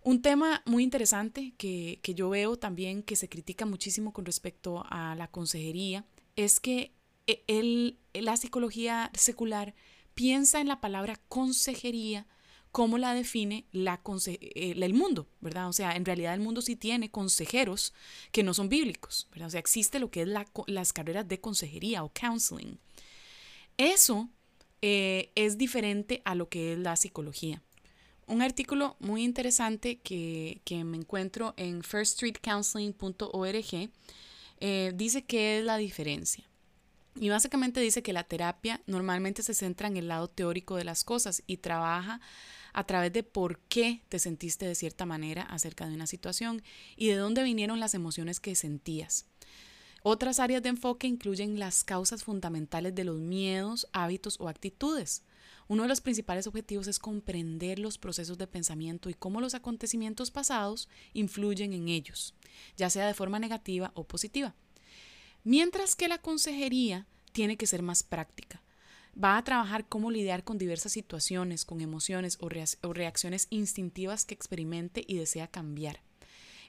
Un 0.00 0.22
tema 0.22 0.62
muy 0.64 0.82
interesante 0.82 1.52
que, 1.58 2.00
que, 2.02 2.14
yo 2.14 2.30
veo 2.30 2.58
también 2.58 3.02
que 3.02 3.16
se 3.16 3.28
critica 3.28 3.66
muchísimo 3.66 4.14
con 4.14 4.24
respecto 4.24 4.82
a 4.88 5.14
la 5.14 5.30
consejería 5.30 6.06
es 6.36 6.58
que 6.58 6.94
el, 7.26 7.98
la 8.14 8.38
psicología 8.38 9.10
secular 9.12 9.74
piensa 10.14 10.58
en 10.62 10.68
la 10.68 10.80
palabra 10.80 11.20
consejería 11.28 12.26
como 12.72 12.98
la 12.98 13.14
define 13.14 13.64
la 13.72 14.00
eh, 14.26 14.74
el 14.76 14.94
mundo, 14.94 15.28
¿verdad? 15.40 15.68
O 15.68 15.72
sea, 15.72 15.96
en 15.96 16.04
realidad 16.04 16.34
el 16.34 16.40
mundo 16.40 16.62
sí 16.62 16.76
tiene 16.76 17.10
consejeros 17.10 17.92
que 18.32 18.42
no 18.42 18.54
son 18.54 18.68
bíblicos, 18.68 19.28
¿verdad? 19.32 19.48
O 19.48 19.50
sea, 19.50 19.60
existe 19.60 19.98
lo 19.98 20.10
que 20.10 20.22
es 20.22 20.28
la, 20.28 20.46
las 20.66 20.92
carreras 20.92 21.28
de 21.28 21.40
consejería 21.40 22.04
o 22.04 22.12
counseling. 22.12 22.78
Eso 23.76 24.28
eh, 24.82 25.30
es 25.34 25.58
diferente 25.58 26.22
a 26.24 26.34
lo 26.34 26.48
que 26.48 26.74
es 26.74 26.78
la 26.78 26.96
psicología. 26.96 27.62
Un 28.26 28.42
artículo 28.42 28.96
muy 29.00 29.24
interesante 29.24 29.98
que, 29.98 30.60
me 30.84 30.96
encuentro 30.96 31.54
en 31.56 31.82
firststreetcounseling.org 31.82 33.90
eh, 34.60 34.92
dice 34.94 35.24
que 35.24 35.58
es 35.58 35.64
la 35.64 35.78
diferencia. 35.78 36.44
Y 37.16 37.28
básicamente 37.28 37.80
dice 37.80 38.04
que 38.04 38.12
la 38.12 38.22
terapia 38.22 38.80
normalmente 38.86 39.42
se 39.42 39.54
centra 39.54 39.88
en 39.88 39.96
el 39.96 40.06
lado 40.06 40.28
teórico 40.28 40.76
de 40.76 40.84
las 40.84 41.02
cosas 41.02 41.42
y 41.48 41.56
trabaja 41.56 42.20
a 42.72 42.84
través 42.84 43.12
de 43.12 43.22
por 43.22 43.58
qué 43.60 44.02
te 44.08 44.18
sentiste 44.18 44.66
de 44.66 44.74
cierta 44.74 45.06
manera 45.06 45.42
acerca 45.42 45.86
de 45.86 45.94
una 45.94 46.06
situación 46.06 46.62
y 46.96 47.08
de 47.08 47.16
dónde 47.16 47.42
vinieron 47.42 47.80
las 47.80 47.94
emociones 47.94 48.40
que 48.40 48.54
sentías. 48.54 49.26
Otras 50.02 50.40
áreas 50.40 50.62
de 50.62 50.70
enfoque 50.70 51.06
incluyen 51.06 51.58
las 51.58 51.84
causas 51.84 52.24
fundamentales 52.24 52.94
de 52.94 53.04
los 53.04 53.18
miedos, 53.18 53.86
hábitos 53.92 54.36
o 54.40 54.48
actitudes. 54.48 55.22
Uno 55.68 55.82
de 55.82 55.88
los 55.88 56.00
principales 56.00 56.46
objetivos 56.46 56.88
es 56.88 56.98
comprender 56.98 57.78
los 57.78 57.98
procesos 57.98 58.38
de 58.38 58.46
pensamiento 58.46 59.10
y 59.10 59.14
cómo 59.14 59.40
los 59.40 59.54
acontecimientos 59.54 60.30
pasados 60.30 60.88
influyen 61.12 61.74
en 61.74 61.88
ellos, 61.88 62.34
ya 62.76 62.88
sea 62.88 63.06
de 63.06 63.14
forma 63.14 63.38
negativa 63.38 63.92
o 63.94 64.04
positiva. 64.04 64.54
Mientras 65.44 65.96
que 65.96 66.08
la 66.08 66.18
consejería 66.18 67.06
tiene 67.32 67.56
que 67.56 67.66
ser 67.66 67.82
más 67.82 68.02
práctica. 68.02 68.62
Va 69.22 69.36
a 69.36 69.44
trabajar 69.44 69.86
cómo 69.88 70.10
lidiar 70.10 70.44
con 70.44 70.58
diversas 70.58 70.92
situaciones, 70.92 71.64
con 71.64 71.80
emociones 71.80 72.38
o, 72.40 72.48
reacciones 72.92 73.46
instintivas 73.50 74.24
que 74.24 74.34
experimente 74.34 75.04
y 75.06 75.16
desea 75.16 75.48
cambiar. 75.48 76.00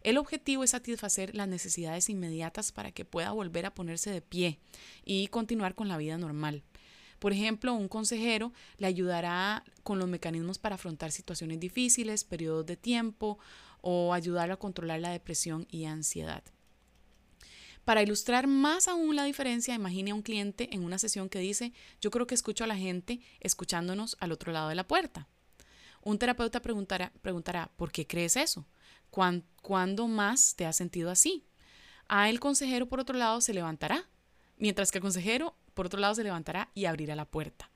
El 0.02 0.18
objetivo 0.18 0.64
es 0.64 0.72
satisfacer 0.72 1.36
las 1.36 1.48
necesidades 1.48 2.10
inmediatas 2.10 2.72
para 2.72 2.92
que 2.92 3.06
pueda 3.06 3.32
volver 3.32 3.68
a 3.68 3.74
ponerse 3.74 4.10
de 4.10 4.22
pie 4.22 4.60
y 5.06 5.28
continuar 5.28 5.76
con 5.76 5.88
la 5.88 5.98
vida 5.98 6.18
normal. 6.18 6.64
Por 7.20 7.34
ejemplo, 7.34 7.76
un 7.76 7.88
consejero 7.88 8.52
le 8.78 8.88
ayudará 8.88 9.64
con 9.84 10.00
los 10.00 10.10
mecanismos 10.10 10.58
para 10.58 10.76
afrontar 10.76 11.12
situaciones 11.12 11.60
difíciles, 11.60 12.24
periodos 12.24 12.66
de 12.66 12.78
tiempo 12.78 13.38
o 13.82 14.14
ayudarlo 14.14 14.56
a 14.56 14.60
controlar 14.60 15.00
la 15.00 15.12
depresión 15.12 15.68
y 15.70 15.86
ansiedad. 15.86 16.44
Para 17.86 18.04
ilustrar 18.04 18.48
más 18.48 18.88
aún 18.88 19.16
la 19.16 19.24
diferencia, 19.24 19.74
imagine 19.74 20.12
a 20.12 20.16
un 20.16 20.22
cliente 20.22 20.74
en 20.74 20.84
una 20.84 21.00
sesión 21.00 21.30
que 21.30 21.40
dice, 21.40 21.74
yo 22.00 22.12
creo 22.12 22.28
que 22.28 22.36
escucho 22.36 22.64
a 22.64 22.68
la 22.68 22.78
gente 22.78 23.22
escuchándonos 23.40 24.16
al 24.20 24.32
otro 24.32 24.52
lado 24.52 24.70
de 24.70 24.76
la 24.76 24.88
puerta. 24.88 25.28
Un 26.04 26.20
terapeuta 26.20 26.62
preguntará, 26.62 27.12
preguntará 27.22 27.72
¿por 27.76 27.92
qué 27.92 28.06
crees 28.06 28.36
eso? 28.36 28.68
¿Cuándo 29.10 30.08
más 30.08 30.56
te 30.56 30.66
has 30.66 30.78
sentido 30.78 31.10
así? 31.10 31.46
A 32.08 32.30
el 32.30 32.40
consejero, 32.40 32.88
por 32.88 33.00
otro 33.00 33.18
lado, 33.18 33.42
se 33.42 33.54
levantará, 33.54 34.10
mientras 34.58 34.92
que 34.92 35.00
el 35.00 35.04
consejero 35.04 35.56
por 35.74 35.88
otro 35.88 36.00
lado 36.00 36.14
se 36.16 36.24
levantará 36.24 36.70
y 36.74 36.86
abrirá 36.86 37.16
la 37.16 37.26
puerta. 37.26 37.71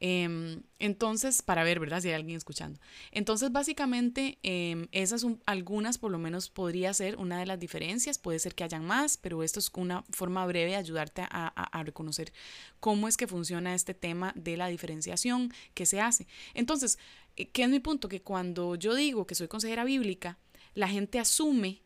Em, 0.00 0.62
entonces, 0.78 1.42
para 1.42 1.62
ver, 1.62 1.78
¿verdad? 1.78 2.00
Si 2.00 2.08
hay 2.08 2.14
alguien 2.14 2.36
escuchando. 2.36 2.80
Entonces, 3.12 3.52
básicamente, 3.52 4.38
em, 4.42 4.88
esas 4.92 5.20
son 5.20 5.42
algunas, 5.44 5.98
por 5.98 6.10
lo 6.10 6.18
menos 6.18 6.48
podría 6.48 6.94
ser 6.94 7.16
una 7.16 7.38
de 7.38 7.46
las 7.46 7.60
diferencias. 7.60 8.18
Puede 8.18 8.38
ser 8.38 8.54
que 8.54 8.64
hayan 8.64 8.84
más, 8.86 9.18
pero 9.18 9.42
esto 9.42 9.58
es 9.58 9.70
una 9.74 10.04
forma 10.10 10.46
breve 10.46 10.70
de 10.70 10.76
ayudarte 10.76 11.22
a, 11.22 11.48
a 11.48 11.82
reconocer 11.84 12.32
cómo 12.80 13.08
es 13.08 13.16
que 13.18 13.26
funciona 13.26 13.74
este 13.74 13.92
tema 13.94 14.32
de 14.34 14.56
la 14.56 14.68
diferenciación 14.68 15.52
que 15.74 15.84
se 15.84 16.00
hace. 16.00 16.26
Entonces, 16.54 16.98
eh, 17.36 17.48
¿qué 17.50 17.64
es 17.64 17.68
mi 17.68 17.80
punto? 17.80 18.08
Que 18.08 18.22
cuando 18.22 18.74
yo 18.76 18.94
digo 18.94 19.26
que 19.26 19.34
soy 19.34 19.48
consejera 19.48 19.84
bíblica, 19.84 20.38
la 20.74 20.88
gente 20.88 21.18
asume 21.18 21.82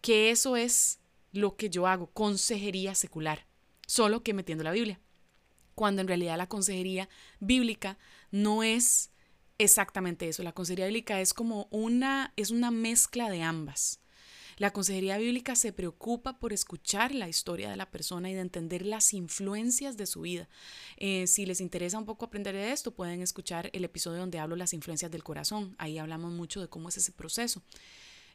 que 0.00 0.30
eso 0.30 0.56
es 0.56 0.98
lo 1.32 1.56
que 1.56 1.70
yo 1.70 1.86
hago, 1.86 2.08
consejería 2.08 2.94
secular 2.94 3.46
solo 3.86 4.22
que 4.22 4.34
metiendo 4.34 4.64
la 4.64 4.72
Biblia. 4.72 5.00
Cuando 5.74 6.02
en 6.02 6.08
realidad 6.08 6.36
la 6.36 6.48
consejería 6.48 7.08
bíblica 7.40 7.98
no 8.30 8.62
es 8.62 9.10
exactamente 9.58 10.28
eso. 10.28 10.42
La 10.42 10.52
consejería 10.52 10.86
bíblica 10.86 11.20
es 11.20 11.34
como 11.34 11.68
una, 11.70 12.32
es 12.36 12.50
una 12.50 12.70
mezcla 12.70 13.30
de 13.30 13.42
ambas. 13.42 14.00
La 14.58 14.70
consejería 14.72 15.18
bíblica 15.18 15.56
se 15.56 15.72
preocupa 15.72 16.38
por 16.38 16.52
escuchar 16.52 17.14
la 17.14 17.28
historia 17.28 17.70
de 17.70 17.76
la 17.76 17.90
persona 17.90 18.30
y 18.30 18.34
de 18.34 18.40
entender 18.40 18.84
las 18.84 19.14
influencias 19.14 19.96
de 19.96 20.06
su 20.06 20.22
vida. 20.22 20.48
Eh, 20.98 21.26
si 21.26 21.46
les 21.46 21.60
interesa 21.60 21.98
un 21.98 22.04
poco 22.04 22.26
aprender 22.26 22.54
de 22.54 22.72
esto, 22.72 22.94
pueden 22.94 23.22
escuchar 23.22 23.70
el 23.72 23.84
episodio 23.84 24.20
donde 24.20 24.38
hablo 24.38 24.56
las 24.56 24.74
influencias 24.74 25.10
del 25.10 25.24
corazón. 25.24 25.74
Ahí 25.78 25.98
hablamos 25.98 26.32
mucho 26.32 26.60
de 26.60 26.68
cómo 26.68 26.90
es 26.90 26.98
ese 26.98 27.12
proceso. 27.12 27.62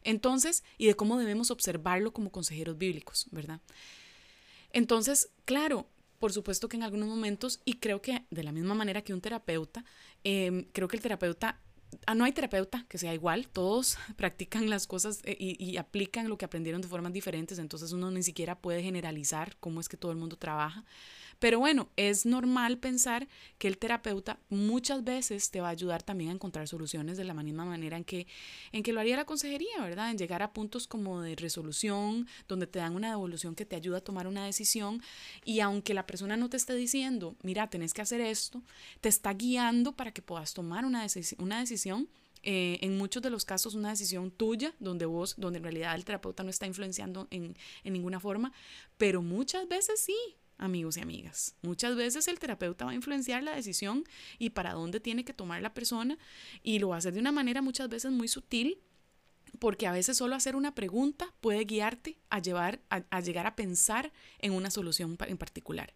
Entonces, 0.04 0.64
y 0.78 0.88
de 0.88 0.96
cómo 0.96 1.18
debemos 1.18 1.52
observarlo 1.52 2.14
como 2.14 2.32
consejeros 2.32 2.78
bíblicos, 2.78 3.28
¿verdad? 3.32 3.62
Entonces, 4.72 5.30
claro, 5.46 5.88
por 6.20 6.34
supuesto 6.34 6.68
que 6.68 6.78
en 6.78 6.84
algunos 6.84 7.08
momentos, 7.08 7.60
y 7.66 7.76
creo 7.76 8.02
que 8.02 8.26
de 8.30 8.44
la 8.44 8.52
misma 8.52 8.74
manera 8.74 9.02
que 9.02 9.14
un 9.14 9.22
terapeuta, 9.22 9.84
em, 10.24 10.66
creo 10.72 10.88
que 10.88 10.98
el 10.98 11.02
terapeuta, 11.02 11.60
ah, 12.06 12.16
no 12.16 12.26
hay 12.26 12.32
terapeuta 12.32 12.86
que 12.90 12.98
sea 12.98 13.14
igual, 13.14 13.48
todos 13.48 13.98
practican 14.18 14.70
las 14.70 14.88
cosas 14.88 15.22
eh, 15.24 15.38
y, 15.40 15.78
aplican 15.78 16.30
lo 16.30 16.38
que 16.38 16.46
aprendieron 16.46 16.82
de 16.82 16.88
formas 16.88 17.14
diferentes, 17.14 17.60
entonces 17.60 17.92
uno 17.92 18.12
ni 18.12 18.24
siquiera 18.24 18.60
puede 18.60 18.82
generalizar 18.82 19.58
cómo 19.60 19.80
es 19.80 19.90
que 19.90 19.98
todo 19.98 20.12
el 20.12 20.18
mundo 20.18 20.38
trabaja. 20.38 20.86
Pero 21.40 21.60
bueno, 21.60 21.90
es 21.96 22.26
normal 22.26 22.80
pensar 22.80 23.28
que 23.58 23.68
el 23.68 23.78
terapeuta 23.78 24.40
muchas 24.50 25.04
veces 25.04 25.52
te 25.52 25.62
va 25.62 25.68
a 25.68 25.72
ayudar 25.72 26.04
también 26.04 26.32
a 26.32 26.34
encontrar 26.34 26.68
soluciones 26.68 27.18
de 27.18 27.24
la 27.24 27.34
misma 27.34 27.66
manera 27.66 27.98
en 27.98 28.04
que, 28.04 28.28
en 28.72 28.84
que 28.84 28.94
lo 28.94 29.00
haría 29.00 29.18
la 29.18 29.26
consejería, 29.26 29.82
¿verdad? 29.82 30.10
En 30.12 30.18
llegar 30.18 30.42
a 30.42 30.54
puntos 30.54 30.88
como 30.88 31.22
de 31.22 31.36
resolución, 31.36 32.28
donde 32.48 32.68
te 32.68 32.80
dan 32.80 32.96
una 32.96 33.10
devolución 33.10 33.56
que 33.56 33.66
te 33.66 33.76
ayuda 33.76 33.98
a 33.98 34.02
tomar 34.02 34.28
una 34.28 34.46
decisión 34.46 35.02
y 35.46 35.60
aunque 35.60 35.94
la 35.94 36.08
persona 36.08 36.38
no 36.38 36.50
te 36.50 36.58
esté 36.58 36.76
diciendo, 36.76 37.36
mira, 37.44 37.70
tenés 37.70 37.94
que 37.94 38.02
hacer 38.02 38.22
esto, 38.22 38.64
te 39.02 39.10
está 39.10 39.34
guiando 39.34 39.96
para 39.96 40.12
que 40.12 40.22
puedas 40.22 40.54
tomar 40.54 40.86
una, 40.86 41.06
una 41.38 41.60
decisión 41.60 42.10
eh, 42.44 42.78
en 42.82 42.98
muchos 42.98 43.22
de 43.22 43.30
los 43.30 43.46
casos 43.46 43.76
una 43.76 43.90
decisión 43.90 44.32
tuya, 44.32 44.74
donde 44.80 45.06
vos, 45.06 45.36
donde 45.38 45.58
en 45.58 45.64
realidad 45.64 45.96
el 45.96 46.06
terapeuta 46.06 46.44
no 46.44 46.50
está 46.50 46.66
influenciando 46.66 47.28
en, 47.30 47.58
en 47.84 47.94
ninguna 47.94 48.20
forma, 48.20 48.54
pero 48.98 49.22
muchas 49.22 49.68
veces 49.68 50.00
sí, 50.00 50.16
amigos 50.58 50.98
y 50.98 51.02
amigas. 51.02 51.56
Muchas 51.62 51.96
veces 51.96 52.28
el 52.28 52.40
terapeuta 52.40 52.86
va 52.86 52.92
a 52.92 52.96
influenciar 52.96 53.44
la 53.44 53.56
decisión 53.56 54.04
y 54.40 54.52
para 54.52 54.74
dónde 54.74 55.00
tiene 55.00 55.24
que 55.24 55.34
tomar 55.34 55.62
la 55.62 55.74
persona 55.74 56.18
y 56.64 56.80
lo 56.80 56.90
va 56.90 56.96
a 56.96 56.98
hacer 57.00 57.14
de 57.14 57.20
una 57.20 57.32
manera 57.32 57.62
muchas 57.62 57.90
veces 57.90 58.12
muy 58.12 58.28
sutil 58.28 58.80
porque 59.60 59.88
a 59.88 59.92
veces 59.92 60.18
solo 60.18 60.36
hacer 60.36 60.56
una 60.56 60.76
pregunta 60.76 61.34
puede 61.42 61.64
guiarte 61.64 62.18
a, 62.30 62.40
llevar, 62.40 62.82
a, 62.90 63.22
llegar 63.22 63.48
a 63.48 63.56
pensar 63.56 64.12
en 64.40 64.54
una 64.54 64.70
solución 64.70 65.18
en 65.28 65.38
particular. 65.38 65.94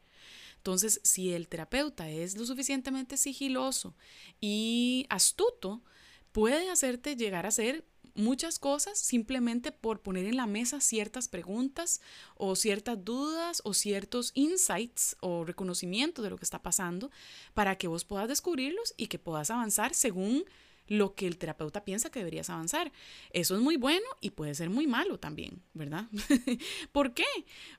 Entonces, 0.57 1.01
si 1.03 1.33
el 1.33 1.47
terapeuta 1.47 2.09
es 2.09 2.37
lo 2.37 2.45
suficientemente 2.45 3.17
sigiloso 3.17 3.95
y 4.39 5.05
astuto, 5.09 5.83
puede 6.31 6.69
hacerte 6.69 7.15
llegar 7.15 7.45
a 7.45 7.51
ser 7.51 7.85
muchas 8.15 8.59
cosas 8.59 8.97
simplemente 8.97 9.71
por 9.71 10.01
poner 10.01 10.25
en 10.25 10.37
la 10.37 10.47
mesa 10.47 10.81
ciertas 10.81 11.27
preguntas 11.27 12.01
o 12.35 12.55
ciertas 12.55 13.03
dudas 13.03 13.61
o 13.63 13.73
ciertos 13.73 14.31
insights 14.35 15.15
o 15.21 15.45
reconocimiento 15.45 16.21
de 16.21 16.29
lo 16.29 16.37
que 16.37 16.45
está 16.45 16.61
pasando 16.61 17.11
para 17.53 17.77
que 17.77 17.87
vos 17.87 18.05
puedas 18.05 18.27
descubrirlos 18.27 18.93
y 18.97 19.07
que 19.07 19.19
puedas 19.19 19.49
avanzar 19.51 19.93
según 19.93 20.45
lo 20.87 21.15
que 21.15 21.27
el 21.27 21.37
terapeuta 21.37 21.85
piensa 21.85 22.09
que 22.09 22.19
deberías 22.19 22.49
avanzar. 22.49 22.91
Eso 23.31 23.55
es 23.55 23.61
muy 23.61 23.77
bueno 23.77 24.05
y 24.19 24.31
puede 24.31 24.55
ser 24.55 24.69
muy 24.69 24.87
malo 24.87 25.19
también, 25.19 25.61
¿verdad? 25.73 26.07
¿Por 26.91 27.13
qué? 27.13 27.25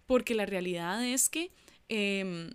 Porque 0.07 0.35
la 0.35 0.47
realidad 0.47 1.05
es 1.05 1.28
que 1.28 1.53
em, 1.89 2.51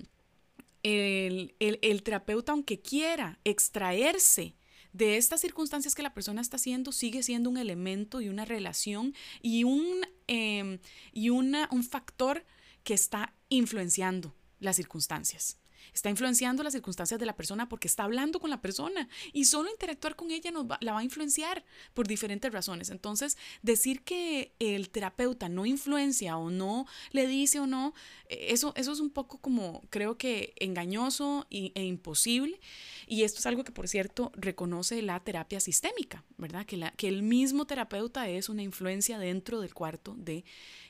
el, 0.82 1.54
el 1.60 2.04
terapeuta, 2.04 2.54
aunque 2.54 2.82
quiera 2.82 3.40
extraerse 3.44 4.56
de 4.98 5.18
estas 5.18 5.42
circunstancias 5.42 5.94
que 5.94 6.02
la 6.02 6.14
persona 6.14 6.42
está 6.42 6.56
haciendo 6.56 6.92
sigue 6.92 7.22
siendo 7.22 7.50
un 7.50 7.58
elemento 7.58 8.20
y 8.20 8.30
una 8.30 8.46
relación 8.46 9.14
y 9.42 9.64
un, 9.64 10.06
em, 10.26 10.80
y 11.14 11.30
una, 11.30 11.70
un 11.72 11.84
factor 11.84 12.44
que 12.84 12.96
está 12.96 13.34
influenciando 13.50 14.34
las 14.60 14.76
circunstancias. 14.76 15.60
Está 15.98 16.12
influenciando 16.12 16.62
las 16.62 16.74
circunstancias 16.74 17.20
de 17.20 17.26
la 17.26 17.36
persona 17.36 17.68
porque 17.68 17.88
está 17.88 18.04
hablando 18.04 18.40
con 18.40 18.52
la 18.52 18.62
persona 18.62 19.10
y 19.34 19.46
solo 19.46 19.72
interactuar 19.72 20.16
con 20.16 20.30
ella 20.30 20.52
nos 20.52 20.68
la 20.80 20.94
va 20.94 21.00
a 21.00 21.04
influenciar 21.04 21.66
por 21.96 22.08
diferentes 22.08 22.52
razones. 22.52 22.92
Entonces, 22.92 23.36
decir 23.64 24.04
que 24.04 24.54
el 24.60 24.92
terapeuta 24.92 25.50
no 25.50 25.66
influencia 25.66 26.38
o 26.38 26.52
no 26.52 26.86
le 27.14 27.26
dice 27.26 27.60
o 27.60 27.66
no, 27.66 27.96
eh, 28.30 28.50
eso, 28.50 28.74
eso 28.76 28.92
es 28.92 29.00
un 29.00 29.10
poco 29.10 29.40
como 29.40 29.82
creo 29.90 30.20
que 30.20 30.54
engañoso 30.60 31.48
e 31.50 31.84
imposible. 31.84 32.60
Y 33.08 33.24
esto 33.24 33.40
es 33.40 33.48
algo 33.48 33.64
que, 33.64 33.72
por 33.72 33.88
cierto, 33.88 34.32
reconoce 34.36 35.02
la 35.02 35.20
terapia 35.22 35.60
sistémica, 35.60 36.24
¿verdad? 36.38 36.68
Que, 36.68 36.78
la, 36.78 36.92
que 36.92 37.08
el 37.08 37.24
mismo 37.24 37.66
terapeuta 37.66 38.30
es 38.30 38.50
una 38.50 38.62
influencia 38.62 39.18
dentro 39.18 39.62
del 39.62 39.74
cuarto 39.74 40.14
de, 40.16 40.46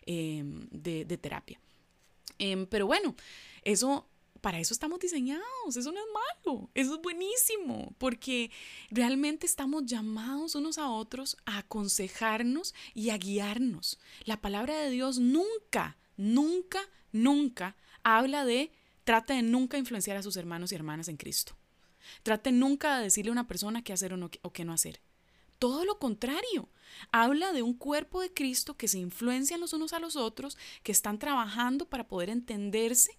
em, 0.06 0.68
de, 0.70 1.18
terapia. 1.18 1.62
Em, 2.40 2.66
pero 2.66 2.88
bueno, 2.88 3.16
Eso 3.64 4.08
para 4.42 4.60
eso 4.60 4.74
estamos 4.74 5.00
diseñados, 5.00 5.76
eso 5.76 5.92
no 5.92 6.00
es 6.00 6.06
malo, 6.14 6.70
eso 6.74 6.96
es 6.96 7.02
buenísimo, 7.02 7.94
porque 7.98 8.52
realmente 8.90 9.46
estamos 9.46 9.86
llamados 9.86 10.56
unos 10.56 10.78
a 10.78 10.90
otros 10.90 11.38
a 11.46 11.60
aconsejarnos 11.60 12.74
y 12.94 13.10
a 13.10 13.18
guiarnos. 13.18 14.00
La 14.26 14.42
palabra 14.42 14.78
de 14.78 14.90
Dios 14.90 15.20
nunca, 15.20 15.98
nunca, 16.16 16.82
nunca 17.12 17.76
habla 18.04 18.46
de 18.46 18.72
trate 19.04 19.34
de 19.34 19.42
nunca 19.42 19.78
influenciar 19.78 20.18
a 20.18 20.24
sus 20.24 20.38
hermanos 20.38 20.72
y 20.72 20.76
hermanas 20.76 21.08
en 21.08 21.18
Cristo. 21.18 21.56
Trate 22.24 22.52
nunca 22.52 22.98
de 22.98 23.04
decirle 23.04 23.30
a 23.30 23.34
una 23.34 23.48
persona 23.48 23.84
qué 23.84 23.94
hacer 23.94 24.14
o, 24.14 24.30
o 24.42 24.54
qué 24.54 24.66
no 24.66 24.74
hacer. 24.74 25.02
Todo 25.60 25.86
lo 25.86 26.00
contrario. 26.00 26.70
Habla 27.12 27.52
de 27.52 27.62
un 27.62 27.74
cuerpo 27.74 28.22
de 28.22 28.34
Cristo 28.34 28.78
que 28.78 28.88
se 28.88 29.00
influencian 29.00 29.60
los 29.60 29.74
unos 29.74 29.94
a 29.94 30.00
los 30.00 30.16
otros, 30.16 30.58
que 30.84 30.92
están 30.92 31.20
trabajando 31.20 31.88
para 31.88 32.08
poder 32.08 32.30
entenderse 32.30 33.12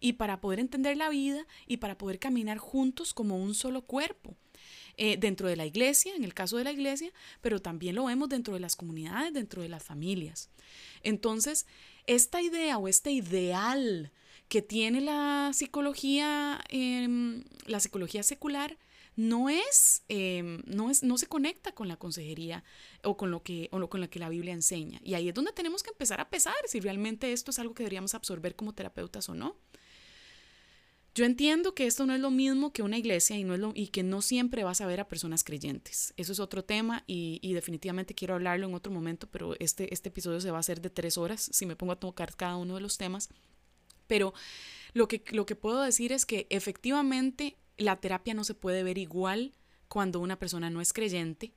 y 0.00 0.14
para 0.14 0.40
poder 0.40 0.60
entender 0.60 0.96
la 0.96 1.08
vida 1.08 1.46
y 1.66 1.78
para 1.78 1.98
poder 1.98 2.18
caminar 2.18 2.58
juntos 2.58 3.12
como 3.14 3.36
un 3.36 3.54
solo 3.54 3.82
cuerpo. 3.82 4.36
Eh, 4.96 5.16
dentro 5.16 5.48
de 5.48 5.56
la 5.56 5.64
iglesia, 5.64 6.14
en 6.14 6.24
el 6.24 6.34
caso 6.34 6.58
de 6.58 6.64
la 6.64 6.72
iglesia, 6.72 7.10
pero 7.40 7.60
también 7.60 7.94
lo 7.94 8.04
vemos 8.04 8.28
dentro 8.28 8.54
de 8.54 8.60
las 8.60 8.76
comunidades, 8.76 9.32
dentro 9.32 9.62
de 9.62 9.68
las 9.68 9.82
familias. 9.82 10.50
Entonces, 11.02 11.66
esta 12.06 12.42
idea 12.42 12.76
o 12.76 12.86
este 12.86 13.10
ideal 13.10 14.12
que 14.48 14.60
tiene 14.62 15.00
la 15.00 15.52
psicología, 15.54 16.60
em, 16.68 17.44
la 17.66 17.80
psicología 17.80 18.22
secular, 18.22 18.76
no 19.20 19.50
es, 19.50 20.02
em, 20.08 20.62
no 20.64 20.90
es, 20.90 21.02
no 21.02 21.18
se 21.18 21.26
conecta 21.26 21.72
con 21.72 21.88
la 21.88 21.96
consejería 21.96 22.64
o 23.04 23.18
con 23.18 23.30
lo 23.30 23.42
que, 23.42 23.68
o 23.70 23.88
con 23.88 24.00
lo 24.00 24.08
que 24.08 24.18
la 24.18 24.30
Biblia 24.30 24.54
enseña. 24.54 24.98
Y 25.04 25.12
ahí 25.12 25.28
es 25.28 25.34
donde 25.34 25.52
tenemos 25.52 25.82
que 25.82 25.90
empezar 25.90 26.20
a 26.20 26.30
pesar 26.30 26.54
si 26.66 26.80
realmente 26.80 27.32
esto 27.32 27.50
es 27.50 27.58
algo 27.58 27.74
que 27.74 27.82
deberíamos 27.82 28.14
absorber 28.14 28.56
como 28.56 28.74
terapeutas 28.74 29.28
o 29.28 29.34
no. 29.34 29.58
Yo 31.14 31.26
entiendo 31.26 31.74
que 31.74 31.86
esto 31.86 32.06
no 32.06 32.14
es 32.14 32.20
lo 32.20 32.30
mismo 32.30 32.72
que 32.72 32.82
una 32.82 32.96
iglesia 32.96 33.36
y, 33.36 33.44
no 33.44 33.72
y 33.74 33.88
que 33.88 34.02
no 34.02 34.22
siempre 34.22 34.64
vas 34.64 34.80
a 34.80 34.86
ver 34.86 35.00
a 35.00 35.08
personas 35.08 35.44
creyentes. 35.44 36.14
Eso 36.16 36.32
es 36.32 36.40
otro 36.40 36.64
tema 36.64 37.04
y, 37.06 37.40
y, 37.42 37.52
definitivamente 37.52 38.14
quiero 38.14 38.34
hablarlo 38.34 38.68
en 38.68 38.74
otro 38.74 38.92
momento, 38.92 39.26
pero 39.26 39.54
este, 39.58 39.92
este 39.92 40.08
episodio 40.08 40.40
se 40.40 40.50
va 40.50 40.58
a 40.58 40.60
hacer 40.60 40.80
de 40.80 40.88
tres 40.88 41.18
horas 41.18 41.50
si 41.52 41.66
me 41.66 41.76
pongo 41.76 41.92
a 41.92 42.00
tocar 42.00 42.36
cada 42.36 42.56
uno 42.56 42.76
de 42.76 42.80
los 42.80 42.96
temas. 42.96 43.28
Pero 44.06 44.32
lo 44.94 45.08
que, 45.08 45.22
lo 45.30 45.46
que 45.46 45.56
puedo 45.56 45.82
decir 45.82 46.12
es 46.12 46.24
que 46.24 46.46
efectivamente 46.48 47.58
la 47.80 47.96
terapia 47.96 48.34
no 48.34 48.44
se 48.44 48.54
puede 48.54 48.82
ver 48.82 48.98
igual 48.98 49.54
cuando 49.88 50.20
una 50.20 50.38
persona 50.38 50.70
no 50.70 50.80
es 50.80 50.92
creyente 50.92 51.52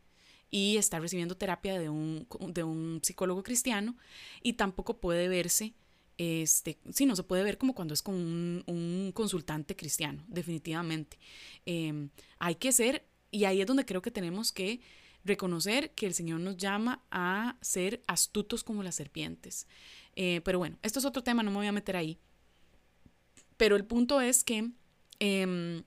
y 0.49 0.77
está 0.77 0.99
recibiendo 0.99 1.37
terapia 1.37 1.79
de 1.79 1.89
un, 1.89 2.27
de 2.47 2.63
un 2.63 2.99
psicólogo 3.03 3.43
cristiano 3.43 3.95
y 4.41 4.53
tampoco 4.53 4.99
puede 4.99 5.27
verse 5.27 5.73
este, 6.17 6.77
sí, 6.91 7.05
no 7.05 7.15
se 7.15 7.23
puede 7.23 7.43
ver 7.43 7.57
como 7.57 7.73
cuando 7.73 7.93
es 7.93 8.01
con 8.01 8.15
un, 8.15 9.11
consultante 9.13 9.75
cristiano, 9.75 10.23
definitivamente. 10.27 11.17
Em, 11.65 12.09
hay 12.39 12.55
que 12.55 12.71
ser, 12.71 13.05
y 13.31 13.45
ahí 13.45 13.61
es 13.61 13.67
donde 13.67 13.85
creo 13.85 14.01
que 14.01 14.11
tenemos 14.11 14.51
que 14.51 14.81
reconocer 15.25 15.91
que 15.91 16.05
el 16.05 16.13
Señor 16.13 16.39
nos 16.39 16.57
llama 16.57 17.03
a 17.09 17.57
ser 17.61 18.03
astutos 18.07 18.63
como 18.63 18.83
las 18.83 18.95
serpientes. 18.95 19.67
Eh, 20.15 20.41
pero 20.43 20.59
bueno, 20.59 20.77
esto 20.83 20.99
es 20.99 21.05
otro 21.05 21.23
tema, 21.23 21.41
no 21.43 21.51
me 21.51 21.57
voy 21.57 21.67
a 21.67 21.71
meter 21.71 21.95
ahí. 21.95 22.19
Pero 23.57 23.75
el 23.75 23.85
punto 23.85 24.21
es 24.21 24.43
que 24.43 24.71
em, 25.19 25.83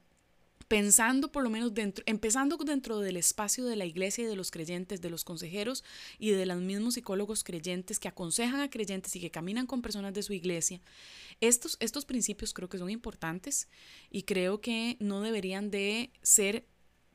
pensando 0.68 1.30
por 1.30 1.42
lo 1.42 1.50
menos 1.50 1.74
dentro, 1.74 2.02
empezando 2.06 2.56
dentro 2.56 2.98
del 3.00 3.16
espacio 3.16 3.64
de 3.64 3.76
la 3.76 3.84
iglesia 3.84 4.24
y 4.24 4.26
de 4.26 4.36
los 4.36 4.50
creyentes, 4.50 5.00
de 5.00 5.10
los 5.10 5.24
consejeros 5.24 5.84
y 6.18 6.30
de 6.30 6.46
los 6.46 6.58
mismos 6.58 6.94
psicólogos 6.94 7.44
creyentes 7.44 8.00
que 8.00 8.08
aconsejan 8.08 8.60
a 8.60 8.70
creyentes 8.70 9.14
y 9.16 9.20
que 9.20 9.30
caminan 9.30 9.66
con 9.66 9.82
personas 9.82 10.12
de 10.14 10.22
su 10.22 10.32
iglesia, 10.32 10.80
estos, 11.40 11.76
estos 11.80 12.04
principios 12.04 12.52
creo 12.52 12.68
que 12.68 12.78
son 12.78 12.90
importantes 12.90 13.68
y 14.10 14.22
creo 14.22 14.60
que 14.60 14.96
no 15.00 15.20
deberían 15.20 15.70
de 15.70 16.12
ser 16.22 16.66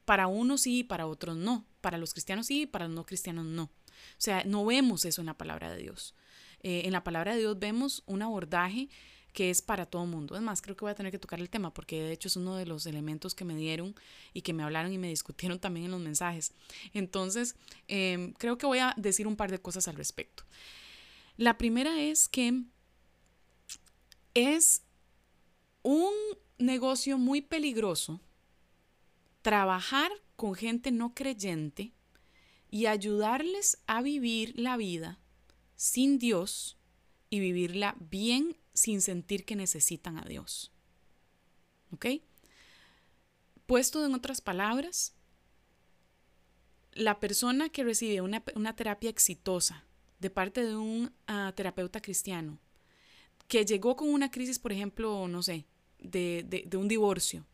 para 0.05 0.27
unos 0.27 0.61
sí 0.61 0.79
y 0.79 0.83
para 0.83 1.07
otros 1.07 1.35
no, 1.35 1.65
para 1.81 1.97
los 1.97 2.13
cristianos 2.13 2.47
sí 2.47 2.61
y 2.61 2.65
para 2.65 2.85
los 2.85 2.95
no 2.95 3.05
cristianos 3.05 3.45
no. 3.45 3.63
O 3.63 3.69
sea, 4.17 4.43
no 4.45 4.65
vemos 4.65 5.05
eso 5.05 5.21
en 5.21 5.27
la 5.27 5.37
palabra 5.37 5.71
de 5.71 5.81
Dios. 5.81 6.15
Eh, 6.63 6.83
en 6.85 6.91
la 6.91 7.03
palabra 7.03 7.33
de 7.33 7.39
Dios 7.39 7.59
vemos 7.59 8.03
un 8.05 8.21
abordaje 8.21 8.89
que 9.33 9.49
es 9.49 9.61
para 9.61 9.85
todo 9.85 10.05
mundo. 10.05 10.35
Es 10.35 10.41
más, 10.41 10.61
creo 10.61 10.75
que 10.75 10.85
voy 10.85 10.91
a 10.91 10.95
tener 10.95 11.11
que 11.11 11.19
tocar 11.19 11.39
el 11.39 11.49
tema 11.49 11.73
porque 11.73 12.01
de 12.01 12.11
hecho 12.11 12.27
es 12.27 12.35
uno 12.35 12.55
de 12.55 12.65
los 12.65 12.85
elementos 12.85 13.33
que 13.33 13.45
me 13.45 13.55
dieron 13.55 13.95
y 14.33 14.41
que 14.41 14.53
me 14.53 14.63
hablaron 14.63 14.91
y 14.91 14.97
me 14.97 15.07
discutieron 15.09 15.59
también 15.59 15.85
en 15.85 15.91
los 15.91 16.01
mensajes. 16.01 16.53
Entonces, 16.93 17.55
em, 17.87 18.33
creo 18.33 18.57
que 18.57 18.65
voy 18.65 18.79
a 18.79 18.93
decir 18.97 19.27
un 19.27 19.35
par 19.35 19.51
de 19.51 19.59
cosas 19.59 19.87
al 19.87 19.95
respecto. 19.95 20.43
La 21.37 21.57
primera 21.57 22.01
es 22.01 22.27
que 22.27 22.63
es 24.33 24.83
un 25.83 26.13
negocio 26.57 27.17
muy 27.17 27.41
peligroso 27.41 28.21
trabajar 29.41 30.11
con 30.35 30.55
gente 30.55 30.91
no 30.91 31.13
creyente 31.13 31.91
y 32.69 32.85
ayudarles 32.85 33.79
a 33.87 34.01
vivir 34.01 34.53
la 34.57 34.77
vida 34.77 35.19
sin 35.75 36.19
Dios 36.19 36.77
y 37.29 37.39
vivirla 37.39 37.95
bien 37.99 38.55
sin 38.73 39.01
sentir 39.01 39.45
que 39.45 39.55
necesitan 39.55 40.17
a 40.17 40.23
Dios. 40.23 40.71
¿Ok? 41.91 42.05
Puesto 43.65 44.05
en 44.05 44.13
otras 44.13 44.41
palabras, 44.41 45.13
la 46.93 47.19
persona 47.19 47.69
que 47.69 47.83
recibe 47.83 48.21
una, 48.21 48.75
terapia 48.75 49.09
exitosa 49.09 49.85
de 50.19 50.29
parte 50.29 50.63
de 50.63 50.75
un 50.75 51.13
ah, 51.27 51.53
terapeuta 51.55 52.01
cristiano, 52.01 52.59
que 53.47 53.65
llegó 53.65 53.95
con 53.95 54.09
una 54.09 54.31
crisis, 54.31 54.59
por 54.59 54.71
ejemplo, 54.71 55.27
no 55.27 55.43
sé, 55.43 55.65
de, 55.99 56.43
de 56.43 56.77
un 56.77 56.87
divorcio, 56.87 57.45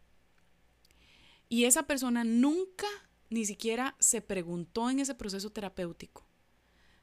y 1.49 1.63
esa 1.63 1.83
persona 1.83 2.23
nunca 2.23 2.87
ni 3.29 3.45
siquiera 3.45 3.95
se 3.99 4.21
preguntó 4.21 4.89
en 4.89 4.99
ese 4.99 5.15
proceso 5.15 5.49
terapéutico 5.49 6.26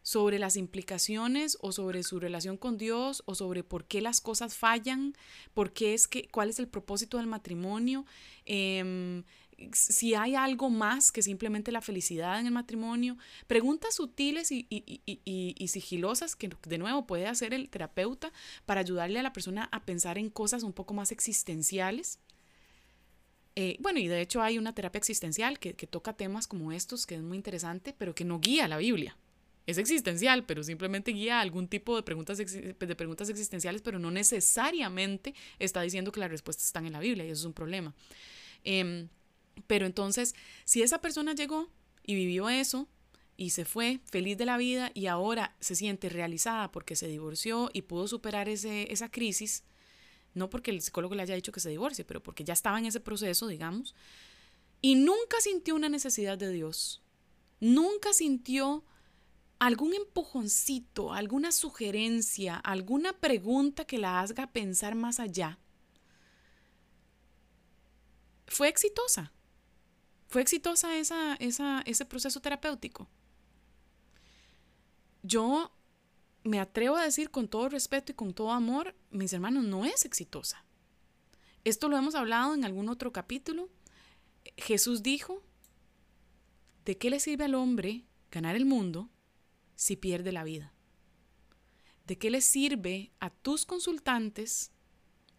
sobre 0.05 0.39
las 0.39 0.57
implicaciones 0.57 1.57
o 1.63 1.73
sobre 1.73 2.03
su 2.03 2.21
relación 2.21 2.59
con 2.59 2.77
Dios 2.77 3.23
o 3.25 3.35
sobre 3.35 3.65
por 3.65 3.87
qué 3.87 4.03
las 4.03 4.21
cosas 4.21 4.55
fallan, 4.55 5.17
por 5.55 5.73
qué 5.73 5.95
es 5.95 6.07
que, 6.07 6.29
cuál 6.29 6.51
es 6.51 6.59
el 6.59 6.69
propósito 6.69 7.17
del 7.17 7.27
matrimonio, 7.27 8.05
em, 8.45 9.25
si 9.73 10.15
hay 10.15 10.35
algo 10.35 10.69
más 10.69 11.11
que 11.11 11.23
simplemente 11.23 11.73
la 11.73 11.81
felicidad 11.81 12.39
en 12.39 12.47
el 12.47 12.53
matrimonio. 12.53 13.17
Preguntas 13.47 13.95
sutiles 13.95 14.53
y, 14.53 14.67
y, 14.69 15.69
sigilosas 15.69 16.37
que 16.37 16.51
de 16.69 16.79
nuevo 16.79 17.07
puede 17.07 17.27
hacer 17.27 17.55
el 17.55 17.71
terapeuta 17.71 18.31
para 18.67 18.81
ayudarle 18.81 19.21
a 19.21 19.23
la 19.23 19.33
persona 19.33 19.71
a 19.73 19.85
pensar 19.87 20.19
en 20.19 20.29
cosas 20.29 20.65
un 20.65 20.75
poco 20.75 20.93
más 20.93 21.13
existenciales. 21.13 22.19
Eh, 23.57 23.79
bueno, 23.81 24.01
y 24.01 24.09
de 24.09 24.21
hecho 24.21 24.43
hay 24.43 24.59
una 24.59 24.75
terapia 24.75 24.99
existencial 24.99 25.59
que, 25.59 25.75
que 25.75 25.87
toca 25.87 26.13
temas 26.13 26.47
como 26.47 26.73
estos, 26.73 27.07
que 27.07 27.15
es 27.15 27.23
muy 27.23 27.39
interesante, 27.39 27.95
pero 27.97 28.15
que 28.15 28.25
no 28.27 28.41
guía 28.41 28.69
la 28.69 28.77
Biblia 28.77 29.17
es 29.67 29.79
existencial, 29.79 30.45
pero 30.45 30.63
simplemente 30.63 31.13
guía 31.13 31.41
algún 31.41 31.69
tipo 31.69 31.97
de 31.97 32.03
preguntas, 32.03 32.39
de 32.39 32.97
preguntas 32.97 33.29
existenciales, 33.29 33.83
pero 33.83 33.99
no 33.99 34.11
necesariamente 34.11 35.35
está 35.59 35.81
diciendo 35.83 36.13
que 36.13 36.21
las 36.21 36.31
respuestas 36.31 36.67
están 36.67 36.87
en 36.87 36.93
la 36.93 37.01
Biblia 37.01 37.25
y 37.25 37.31
eso 37.31 37.43
es 37.43 37.47
un 37.47 37.55
problema. 37.55 37.95
Em, 38.63 39.09
pero 39.67 39.87
entonces, 39.87 40.35
si 40.65 40.83
esa 40.83 41.01
persona 41.01 41.35
llegó 41.35 41.71
y 42.05 42.15
vivió 42.15 42.49
eso 42.49 42.89
y 43.37 43.51
se 43.51 43.65
fue 43.65 44.01
feliz 44.05 44.37
de 44.37 44.45
la 44.45 44.57
vida 44.57 44.91
y 44.95 45.07
ahora 45.07 45.57
se 45.61 45.75
siente 45.75 46.09
realizada 46.09 46.71
porque 46.71 46.97
se 46.97 47.09
divorció 47.09 47.71
y 47.73 47.83
pudo 47.83 48.07
superar 48.07 48.49
ese, 48.49 48.93
esa 48.93 49.11
crisis, 49.11 49.65
no 50.35 50.51
porque 50.51 50.73
el 50.73 50.83
psicólogo 50.83 51.15
le 51.15 51.23
haya 51.23 51.35
dicho 51.35 51.53
que 51.53 51.61
se 51.61 51.71
divorcie, 51.71 52.05
pero 52.05 52.23
porque 52.23 52.45
ya 52.45 52.53
estaba 52.53 52.79
en 52.79 52.87
ese 52.87 53.01
proceso, 53.01 53.47
digamos, 53.47 53.95
y 54.83 54.97
nunca 54.97 55.41
sintió 55.41 55.75
una 55.75 55.89
necesidad 55.89 56.37
de 56.37 56.51
Dios, 56.51 57.03
nunca 57.61 58.13
sintió 58.13 58.85
algún 59.59 59.95
empujoncito, 59.95 61.13
alguna 61.13 61.53
sugerencia, 61.53 62.57
alguna 62.57 63.13
pregunta 63.13 63.85
que 63.85 63.99
la 63.99 64.21
haga 64.21 64.47
pensar 64.49 64.95
más 64.95 65.21
allá, 65.21 65.59
fue 68.47 68.69
exitosa. 68.69 69.33
Fue 70.29 70.43
exitosa 70.43 70.97
esa, 70.97 71.37
ese 71.37 72.05
proceso 72.05 72.41
terapéutico. 72.41 73.09
Yo 75.23 75.73
me 76.43 76.61
atrevo 76.61 76.97
a 76.97 77.05
decir 77.05 77.31
con 77.31 77.49
todo 77.49 77.69
respeto 77.69 78.13
y 78.13 78.15
con 78.15 78.35
todo 78.35 78.53
amor, 78.53 78.95
mis 79.11 79.33
hermanos, 79.33 79.65
no 79.65 79.85
es 79.85 80.05
exitosa. 80.05 80.65
Esto 81.65 81.89
lo 81.89 81.97
hemos 81.97 82.15
hablado 82.15 82.55
en 82.55 82.65
algún 82.65 82.89
otro 82.89 83.13
capítulo. 83.13 83.71
Jesús 84.57 85.03
dijo, 85.03 85.43
¿de 86.85 86.99
qué 86.99 87.09
le 87.09 87.21
sirve 87.21 87.45
al 87.45 87.55
hombre 87.55 88.05
ganar 88.31 88.57
el 88.57 88.67
mundo 88.67 89.09
si 89.75 89.97
pierde 89.97 90.33
la 90.33 90.45
vida? 90.45 90.73
¿De 92.07 92.19
qué 92.19 92.31
le 92.31 92.41
sirve 92.41 93.13
a 93.21 93.31
tus 93.31 93.65
consultantes 93.65 94.73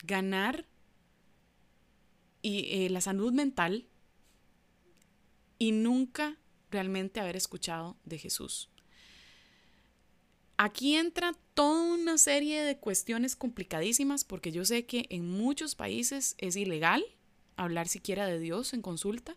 ganar 0.03 0.67
y, 2.41 2.85
eh, 2.85 2.89
la 2.89 3.01
salud 3.01 3.33
mental 3.33 3.87
y 5.57 5.71
nunca 5.71 6.37
realmente 6.71 7.19
haber 7.19 7.35
escuchado 7.35 7.97
de 8.03 8.17
Jesús? 8.17 8.69
Aquí 10.57 10.95
entra 10.95 11.33
toda 11.53 11.93
una 11.93 12.17
serie 12.17 12.63
de 12.63 12.77
cuestiones 12.77 13.35
complicadísimas 13.35 14.23
porque 14.23 14.51
yo 14.51 14.63
sé 14.63 14.85
que 14.85 15.05
en 15.09 15.29
muchos 15.29 15.75
países 15.75 16.35
es 16.37 16.55
ilegal 16.55 17.03
hablar 17.57 17.87
siquiera 17.87 18.25
de 18.25 18.39
Dios 18.39 18.73
en 18.73 18.81
consulta. 18.81 19.35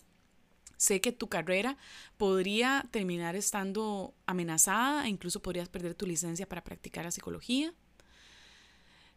Sé 0.79 1.01
que 1.01 1.13
tu 1.13 1.29
carrera 1.29 1.77
podría 2.17 2.87
terminar 2.93 3.37
estando 3.37 4.15
amenazada 4.27 5.05
e 5.05 5.09
incluso 5.09 5.43
podrías 5.43 5.69
perder 5.69 5.95
tu 5.95 6.07
licencia 6.07 6.49
para 6.49 6.65
practicar 6.65 7.05
la 7.05 7.11
psicología. 7.11 7.75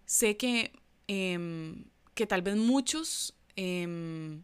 Sé 0.06 0.36
que, 0.38 0.74
em, 1.08 1.86
que 2.16 2.28
tal 2.28 2.42
vez 2.42 2.58
muchos 2.58 3.36
em, 3.56 4.44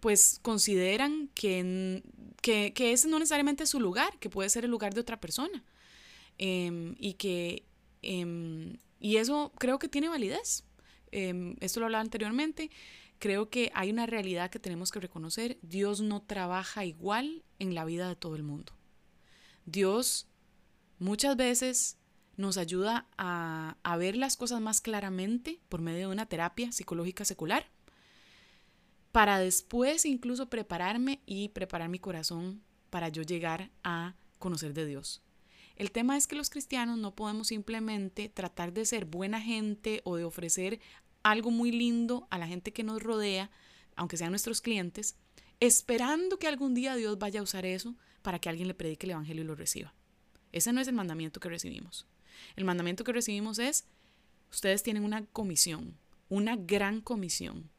pues 0.00 0.40
consideran 0.40 1.28
que, 1.34 2.02
que, 2.40 2.72
que, 2.72 2.92
ese 2.92 3.06
no 3.06 3.18
necesariamente 3.18 3.64
es 3.64 3.70
su 3.70 3.78
lugar, 3.78 4.18
que 4.18 4.30
puede 4.30 4.48
ser 4.48 4.64
el 4.64 4.70
lugar 4.70 4.94
de 4.94 5.00
otra 5.02 5.20
persona. 5.20 5.62
Em, 6.38 6.96
y 6.98 7.14
que 7.14 7.64
y 8.02 9.16
eso 9.16 9.52
creo 9.58 9.78
que 9.78 9.88
tiene 9.88 10.08
validez. 10.08 10.64
esto 11.12 11.80
lo 11.80 11.86
hablaba 11.86 12.02
anteriormente. 12.02 12.70
Creo 13.20 13.50
que 13.50 13.70
hay 13.74 13.90
una 13.90 14.06
realidad 14.06 14.50
que 14.50 14.58
tenemos 14.58 14.90
que 14.90 14.98
reconocer. 14.98 15.58
Dios 15.60 16.00
no 16.00 16.22
trabaja 16.22 16.86
igual 16.86 17.44
en 17.58 17.74
la 17.74 17.84
vida 17.84 18.08
de 18.08 18.16
todo 18.16 18.34
el 18.34 18.42
mundo. 18.42 18.72
Dios 19.66 20.26
muchas 20.98 21.36
veces 21.36 21.98
nos 22.38 22.56
ayuda 22.56 23.06
a, 23.18 23.76
ver 23.98 24.16
las 24.16 24.38
cosas 24.38 24.62
más 24.62 24.80
claramente 24.80 25.60
por 25.68 25.82
medio 25.82 26.08
de 26.08 26.14
una 26.14 26.24
terapia 26.24 26.72
psicológica 26.72 27.26
secular, 27.26 27.66
para 29.12 29.38
después 29.38 30.06
incluso 30.06 30.48
prepararme 30.48 31.20
y 31.26 31.50
preparar 31.50 31.90
mi 31.90 31.98
corazón 31.98 32.62
para 32.88 33.10
yo 33.10 33.22
llegar 33.22 33.70
a 33.84 34.14
conocer 34.38 34.72
de 34.72 34.86
Dios. 34.86 35.22
El 35.76 35.92
tema 35.92 36.16
es 36.16 36.26
que 36.26 36.36
los 36.36 36.48
cristianos 36.48 36.96
no 36.96 37.14
podemos 37.14 37.48
simplemente 37.48 38.30
tratar 38.30 38.72
de 38.72 38.86
ser 38.86 39.04
buena 39.04 39.42
gente 39.42 40.00
o 40.04 40.16
de 40.16 40.24
ofrecer 40.24 40.80
algo 41.22 41.50
muy 41.50 41.70
lindo 41.72 42.26
a 42.30 42.38
la 42.38 42.46
gente 42.46 42.72
que 42.72 42.84
nos 42.84 43.02
rodea, 43.02 43.50
aunque 43.96 44.16
sean 44.16 44.30
nuestros 44.30 44.60
clientes, 44.60 45.16
esperando 45.60 46.38
que 46.38 46.48
algún 46.48 46.74
día 46.74 46.96
Dios 46.96 47.18
vaya 47.18 47.40
a 47.40 47.42
usar 47.42 47.66
eso 47.66 47.94
para 48.22 48.38
que 48.38 48.48
alguien 48.48 48.68
le 48.68 48.74
predique 48.74 49.06
el 49.06 49.12
Evangelio 49.12 49.42
y 49.42 49.46
lo 49.46 49.54
reciba. 49.54 49.94
Ese 50.52 50.72
no 50.72 50.80
es 50.80 50.88
el 50.88 50.94
mandamiento 50.94 51.40
que 51.40 51.48
recibimos. 51.48 52.06
El 52.56 52.64
mandamiento 52.64 53.04
que 53.04 53.12
recibimos 53.12 53.58
es, 53.58 53.86
ustedes 54.50 54.82
tienen 54.82 55.04
una 55.04 55.24
comisión, 55.26 55.96
una 56.28 56.56
gran 56.56 57.00
comisión. 57.00 57.70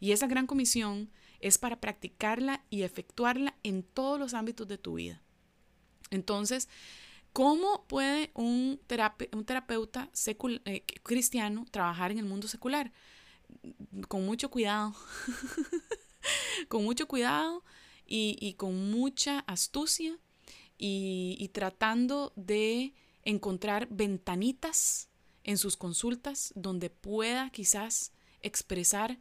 Y 0.00 0.12
esa 0.12 0.26
gran 0.26 0.46
comisión 0.46 1.10
es 1.40 1.58
para 1.58 1.80
practicarla 1.80 2.64
y 2.70 2.82
efectuarla 2.82 3.56
en 3.62 3.82
todos 3.82 4.18
los 4.18 4.34
ámbitos 4.34 4.68
de 4.68 4.78
tu 4.78 4.94
vida. 4.94 5.22
Entonces, 6.10 6.68
¿Cómo 7.32 7.86
puede 7.86 8.32
un, 8.34 8.80
un 9.32 9.44
terapeuta 9.44 10.10
eh, 10.64 10.84
cristiano 11.02 11.64
trabajar 11.70 12.10
en 12.10 12.18
el 12.18 12.24
mundo 12.24 12.48
secular? 12.48 12.92
Con 14.08 14.26
mucho 14.26 14.50
cuidado, 14.50 14.94
con 16.68 16.84
mucho 16.84 17.06
cuidado 17.06 17.64
y, 18.06 18.54
con 18.54 18.90
mucha 18.90 19.40
astucia 19.40 20.18
y, 20.76 21.48
tratando 21.52 22.32
de 22.34 22.94
encontrar 23.22 23.86
ventanitas 23.90 25.08
en 25.44 25.56
sus 25.56 25.76
consultas 25.76 26.52
donde 26.56 26.90
pueda 26.90 27.50
quizás 27.50 28.12
expresar 28.40 29.20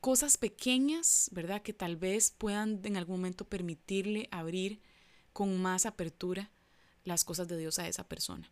cosas 0.00 0.36
pequeñas, 0.38 1.30
¿verdad? 1.32 1.62
Que 1.62 1.72
tal 1.72 1.96
vez 1.96 2.32
puedan 2.32 2.80
en 2.84 2.96
algún 2.96 3.16
momento 3.16 3.46
permitirle 3.46 4.28
abrir 4.30 4.80
con 5.32 5.60
más 5.62 5.86
apertura 5.86 6.50
las 7.04 7.24
cosas 7.24 7.48
de 7.48 7.56
Dios 7.56 7.78
a 7.78 7.88
esa 7.88 8.08
persona. 8.08 8.50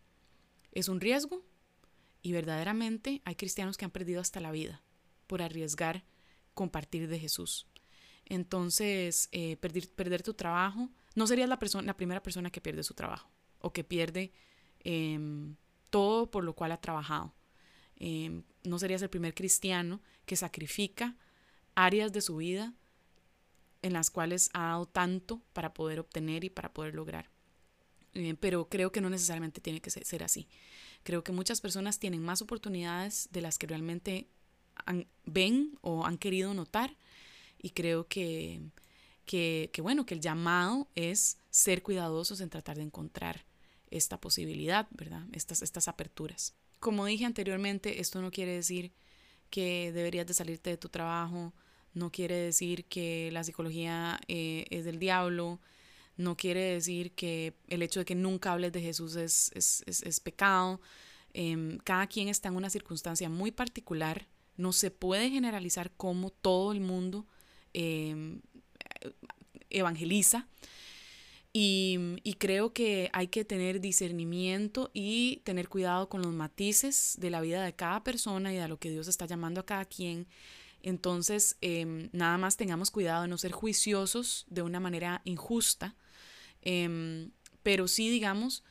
Es 0.71 0.87
un 0.87 1.01
riesgo 1.01 1.43
y 2.21 2.31
verdaderamente 2.31 3.21
hay 3.25 3.35
cristianos 3.35 3.77
que 3.77 3.85
han 3.85 3.91
perdido 3.91 4.21
hasta 4.21 4.39
la 4.39 4.51
vida 4.51 4.81
por 5.27 5.41
arriesgar 5.41 6.03
compartir 6.53 7.07
de 7.07 7.19
Jesús. 7.19 7.67
Entonces, 8.25 9.27
eh, 9.31 9.57
perder, 9.57 9.89
perder, 9.89 10.23
tu 10.23 10.33
trabajo, 10.33 10.89
no 11.15 11.27
serías 11.27 11.49
la, 11.49 11.59
persona, 11.59 11.85
la 11.85 11.97
primera 11.97 12.23
persona 12.23 12.49
que 12.49 12.61
pierde 12.61 12.83
su 12.83 12.93
trabajo 12.93 13.29
o 13.59 13.73
que 13.73 13.83
pierde 13.83 14.31
em, 14.79 15.55
todo 15.89 16.31
por 16.31 16.43
lo 16.43 16.53
cual 16.53 16.71
ha 16.71 16.81
trabajado. 16.81 17.33
Em, 17.97 18.43
no 18.63 18.79
serías 18.79 19.01
el 19.01 19.09
primer 19.09 19.33
cristiano 19.33 20.01
que 20.25 20.35
sacrifica 20.35 21.15
áreas 21.75 22.11
de 22.13 22.21
su 22.21 22.37
vida 22.37 22.73
en 23.81 23.93
las 23.93 24.09
cuales 24.09 24.49
ha 24.53 24.67
dado 24.67 24.85
tanto 24.85 25.41
para 25.51 25.73
poder 25.73 25.99
obtener 25.99 26.43
y 26.45 26.49
para 26.49 26.73
poder 26.73 26.95
lograr. 26.95 27.32
Eh, 28.13 28.35
pero 28.39 28.69
creo 28.69 28.91
que 28.91 29.01
no 29.01 29.09
necesariamente 29.09 29.61
tiene 29.61 29.81
que 29.81 29.89
ser, 29.89 30.23
así. 30.23 30.47
Creo 31.03 31.23
que 31.23 31.31
muchas 31.31 31.61
personas 31.61 31.99
tienen 31.99 32.21
más 32.21 32.41
oportunidades 32.41 33.27
de 33.31 33.41
las 33.41 33.57
que 33.57 33.67
realmente 33.67 34.27
ven 35.25 35.77
o 35.81 36.05
han 36.05 36.17
querido 36.17 36.53
notar 36.53 36.95
y 37.61 37.71
creo 37.71 38.07
que, 38.07 38.61
que, 39.25 39.69
bueno, 39.81 40.05
que 40.05 40.15
el 40.15 40.21
llamado 40.21 40.87
es 40.95 41.37
ser 41.49 41.81
cuidadosos 41.83 42.41
en 42.41 42.49
tratar 42.49 42.77
de 42.77 42.83
encontrar 42.83 43.45
esta 43.91 44.19
posibilidad, 44.19 44.87
¿verdad? 44.91 45.23
Estas, 45.31 45.61
estas 45.61 45.87
aperturas. 45.87 46.55
Como 46.79 47.05
dije 47.05 47.25
anteriormente, 47.25 47.99
esto 48.01 48.21
no 48.21 48.31
quiere 48.31 48.53
decir 48.53 48.91
que 49.49 49.91
deberías 49.91 50.27
de 50.27 50.33
salirte 50.33 50.71
de 50.71 50.77
tu 50.77 50.89
trabajo, 50.89 51.53
no 51.93 52.11
quiere 52.11 52.35
decir 52.35 52.85
que 52.85 53.29
la 53.31 53.43
psicología 53.43 54.19
eh, 54.27 54.65
es 54.71 54.83
del 54.83 54.99
diablo, 54.99 55.59
no 56.17 56.37
quiere 56.37 56.61
decir 56.61 57.11
que 57.13 57.53
el 57.67 57.81
hecho 57.81 57.99
de 57.99 58.05
que 58.05 58.15
nunca 58.15 58.51
hables 58.51 58.71
de 58.71 58.81
Jesús 58.81 59.15
es, 59.15 59.51
es, 59.55 60.19
pecado. 60.19 60.79
Em, 61.33 61.79
cada 61.79 62.07
quien 62.07 62.27
está 62.27 62.49
en 62.49 62.55
una 62.55 62.69
circunstancia 62.69 63.29
muy 63.29 63.51
particular. 63.51 64.27
No 64.55 64.73
se 64.73 64.91
puede 64.91 65.29
generalizar 65.31 65.91
cómo 65.97 66.29
todo 66.29 66.71
el 66.71 66.81
mundo 66.81 67.25
em, 67.73 68.41
evangeliza. 69.69 70.47
Y, 71.51 71.99
y, 72.23 72.33
creo 72.33 72.73
que 72.73 73.11
hay 73.13 73.27
que 73.27 73.45
tener 73.45 73.79
discernimiento 73.79 74.89
y 74.91 75.41
tener 75.43 75.69
cuidado 75.69 76.09
con 76.09 76.23
los 76.23 76.33
matices 76.33 77.15
de 77.19 77.29
la 77.29 77.41
vida 77.41 77.63
de 77.63 77.75
cada 77.75 78.03
persona 78.03 78.51
y 78.51 78.57
de 78.57 78.67
lo 78.67 78.79
que 78.79 78.89
Dios 78.89 79.07
está 79.07 79.27
llamando 79.27 79.61
a 79.61 79.65
cada 79.65 79.85
quien. 79.85 80.27
Entonces, 80.83 81.57
em, 81.61 82.09
nada 82.11 82.37
más 82.37 82.57
tengamos 82.57 82.91
cuidado 82.91 83.23
de 83.23 83.27
no 83.29 83.37
ser 83.37 83.51
juiciosos 83.51 84.45
de 84.49 84.63
una 84.63 84.79
manera 84.79 85.21
injusta 85.25 85.95
Em, 86.63 87.31
pero 87.61 87.87
sí, 87.87 88.09
digamos, 88.09 88.63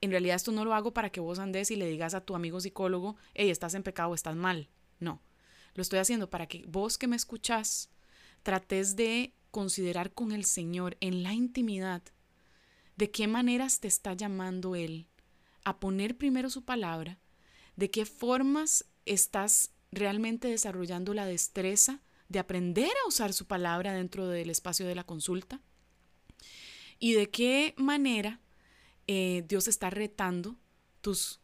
en 0.00 0.10
realidad 0.10 0.36
esto 0.36 0.52
no 0.52 0.64
lo 0.64 0.74
hago 0.74 0.92
para 0.92 1.10
que 1.10 1.20
vos 1.20 1.38
andes 1.38 1.70
y 1.70 1.76
le 1.76 1.86
digas 1.86 2.14
a 2.14 2.24
tu 2.24 2.34
amigo 2.34 2.60
psicólogo, 2.60 3.16
hey, 3.34 3.50
estás 3.50 3.74
en 3.74 3.82
pecado, 3.82 4.14
estás 4.14 4.36
mal. 4.36 4.68
No, 4.98 5.22
lo 5.74 5.82
estoy 5.82 5.98
haciendo 5.98 6.30
para 6.30 6.46
que 6.46 6.64
vos 6.66 6.98
que 6.98 7.08
me 7.08 7.16
escuchás 7.16 7.90
trates 8.42 8.96
de 8.96 9.34
considerar 9.50 10.12
con 10.12 10.32
el 10.32 10.44
Señor 10.44 10.96
en 11.00 11.22
la 11.22 11.32
intimidad 11.32 12.02
de 12.96 13.10
qué 13.10 13.26
maneras 13.26 13.80
te 13.80 13.88
está 13.88 14.12
llamando 14.14 14.76
Él 14.76 15.06
a 15.64 15.80
poner 15.80 16.16
primero 16.16 16.50
su 16.50 16.64
palabra, 16.64 17.18
de 17.76 17.90
qué 17.90 18.04
formas 18.04 18.86
estás 19.06 19.72
realmente 19.90 20.48
desarrollando 20.48 21.14
la 21.14 21.26
destreza 21.26 22.02
de 22.28 22.38
aprender 22.38 22.90
a 23.04 23.08
usar 23.08 23.32
su 23.32 23.46
palabra 23.46 23.92
dentro 23.92 24.28
del 24.28 24.50
espacio 24.50 24.86
de 24.86 24.94
la 24.94 25.04
consulta 25.04 25.60
y 27.00 27.14
de 27.14 27.30
qué 27.30 27.74
manera 27.78 28.40
eh, 29.08 29.42
Dios 29.48 29.66
está 29.66 29.90
retando 29.90 30.54
tus 31.00 31.40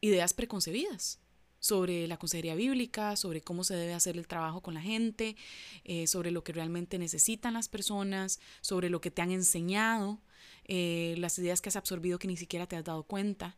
ideas 0.00 0.34
preconcebidas 0.34 1.20
sobre 1.60 2.06
la 2.06 2.18
consejería 2.18 2.54
bíblica, 2.54 3.16
sobre 3.16 3.40
cómo 3.40 3.64
se 3.64 3.74
debe 3.74 3.94
hacer 3.94 4.18
el 4.18 4.26
trabajo 4.26 4.60
con 4.60 4.74
la 4.74 4.82
gente, 4.82 5.36
eh, 5.84 6.06
sobre 6.06 6.30
lo 6.30 6.44
que 6.44 6.52
realmente 6.52 6.98
necesitan 6.98 7.54
las 7.54 7.68
personas, 7.68 8.40
sobre 8.60 8.90
lo 8.90 9.00
que 9.00 9.10
te 9.10 9.22
han 9.22 9.30
enseñado, 9.30 10.20
eh, 10.64 11.14
las 11.18 11.38
ideas 11.38 11.60
que 11.60 11.70
has 11.70 11.76
absorbido 11.76 12.18
que 12.18 12.28
ni 12.28 12.36
siquiera 12.36 12.66
te 12.66 12.76
has 12.76 12.84
dado 12.84 13.04
cuenta. 13.04 13.56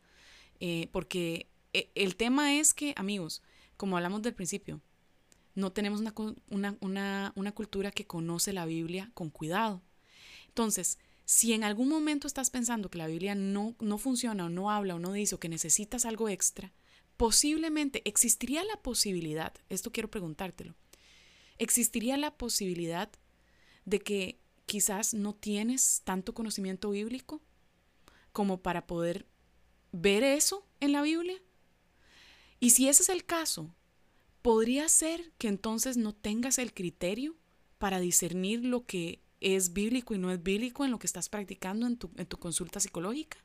porque 0.92 1.48
el 1.94 2.16
tema 2.16 2.56
es 2.58 2.74
que, 2.74 2.92
amigos, 2.96 3.42
como 3.76 3.96
hablamos 3.96 4.22
del 4.22 4.34
principio, 4.34 4.80
no 5.54 5.70
tenemos 5.70 6.02
una, 6.50 6.76
una 7.34 7.52
cultura 7.54 7.92
que 7.92 8.06
conoce 8.06 8.52
la 8.52 8.66
Biblia 8.66 9.10
con 9.14 9.30
cuidado. 9.30 9.82
Entonces, 10.48 10.98
si 11.28 11.52
en 11.52 11.62
algún 11.62 11.90
momento 11.90 12.26
estás 12.26 12.48
pensando 12.48 12.88
que 12.88 12.96
la 12.96 13.06
Biblia 13.06 13.34
no, 13.34 13.76
no 13.80 13.98
funciona 13.98 14.46
o 14.46 14.48
no 14.48 14.70
habla 14.70 14.94
o 14.94 14.98
no 14.98 15.12
dice 15.12 15.34
o 15.34 15.38
que 15.38 15.50
necesitas 15.50 16.06
algo 16.06 16.30
extra, 16.30 16.72
posiblemente 17.18 18.00
existiría 18.08 18.64
la 18.64 18.80
posibilidad, 18.80 19.52
esto 19.68 19.92
quiero 19.92 20.10
preguntártelo, 20.10 20.74
existiría 21.58 22.16
la 22.16 22.38
posibilidad 22.38 23.10
de 23.84 23.98
que 24.00 24.40
quizás 24.64 25.12
no 25.12 25.34
tienes 25.34 26.00
tanto 26.02 26.32
conocimiento 26.32 26.88
bíblico 26.88 27.42
como 28.32 28.62
para 28.62 28.86
poder 28.86 29.26
ver 29.92 30.24
eso 30.24 30.66
en 30.80 30.92
la 30.92 31.02
Biblia. 31.02 31.42
Y 32.58 32.70
si 32.70 32.88
ese 32.88 33.02
es 33.02 33.10
el 33.10 33.26
caso, 33.26 33.68
podría 34.40 34.88
ser 34.88 35.30
que 35.36 35.48
entonces 35.48 35.98
no 35.98 36.14
tengas 36.14 36.56
el 36.56 36.72
criterio 36.72 37.36
para 37.76 38.00
discernir 38.00 38.64
lo 38.64 38.86
que 38.86 39.20
es 39.40 39.72
bíblico 39.72 40.14
y 40.14 40.18
no 40.18 40.30
es 40.30 40.42
bíblico 40.42 40.84
en 40.84 40.90
lo 40.90 40.98
que 40.98 41.06
estás 41.06 41.28
practicando 41.28 41.86
en 41.86 41.96
tu, 41.96 42.36
consulta 42.38 42.80
psicológica. 42.80 43.38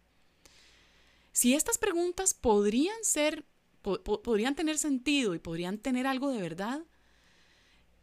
Si 1.31 1.53
estas 1.53 1.77
preguntas 1.77 2.33
podrían 2.33 3.03
ser, 3.03 3.45
podrían 3.81 4.55
tener 4.55 4.77
sentido 4.77 5.35
y 5.35 5.39
podrían 5.39 5.77
tener 5.77 6.07
algo 6.07 6.31
de 6.31 6.41
verdad, 6.41 6.83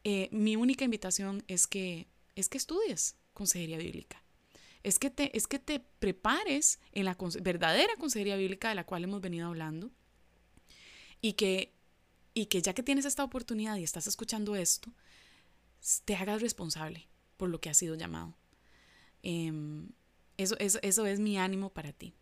eh, 0.05 0.28
mi 0.32 0.57
única 0.57 0.84
invitación 0.84 1.45
es 1.47 1.66
que, 1.66 2.09
es 2.34 2.49
que 2.49 2.59
estudies 2.59 3.16
consejería 3.32 3.78
bíblica. 3.78 4.22
Es 4.82 4.99
que, 4.99 5.11
te, 5.11 5.36
es 5.36 5.47
que 5.47 5.59
te 5.59 5.80
prepares 5.80 6.80
en 6.93 7.05
la 7.05 7.16
verdadera 7.43 7.95
consejería 7.97 8.36
bíblica 8.36 8.70
de 8.70 8.74
la 8.76 8.86
cual 8.86 9.05
hemos 9.05 9.20
venido 9.20 9.47
hablando 9.47 9.91
y 11.20 11.34
que, 11.34 11.74
y 12.32 12.47
que 12.47 12.62
ya 12.62 12.72
que 12.72 12.82
tienes 12.82 13.05
esta 13.05 13.22
oportunidad 13.22 13.76
y 13.76 13.84
estás 13.84 14.07
escuchando 14.07 14.57
esto, 14.57 14.91
te 16.07 16.14
hagas 16.14 16.41
responsable 16.41 17.09
por 17.41 17.49
lo 17.49 17.59
que 17.59 17.70
has 17.70 17.78
sido 17.78 17.95
llamado. 17.95 18.34
Em, 19.22 19.88
eso, 20.36 20.57
eso, 20.59 21.07
es 21.07 21.20
mi 21.20 21.38
ánimo 21.38 21.70
para 21.70 21.91
ti. 21.91 22.12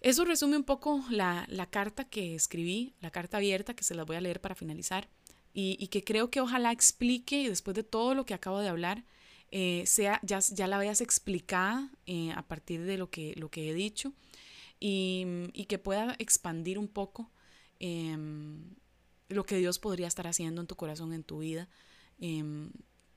Eso 0.00 0.24
resume 0.24 0.56
un 0.56 0.64
poco 0.64 1.04
la, 1.10 1.44
la, 1.50 1.66
carta 1.66 2.08
que 2.08 2.34
escribí, 2.34 2.94
la 3.02 3.10
carta 3.10 3.36
abierta 3.36 3.76
que 3.76 3.84
se 3.84 3.94
las 3.94 4.06
voy 4.06 4.16
a 4.16 4.22
leer 4.22 4.40
para 4.40 4.54
finalizar 4.54 5.10
y, 5.52 5.88
que 5.88 6.02
creo 6.02 6.30
que 6.30 6.40
ojalá 6.40 6.72
explique, 6.72 7.50
después 7.50 7.74
de 7.74 7.82
todo 7.82 8.14
lo 8.14 8.24
que 8.24 8.32
acabo 8.32 8.60
de 8.60 8.68
hablar, 8.68 9.04
eh, 9.50 9.84
sea, 9.84 10.20
ya, 10.22 10.38
ya 10.38 10.66
la 10.66 10.78
veas 10.78 11.02
explicada 11.02 11.90
eh, 12.06 12.32
a 12.32 12.48
partir 12.48 12.82
de 12.84 12.96
lo 12.96 13.10
que, 13.10 13.34
lo 13.36 13.50
que 13.50 13.68
he 13.68 13.74
dicho 13.74 14.14
y, 14.80 15.66
que 15.68 15.78
pueda 15.78 16.16
expandir 16.18 16.78
un 16.78 16.88
poco 16.88 17.30
em, 17.78 18.74
lo 19.28 19.44
que 19.44 19.58
Dios 19.58 19.78
podría 19.78 20.06
estar 20.06 20.26
haciendo 20.26 20.62
en 20.62 20.66
tu 20.66 20.76
corazón, 20.76 21.12
en 21.12 21.24
tu 21.24 21.40
vida. 21.40 21.68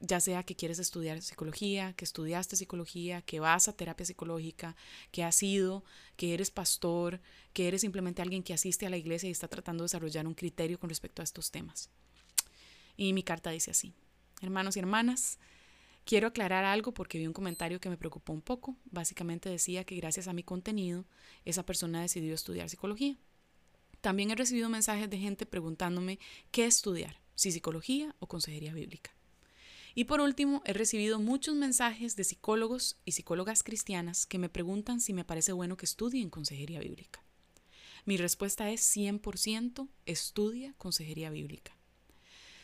Ya 0.01 0.21
sea 0.21 0.43
que 0.43 0.55
quieres 0.55 0.79
estudiar 0.79 1.21
psicología, 1.21 1.93
que 1.93 2.05
estudiaste 2.05 2.55
psicología, 2.55 3.21
que 3.21 3.41
vas 3.41 3.67
a 3.67 3.73
terapia 3.73 4.05
psicológica, 4.05 4.77
que 5.11 5.25
has 5.25 5.43
ido, 5.43 5.83
que 6.15 6.33
eres 6.33 6.51
pastor, 6.51 7.19
que 7.51 7.67
eres 7.67 7.81
simplemente 7.81 8.21
alguien 8.21 8.43
que 8.43 8.53
asiste 8.53 8.85
a 8.85 8.89
la 8.89 8.97
iglesia 8.97 9.27
y 9.27 9.33
está 9.33 9.49
tratando 9.49 9.83
de 9.83 9.85
desarrollar 9.85 10.25
un 10.25 10.35
criterio 10.35 10.79
con 10.79 10.89
respecto 10.89 11.21
a 11.21 11.23
estos 11.23 11.51
temas. 11.51 11.89
Y 12.95 13.11
mi 13.11 13.23
carta 13.23 13.49
dice 13.49 13.71
así, 13.71 13.93
hermanos 14.41 14.77
y 14.77 14.79
hermanas, 14.79 15.37
quiero 16.05 16.27
aclarar 16.27 16.63
algo 16.63 16.93
porque 16.93 17.17
vi 17.17 17.27
un 17.27 17.33
comentario 17.33 17.79
que 17.79 17.89
me 17.89 17.97
preocupó 17.97 18.33
un 18.33 18.41
poco. 18.41 18.77
Básicamente 18.85 19.49
decía 19.49 19.83
que 19.83 19.95
gracias 19.95 20.27
a 20.27 20.33
mi 20.33 20.43
contenido, 20.43 21.05
esa 21.45 21.65
persona 21.65 22.01
decidió 22.01 22.33
estudiar 22.33 22.69
psicología. 22.69 23.17
También 24.01 24.31
he 24.31 24.35
recibido 24.35 24.69
mensajes 24.69 25.09
de 25.09 25.17
gente 25.17 25.45
preguntándome 25.45 26.19
qué 26.51 26.65
estudiar, 26.65 27.19
si 27.35 27.51
psicología 27.51 28.15
o 28.19 28.27
consejería 28.27 28.73
bíblica. 28.73 29.11
Y 29.95 30.05
por 30.05 30.21
último, 30.21 30.61
he 30.65 30.73
recibido 30.73 31.19
muchos 31.19 31.55
mensajes 31.55 32.15
de 32.15 32.23
psicólogos 32.23 32.97
y 33.05 33.13
psicólogas 33.13 33.63
cristianas 33.63 34.25
que 34.25 34.37
me 34.37 34.49
preguntan 34.49 35.01
si 35.01 35.13
me 35.13 35.25
parece 35.25 35.51
bueno 35.51 35.77
que 35.77 35.85
estudie 35.85 36.21
en 36.21 36.29
consejería 36.29 36.79
bíblica. 36.79 37.23
Mi 38.05 38.17
respuesta 38.17 38.69
es 38.69 38.81
100% 38.95 39.87
estudia 40.05 40.73
consejería 40.77 41.29
bíblica. 41.29 41.75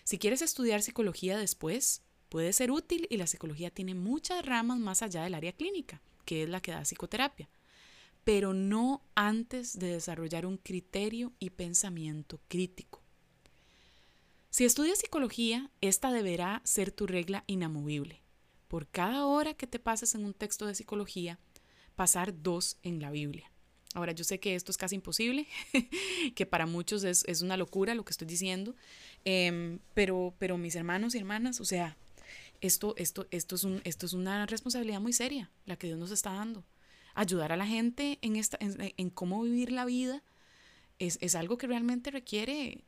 Si 0.04 0.18
quieres 0.18 0.42
estudiar 0.42 0.82
psicología 0.82 1.38
después, 1.38 2.02
puede 2.30 2.54
ser 2.54 2.72
útil 2.72 3.08
y 3.10 3.18
la 3.18 3.28
psicología 3.28 3.70
tiene 3.70 3.96
muchas 3.96 4.46
ramas 4.46 4.80
más 4.80 5.02
allá 5.02 5.24
del 5.24 5.34
área 5.34 5.54
clínica, 5.54 6.02
que 6.26 6.44
es 6.44 6.50
la 6.50 6.62
que 6.62 6.72
da 6.72 6.82
psicoterapia, 6.82 7.50
pero 8.24 8.54
no 8.54 9.04
antes 9.16 9.78
de 9.78 9.88
desarrollar 9.88 10.46
un 10.46 10.58
criterio 10.58 11.34
y 11.40 11.52
pensamiento 11.52 12.40
crítico. 12.48 13.05
Si 14.56 14.64
estudias 14.64 15.00
psicología, 15.00 15.70
esta 15.82 16.14
deberá 16.14 16.62
ser 16.64 16.90
tu 16.90 17.08
regla 17.08 17.44
inamovible. 17.46 18.22
Por 18.70 18.88
cada 18.88 19.26
hora 19.26 19.54
que 19.54 19.68
te 19.68 19.80
pases 19.80 20.16
en 20.16 20.24
un 20.24 20.34
texto 20.34 20.66
de 20.66 20.76
psicología, 20.76 21.40
pasar 21.98 22.42
dos 22.42 22.78
en 22.82 23.02
la 23.02 23.12
Biblia. 23.12 23.52
Ahora, 23.96 24.14
yo 24.14 24.24
sé 24.24 24.40
que 24.40 24.56
esto 24.56 24.72
es 24.72 24.78
casi 24.78 24.96
imposible, 24.96 25.46
que 26.36 26.46
para 26.46 26.68
muchos 26.68 27.04
es, 27.04 27.42
una 27.42 27.58
locura 27.58 27.96
lo 27.96 28.06
que 28.06 28.12
estoy 28.12 28.28
diciendo, 28.28 28.78
em, 29.26 29.80
pero, 29.94 30.34
pero 30.40 30.58
mis 30.58 30.76
hermanos 30.76 31.16
y 31.16 31.18
hermanas, 31.18 31.60
o 31.60 31.66
sea, 31.66 31.98
esto, 32.62 32.96
esto, 32.96 33.28
esto, 33.32 33.56
es 33.56 33.66
un, 33.66 33.82
esto 33.84 34.06
es 34.06 34.14
una 34.14 34.46
responsabilidad 34.46 35.02
muy 35.02 35.12
seria, 35.12 35.52
la 35.66 35.76
que 35.76 35.88
Dios 35.88 36.00
nos 36.00 36.12
está 36.12 36.32
dando. 36.32 36.64
Ayudar 37.14 37.52
a 37.52 37.58
la 37.58 37.68
gente 37.68 38.20
en, 38.22 38.38
esta, 38.38 38.58
en, 38.62 39.10
cómo 39.10 39.42
vivir 39.42 39.74
la 39.74 39.84
vida 39.84 40.24
es, 41.00 41.18
es, 41.22 41.36
algo 41.36 41.58
que 41.58 41.68
realmente 41.68 42.12
requiere, 42.12 42.84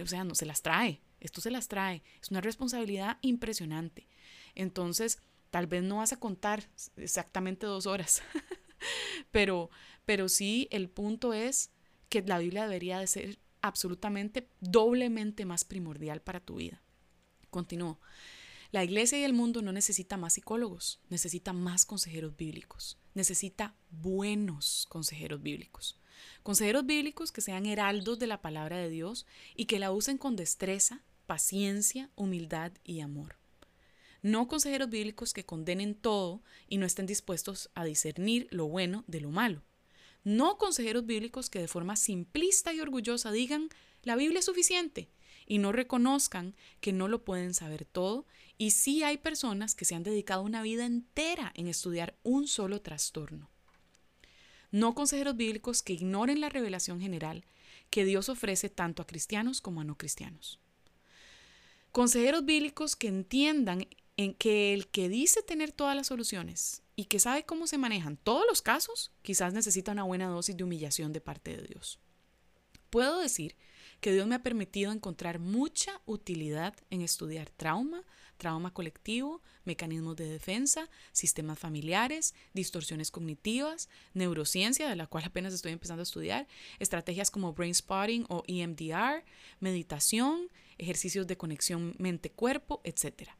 o 0.00 0.06
sea, 0.06 0.24
no 0.24 0.34
se 0.34 0.46
las 0.46 0.62
trae, 0.62 1.00
esto 1.20 1.40
se 1.40 1.50
las 1.50 1.68
trae, 1.68 2.02
es 2.20 2.30
una 2.30 2.40
responsabilidad 2.40 3.18
impresionante. 3.22 4.08
Entonces, 4.54 5.18
tal 5.50 5.66
vez 5.66 5.82
no 5.82 5.96
vas 5.96 6.12
a 6.12 6.18
contar 6.18 6.68
exactamente 6.96 7.66
dos 7.66 7.86
horas, 7.86 8.22
pero, 9.30 9.70
pero 10.04 10.28
sí 10.28 10.68
el 10.70 10.88
punto 10.88 11.32
es 11.32 11.70
que 12.08 12.22
la 12.22 12.38
Biblia 12.38 12.64
debería 12.64 12.98
de 12.98 13.06
ser 13.06 13.38
absolutamente 13.62 14.48
doblemente 14.60 15.44
más 15.46 15.64
primordial 15.64 16.20
para 16.20 16.40
tu 16.40 16.56
vida. 16.56 16.82
Continúo. 17.50 18.00
La 18.72 18.82
iglesia 18.82 19.18
y 19.18 19.22
el 19.22 19.32
mundo 19.32 19.62
no 19.62 19.72
necesita 19.72 20.16
más 20.16 20.34
psicólogos, 20.34 21.00
necesita 21.08 21.52
más 21.52 21.86
consejeros 21.86 22.36
bíblicos, 22.36 22.98
necesita 23.14 23.76
buenos 23.90 24.86
consejeros 24.88 25.40
bíblicos. 25.40 26.00
Consejeros 26.42 26.86
bíblicos 26.86 27.32
que 27.32 27.40
sean 27.40 27.66
heraldos 27.66 28.18
de 28.18 28.26
la 28.26 28.42
palabra 28.42 28.78
de 28.78 28.88
Dios 28.88 29.26
y 29.54 29.66
que 29.66 29.78
la 29.78 29.92
usen 29.92 30.18
con 30.18 30.36
destreza, 30.36 31.02
paciencia, 31.26 32.10
humildad 32.14 32.72
y 32.84 33.00
amor. 33.00 33.36
No 34.22 34.48
consejeros 34.48 34.90
bíblicos 34.90 35.32
que 35.32 35.44
condenen 35.44 35.94
todo 35.94 36.42
y 36.68 36.78
no 36.78 36.86
estén 36.86 37.06
dispuestos 37.06 37.70
a 37.74 37.84
discernir 37.84 38.48
lo 38.50 38.66
bueno 38.66 39.04
de 39.06 39.20
lo 39.20 39.30
malo 39.30 39.62
no 40.24 40.56
consejeros 40.56 41.04
bíblicos 41.04 41.50
que 41.50 41.60
de 41.60 41.68
forma 41.68 41.96
simplista 41.96 42.72
y 42.72 42.80
orgullosa 42.80 43.30
digan, 43.30 43.68
la 44.02 44.16
Biblia 44.16 44.38
es 44.40 44.46
suficiente, 44.46 45.10
y 45.46 45.58
no 45.58 45.70
reconozcan 45.70 46.56
que 46.80 46.92
no 46.92 47.08
lo 47.08 47.24
pueden 47.24 47.52
saber 47.52 47.84
todo, 47.84 48.26
y 48.56 48.70
sí 48.70 49.02
hay 49.02 49.18
personas 49.18 49.74
que 49.74 49.84
se 49.84 49.94
han 49.94 50.02
dedicado 50.02 50.42
una 50.42 50.62
vida 50.62 50.86
entera 50.86 51.52
en 51.54 51.68
estudiar 51.68 52.16
un 52.22 52.48
solo 52.48 52.80
trastorno. 52.80 53.50
No 54.74 54.96
consejeros 54.96 55.36
bíblicos 55.36 55.84
que 55.84 55.92
ignoren 55.92 56.40
la 56.40 56.48
revelación 56.48 57.00
general 57.00 57.44
que 57.90 58.04
Dios 58.04 58.28
ofrece 58.28 58.68
tanto 58.68 59.02
a 59.02 59.06
cristianos 59.06 59.60
como 59.60 59.80
a 59.80 59.84
no 59.84 59.96
cristianos. 59.96 60.58
Consejeros 61.92 62.44
bíblicos 62.44 62.96
que 62.96 63.06
entiendan 63.06 63.86
en 64.16 64.34
que 64.34 64.74
el 64.74 64.88
que 64.88 65.08
dice 65.08 65.44
tener 65.44 65.70
todas 65.70 65.94
las 65.94 66.08
soluciones 66.08 66.82
y 66.96 67.04
que 67.04 67.20
sabe 67.20 67.44
cómo 67.44 67.68
se 67.68 67.78
manejan 67.78 68.16
todos 68.16 68.44
los 68.48 68.62
casos, 68.62 69.12
quizás 69.22 69.54
necesita 69.54 69.92
una 69.92 70.02
buena 70.02 70.26
dosis 70.26 70.56
de 70.56 70.64
humillación 70.64 71.12
de 71.12 71.20
parte 71.20 71.56
de 71.56 71.68
Dios. 71.68 72.00
Puedo 72.90 73.20
decir 73.20 73.54
que 74.00 74.12
Dios 74.12 74.26
me 74.26 74.34
ha 74.34 74.42
permitido 74.42 74.90
encontrar 74.90 75.38
mucha 75.38 76.00
utilidad 76.04 76.74
en 76.90 77.00
estudiar 77.00 77.48
trauma, 77.48 78.02
trauma 78.36 78.72
colectivo, 78.72 79.42
mecanismos 79.64 80.16
de 80.16 80.26
defensa, 80.26 80.90
sistemas 81.12 81.58
familiares, 81.58 82.34
distorsiones 82.52 83.10
cognitivas, 83.10 83.88
neurociencia, 84.12 84.88
de 84.88 84.96
la 84.96 85.06
cual 85.06 85.24
apenas 85.24 85.54
estoy 85.54 85.72
empezando 85.72 86.00
a 86.00 86.04
estudiar, 86.04 86.46
estrategias 86.78 87.30
como 87.30 87.52
brain 87.52 87.74
spotting 87.74 88.26
o 88.28 88.42
EMDR, 88.46 89.24
meditación, 89.60 90.48
ejercicios 90.78 91.26
de 91.26 91.36
conexión 91.36 91.94
mente-cuerpo, 91.98 92.80
etc. 92.84 93.30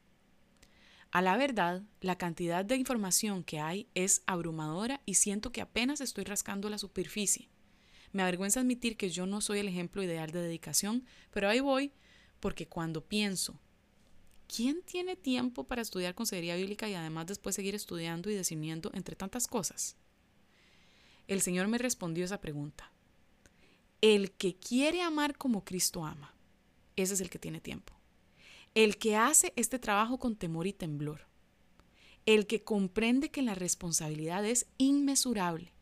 A 1.11 1.23
la 1.23 1.37
verdad, 1.37 1.83
la 2.01 2.19
cantidad 2.19 2.65
de 2.65 2.77
información 2.77 3.45
que 3.45 3.61
hay 3.61 3.89
es 3.95 4.23
abrumadora 4.27 5.01
y 5.07 5.15
siento 5.15 5.53
que 5.53 5.61
apenas 5.61 6.01
estoy 6.01 6.25
rascando 6.25 6.69
la 6.69 6.79
superficie. 6.79 7.49
Me 8.11 8.23
avergüenza 8.23 8.61
admitir 8.61 8.97
que 8.97 9.11
yo 9.11 9.27
no 9.27 9.41
soy 9.41 9.59
el 9.59 9.69
ejemplo 9.69 10.03
ideal 10.03 10.31
de 10.31 10.41
dedicación, 10.41 11.05
pero 11.31 11.49
ahí 11.49 11.61
voy 11.61 11.93
porque 12.41 12.69
cuando 12.69 13.05
pienso, 13.05 13.59
¿quién 14.47 14.83
tiene 14.83 15.17
tiempo 15.17 15.65
para 15.65 15.83
estudiar 15.83 16.15
consejería 16.15 16.57
bíblica 16.57 16.89
y 16.89 16.95
además 16.95 17.27
después 17.27 17.55
seguir 17.55 17.75
estudiando 17.75 18.31
y 18.31 18.35
decidiendo 18.35 18.91
entre 18.95 19.17
tantas 19.17 19.47
cosas? 19.47 19.97
El 21.27 21.41
Señor 21.41 21.69
me 21.69 21.79
respondió 21.79 22.25
esa 22.25 22.41
pregunta. 22.41 22.93
El 24.01 24.33
que 24.33 24.57
quiere 24.57 25.03
amar 25.03 25.37
como 25.37 25.65
Cristo 25.65 26.05
ama, 26.05 26.35
ese 26.97 27.15
es 27.15 27.21
el 27.21 27.31
que 27.31 27.39
tiene 27.39 27.61
tiempo 27.61 27.95
el 28.75 28.99
que 28.99 29.17
hace 29.17 29.53
este 29.57 29.79
trabajo 29.79 30.19
con 30.19 30.35
temor 30.35 30.67
y 30.67 30.73
temblor, 30.73 31.27
el 32.27 32.47
que 32.47 32.65
comprende 32.65 33.31
que 33.31 33.43
la 33.43 33.55
responsabilidad 33.55 34.45
es 34.45 34.67
inmesurable. 34.79 35.73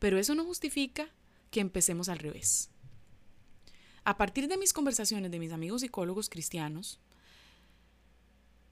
Pero 0.00 0.18
eso 0.18 0.34
no 0.34 0.44
justifica 0.44 1.08
que 1.50 1.60
empecemos 1.60 2.08
al 2.08 2.18
revés. 2.18 2.70
A 4.02 4.16
partir 4.16 4.48
de 4.48 4.58
mis 4.58 4.72
conversaciones 4.72 5.30
de 5.30 5.38
mis 5.38 5.52
amigos 5.52 5.82
psicólogos 5.82 6.28
cristianos, 6.28 7.00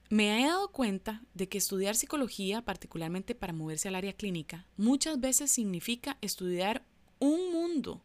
me 0.09 0.41
he 0.41 0.47
dado 0.47 0.71
cuenta 0.71 1.23
de 1.33 1.49
que 1.49 1.57
estudiar 1.57 1.95
psicología, 1.95 2.63
particularmente 2.63 3.35
para 3.35 3.53
moverse 3.53 3.87
al 3.87 3.95
área 3.95 4.13
clínica, 4.13 4.67
muchas 4.77 5.19
veces 5.19 5.51
significa 5.51 6.17
estudiar 6.21 6.85
un 7.19 7.51
mundo, 7.51 8.03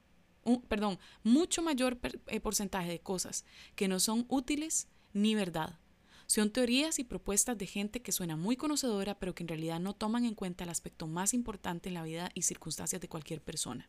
perdón, 0.69 0.99
mucho 1.23 1.63
mayor 1.63 1.99
eh, 2.29 2.41
porcentaje 2.41 2.89
de 2.89 3.01
cosas 3.01 3.45
que 3.75 3.89
no 3.89 4.01
son 4.01 4.27
útiles 4.29 4.89
ni 5.13 5.35
verdad. 5.35 5.79
Son 6.27 6.51
teorías 6.51 6.99
y 6.99 7.05
propuestas 7.05 7.57
de 7.57 7.67
gente 7.67 8.03
que 8.03 8.13
suena 8.13 8.37
muy 8.37 8.55
conocedora, 8.55 9.19
pero 9.19 9.35
que 9.35 9.43
en 9.43 9.49
realidad 9.49 9.81
no 9.81 9.95
toman 9.95 10.27
en 10.27 10.35
cuenta 10.35 10.65
el 10.65 10.71
aspecto 10.71 11.07
más 11.07 11.33
importante 11.33 11.89
en 11.89 11.95
la 11.95 12.03
vida 12.03 12.31
y 12.35 12.43
circunstancias 12.43 13.01
de 13.01 13.09
cualquier 13.09 13.41
persona, 13.41 13.89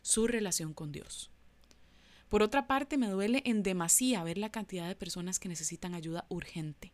su 0.00 0.26
relación 0.26 0.72
con 0.72 0.92
Dios. 0.92 1.30
Por 2.30 2.42
otra 2.42 2.66
parte, 2.66 2.96
me 2.96 3.08
duele 3.08 3.42
en 3.44 3.62
demasía 3.62 4.24
ver 4.24 4.38
la 4.38 4.50
cantidad 4.50 4.88
de 4.88 4.96
personas 4.96 5.38
que 5.38 5.50
necesitan 5.50 5.92
ayuda 5.92 6.24
urgente. 6.30 6.93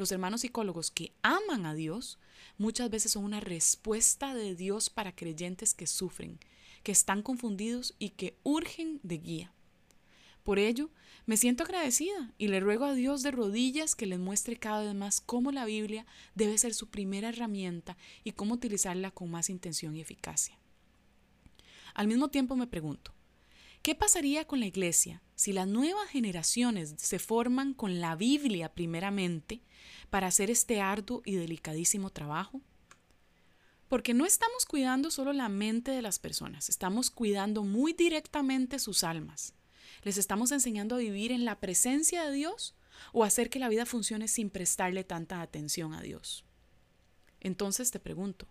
Los 0.00 0.12
hermanos 0.12 0.40
psicólogos 0.40 0.90
que 0.90 1.12
aman 1.20 1.66
a 1.66 1.74
Dios 1.74 2.18
muchas 2.56 2.88
veces 2.88 3.12
son 3.12 3.22
una 3.22 3.38
respuesta 3.38 4.34
de 4.34 4.54
Dios 4.54 4.88
para 4.88 5.14
creyentes 5.14 5.74
que 5.74 5.86
sufren, 5.86 6.40
que 6.82 6.90
están 6.90 7.20
confundidos 7.20 7.94
y 7.98 8.08
que 8.08 8.38
urgen 8.42 9.00
de 9.02 9.18
guía. 9.18 9.52
Por 10.42 10.58
ello, 10.58 10.88
me 11.26 11.36
siento 11.36 11.64
agradecida 11.64 12.32
y 12.38 12.48
le 12.48 12.60
ruego 12.60 12.86
a 12.86 12.94
Dios 12.94 13.22
de 13.22 13.30
rodillas 13.30 13.94
que 13.94 14.06
les 14.06 14.18
muestre 14.18 14.56
cada 14.56 14.84
vez 14.84 14.94
más 14.94 15.20
cómo 15.20 15.52
la 15.52 15.66
Biblia 15.66 16.06
debe 16.34 16.56
ser 16.56 16.72
su 16.72 16.88
primera 16.88 17.28
herramienta 17.28 17.98
y 18.24 18.32
cómo 18.32 18.54
utilizarla 18.54 19.10
con 19.10 19.30
más 19.30 19.50
intención 19.50 19.94
y 19.94 20.00
eficacia. 20.00 20.58
Al 21.92 22.06
mismo 22.06 22.30
tiempo 22.30 22.56
me 22.56 22.66
pregunto, 22.66 23.12
¿qué 23.82 23.94
pasaría 23.94 24.46
con 24.46 24.60
la 24.60 24.66
iglesia 24.66 25.22
si 25.34 25.52
las 25.52 25.68
nuevas 25.68 26.08
generaciones 26.08 26.94
se 26.96 27.18
forman 27.18 27.74
con 27.74 28.00
la 28.00 28.16
Biblia 28.16 28.72
primeramente 28.72 29.60
para 30.10 30.26
hacer 30.26 30.50
este 30.50 30.80
arduo 30.80 31.22
y 31.24 31.36
delicadísimo 31.36 32.10
trabajo? 32.10 32.60
Porque 33.88 34.14
no 34.14 34.26
estamos 34.26 34.66
cuidando 34.66 35.10
solo 35.10 35.32
la 35.32 35.48
mente 35.48 35.90
de 35.90 36.02
las 36.02 36.18
personas, 36.18 36.68
estamos 36.68 37.10
cuidando 37.10 37.64
muy 37.64 37.92
directamente 37.92 38.78
sus 38.78 39.02
almas. 39.02 39.54
Les 40.02 40.18
estamos 40.18 40.52
enseñando 40.52 40.94
a 40.94 40.98
vivir 40.98 41.32
en 41.32 41.44
la 41.44 41.58
presencia 41.58 42.24
de 42.24 42.32
Dios 42.32 42.76
o 43.12 43.24
hacer 43.24 43.50
que 43.50 43.58
la 43.58 43.68
vida 43.68 43.86
funcione 43.86 44.28
sin 44.28 44.50
prestarle 44.50 45.04
tanta 45.04 45.40
atención 45.40 45.94
a 45.94 46.02
Dios. 46.02 46.44
Entonces 47.40 47.90
te 47.90 47.98
pregunto, 47.98 48.46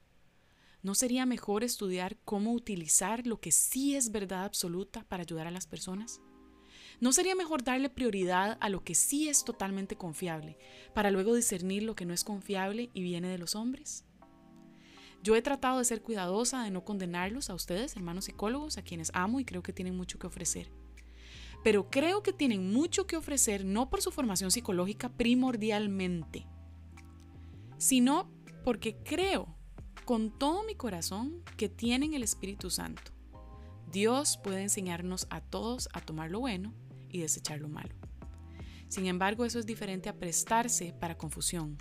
¿no 0.82 0.96
sería 0.96 1.26
mejor 1.26 1.64
estudiar 1.64 2.18
cómo 2.26 2.54
utilizar 2.54 3.26
lo 3.28 3.40
que 3.40 3.52
sí 3.52 3.96
es 3.96 4.12
verdad 4.12 4.44
absoluta 4.44 5.06
para 5.08 5.24
ayudar 5.24 5.48
a 5.48 5.52
las 5.52 5.68
personas? 5.68 6.20
¿No 7.00 7.14
sería 7.14 7.36
mejor 7.36 7.64
darle 7.64 7.90
prioridad 7.90 8.58
a 8.60 8.70
lo 8.70 8.84
que 8.84 8.96
sí 8.96 9.30
es 9.30 9.46
totalmente 9.46 9.96
confiable, 9.96 10.58
para 10.94 11.12
luego 11.12 11.34
discernir 11.34 11.84
lo 11.84 11.96
que 11.96 12.06
no 12.06 12.14
es 12.14 12.24
confiable 12.24 12.90
y 12.94 13.02
viene 13.02 13.30
de 13.30 13.38
los 13.38 13.56
hombres? 13.56 14.06
Yo 15.24 15.36
he 15.36 15.42
tratado 15.42 15.80
de 15.80 15.86
ser 15.86 16.02
cuidadosa 16.02 16.64
de 16.64 16.72
no 16.72 16.86
condenarlos 16.86 17.50
a 17.50 17.54
ustedes, 17.54 17.96
hermanos 17.96 18.26
psicólogos, 18.26 18.78
a 18.78 18.84
quienes 18.84 19.12
amo 19.14 19.40
y 19.40 19.46
creo 19.46 19.64
que 19.64 19.74
tienen 19.74 19.96
mucho 19.96 20.20
que 20.20 20.28
ofrecer 20.28 20.72
pero 21.64 21.90
creo 21.90 22.24
que 22.24 22.34
tienen 22.34 22.72
mucho 22.72 23.06
que 23.06 23.18
ofrecer 23.18 23.66
no 23.66 23.90
por 23.90 24.02
su 24.02 24.12
formación 24.12 24.52
psicológica 24.52 25.10
primordialmente, 25.10 26.48
sino 27.78 28.32
porque 28.64 28.98
creo 29.04 29.56
con 30.06 30.32
todo 30.38 30.64
mi 30.64 30.76
corazón 30.76 31.44
que 31.58 31.70
tienen 31.70 32.14
el 32.14 32.24
Espíritu 32.24 32.70
Santo. 32.70 33.12
Dios 33.92 34.40
puede 34.44 34.62
enseñarnos 34.62 35.28
a 35.30 35.42
todos 35.42 35.90
a 35.94 36.02
tomar 36.02 36.32
lo 36.32 36.40
bueno 36.40 36.74
y 37.10 37.20
desechar 37.20 37.60
lo 37.60 37.70
malo. 37.70 37.94
Sin 38.88 39.06
embargo, 39.06 39.46
eso 39.46 39.60
es 39.60 39.66
diferente 39.66 40.10
a 40.10 40.18
prestarse 40.18 40.94
para 41.00 41.18
confusión. 41.18 41.78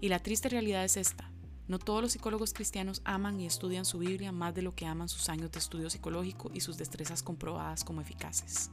Y 0.00 0.08
la 0.08 0.20
triste 0.20 0.48
realidad 0.48 0.84
es 0.84 0.96
esta. 0.96 1.30
No 1.66 1.78
todos 1.78 2.00
los 2.00 2.12
psicólogos 2.12 2.54
cristianos 2.54 3.02
aman 3.04 3.38
y 3.38 3.46
estudian 3.46 3.84
su 3.84 3.98
Biblia 3.98 4.32
más 4.32 4.54
de 4.54 4.62
lo 4.62 4.74
que 4.74 4.86
aman 4.86 5.10
sus 5.10 5.28
años 5.28 5.52
de 5.52 5.58
estudio 5.58 5.90
psicológico 5.90 6.50
y 6.54 6.60
sus 6.60 6.78
destrezas 6.78 7.22
comprobadas 7.22 7.84
como 7.84 8.00
eficaces. 8.00 8.70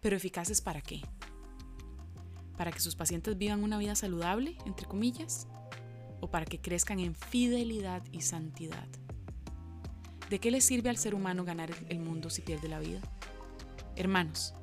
Pero 0.00 0.16
eficaces 0.16 0.60
para 0.60 0.80
qué? 0.80 1.02
¿Para 2.56 2.70
que 2.70 2.78
sus 2.78 2.94
pacientes 2.94 3.36
vivan 3.36 3.64
una 3.64 3.78
vida 3.78 3.96
saludable, 3.96 4.56
entre 4.64 4.86
comillas? 4.86 5.48
¿O 6.20 6.30
para 6.30 6.44
que 6.44 6.60
crezcan 6.60 7.00
en 7.00 7.16
fidelidad 7.16 8.04
y 8.12 8.20
santidad? 8.20 8.86
¿De 10.30 10.38
qué 10.38 10.52
le 10.52 10.60
sirve 10.60 10.88
al 10.88 10.98
ser 10.98 11.16
humano 11.16 11.44
ganar 11.44 11.74
el 11.88 11.98
mundo 11.98 12.30
si 12.30 12.42
pierde 12.42 12.68
la 12.68 12.78
vida? 12.78 13.00
Hermanos, 13.96 14.54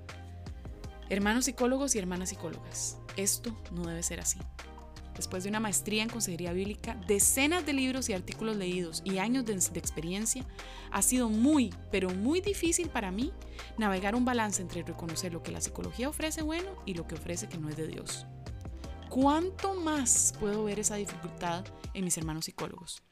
hermanos 1.09 1.45
psicólogos 1.45 1.95
y 1.95 1.99
hermanas 1.99 2.29
psicólogas, 2.29 2.97
esto 3.15 3.55
no 3.71 3.86
debe 3.86 4.03
ser 4.03 4.19
así 4.19 4.39
después 5.15 5.43
de 5.43 5.49
una 5.49 5.59
maestría 5.59 6.03
en 6.03 6.09
consejería 6.09 6.53
bíblica, 6.53 6.95
decenas 7.07 7.65
de 7.65 7.73
libros 7.73 8.09
y 8.09 8.13
artículos 8.13 8.55
leídos 8.55 9.01
y 9.05 9.19
años 9.19 9.45
de, 9.45 9.53
experiencia, 9.53 10.45
ha 10.91 11.01
sido 11.01 11.29
muy, 11.29 11.73
pero 11.91 12.09
muy 12.09 12.41
difícil 12.41 12.89
para 12.89 13.11
mí 13.11 13.32
navegar 13.77 14.15
un 14.15 14.25
balance 14.25 14.61
entre 14.61 14.84
reconocer 14.84 15.34
lo 15.34 15.43
que 15.43 15.51
la 15.51 15.61
psicología 15.61 16.09
ofrece 16.09 16.41
bueno 16.41 16.71
y 16.86 16.93
lo 16.93 17.07
que 17.07 17.15
ofrece 17.15 17.47
que 17.47 17.57
no 17.57 17.69
es 17.69 17.77
de 17.77 17.88
Dios. 17.88 18.25
¿Cuánto 19.09 19.75
más 19.75 20.34
puedo 20.39 20.63
ver 20.63 20.79
esa 20.79 20.95
dificultad 20.95 21.65
en 21.93 22.05
mis 22.05 22.17
hermanos 22.17 22.45
psicólogos? 22.45 23.03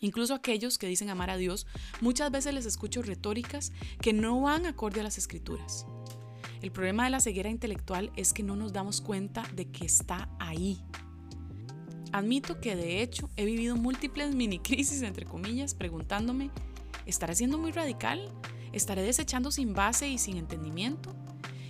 Incluso 0.00 0.34
aquellos 0.34 0.78
que 0.78 0.86
dicen 0.86 1.10
amar 1.10 1.30
a 1.30 1.36
Dios, 1.36 1.66
muchas 2.00 2.30
veces 2.30 2.54
les 2.54 2.66
escucho 2.66 3.02
retóricas 3.02 3.72
que 4.00 4.12
no 4.12 4.40
van 4.40 4.66
acorde 4.66 5.00
a 5.00 5.04
las 5.04 5.18
escrituras. 5.18 5.86
El 6.62 6.72
problema 6.72 7.04
de 7.04 7.10
la 7.10 7.20
ceguera 7.20 7.50
intelectual 7.50 8.10
es 8.16 8.32
que 8.32 8.42
no 8.42 8.56
nos 8.56 8.72
damos 8.72 9.00
cuenta 9.00 9.42
de 9.54 9.70
que 9.70 9.84
está 9.84 10.28
ahí, 10.38 10.82
Admito 12.16 12.60
que 12.60 12.76
de 12.76 13.02
hecho 13.02 13.28
he 13.36 13.44
vivido 13.44 13.76
múltiples 13.76 14.34
mini 14.34 14.58
crisis, 14.58 15.02
entre 15.02 15.26
comillas, 15.26 15.74
preguntándome, 15.74 16.50
¿estaré 17.04 17.34
siendo 17.34 17.58
muy 17.58 17.72
radical? 17.72 18.32
¿Estaré 18.72 19.02
desechando 19.02 19.50
sin 19.50 19.74
base 19.74 20.08
y 20.08 20.16
sin 20.16 20.38
entendimiento? 20.38 21.14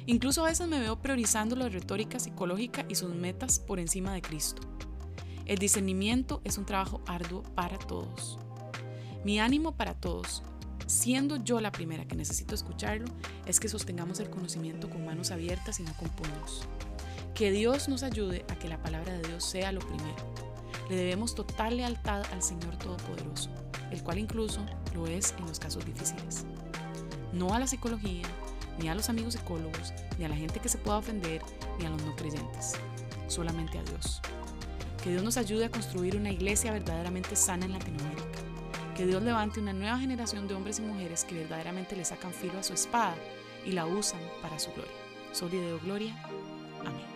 Incluso 0.07 0.45
a 0.45 0.49
veces 0.49 0.69
me 0.69 0.79
veo 0.79 1.03
priorizando 1.03 1.57
la 1.57 1.69
retórica 1.69 2.21
psicológica 2.21 2.87
y 2.89 2.95
sus 2.95 3.13
metas 3.13 3.59
por 3.59 3.81
encima 3.81 4.15
de 4.15 4.23
Cristo. 4.23 4.63
El 5.47 5.59
discernimiento 5.59 6.41
es 6.43 6.59
un 6.59 6.67
trabajo 6.67 7.03
arduo 7.07 7.45
para 7.55 7.79
todos. 7.79 8.37
Mi 9.25 9.39
ánimo 9.39 9.77
para 9.77 9.95
todos, 9.95 10.43
siendo 10.89 11.37
yo 11.37 11.61
la 11.61 11.71
primera 11.71 12.05
que 12.05 12.17
necesito 12.17 12.57
escucharlo, 12.57 13.07
es 13.47 13.61
que 13.61 13.69
sostengamos 13.69 14.19
el 14.19 14.29
conocimiento 14.29 14.91
con 14.91 15.07
manos 15.07 15.31
abiertas 15.31 15.79
y 15.79 15.85
no 15.85 15.95
con 15.95 16.09
puños. 16.09 16.63
Que 17.37 17.53
Dios 17.53 17.89
nos 17.89 18.03
ayude 18.03 18.45
a 18.51 18.57
que 18.59 18.69
la 18.69 18.83
palabra 18.83 19.13
de 19.13 19.29
Dios 19.29 19.45
sea 19.45 19.71
lo 19.71 19.79
primero. 19.81 20.17
Le 20.91 20.97
debemos 20.97 21.37
total 21.37 21.77
lealtad 21.77 22.25
al 22.33 22.43
Señor 22.43 22.77
Todopoderoso, 22.79 23.51
el 23.93 24.03
cual 24.03 24.19
incluso 24.19 24.67
lo 24.95 25.07
es 25.07 25.33
en 25.39 25.47
los 25.47 25.61
casos 25.61 25.87
difíciles. 25.87 26.45
No 27.33 27.55
a 27.55 27.61
la 27.61 27.69
psicología, 27.69 28.27
ni 28.81 28.89
a 28.89 28.97
los 28.97 29.09
amigos 29.11 29.35
psicólogos, 29.35 29.93
ni 30.19 30.25
a 30.25 30.29
la 30.29 30.37
gente 30.37 30.59
que 30.59 30.69
se 30.69 30.79
pueda 30.79 30.99
ofender, 30.99 31.41
ni 31.79 31.87
a 31.87 31.91
los 31.91 32.03
no 32.03 32.17
creyentes. 32.17 32.73
Solamente 33.29 33.79
a 33.79 33.85
Dios. 33.85 34.21
Que 35.07 35.13
Dios 35.13 35.23
nos 35.23 35.37
ayude 35.37 35.67
a 35.67 35.71
construir 35.71 36.17
una 36.17 36.33
iglesia 36.33 36.73
verdaderamente 36.73 37.37
sana 37.37 37.65
en 37.65 37.75
Latinoamérica. 37.75 38.41
Que 38.97 39.07
Dios 39.07 39.23
levante 39.23 39.61
una 39.61 39.73
nueva 39.73 40.01
generación 40.01 40.49
de 40.49 40.55
hombres 40.55 40.81
y 40.81 40.83
mujeres 40.83 41.23
que 41.23 41.37
verdaderamente 41.37 41.95
le 41.95 42.05
sacan 42.05 42.33
filo 42.33 42.59
a 42.59 42.65
su 42.65 42.73
espada 42.73 43.15
y 43.65 43.71
la 43.71 43.87
usan 43.87 44.19
para 44.43 44.59
su 44.59 44.73
gloria. 44.73 44.91
Sol 45.31 45.51
y 45.55 45.85
Gloria. 45.85 46.13
Amén. 46.81 47.16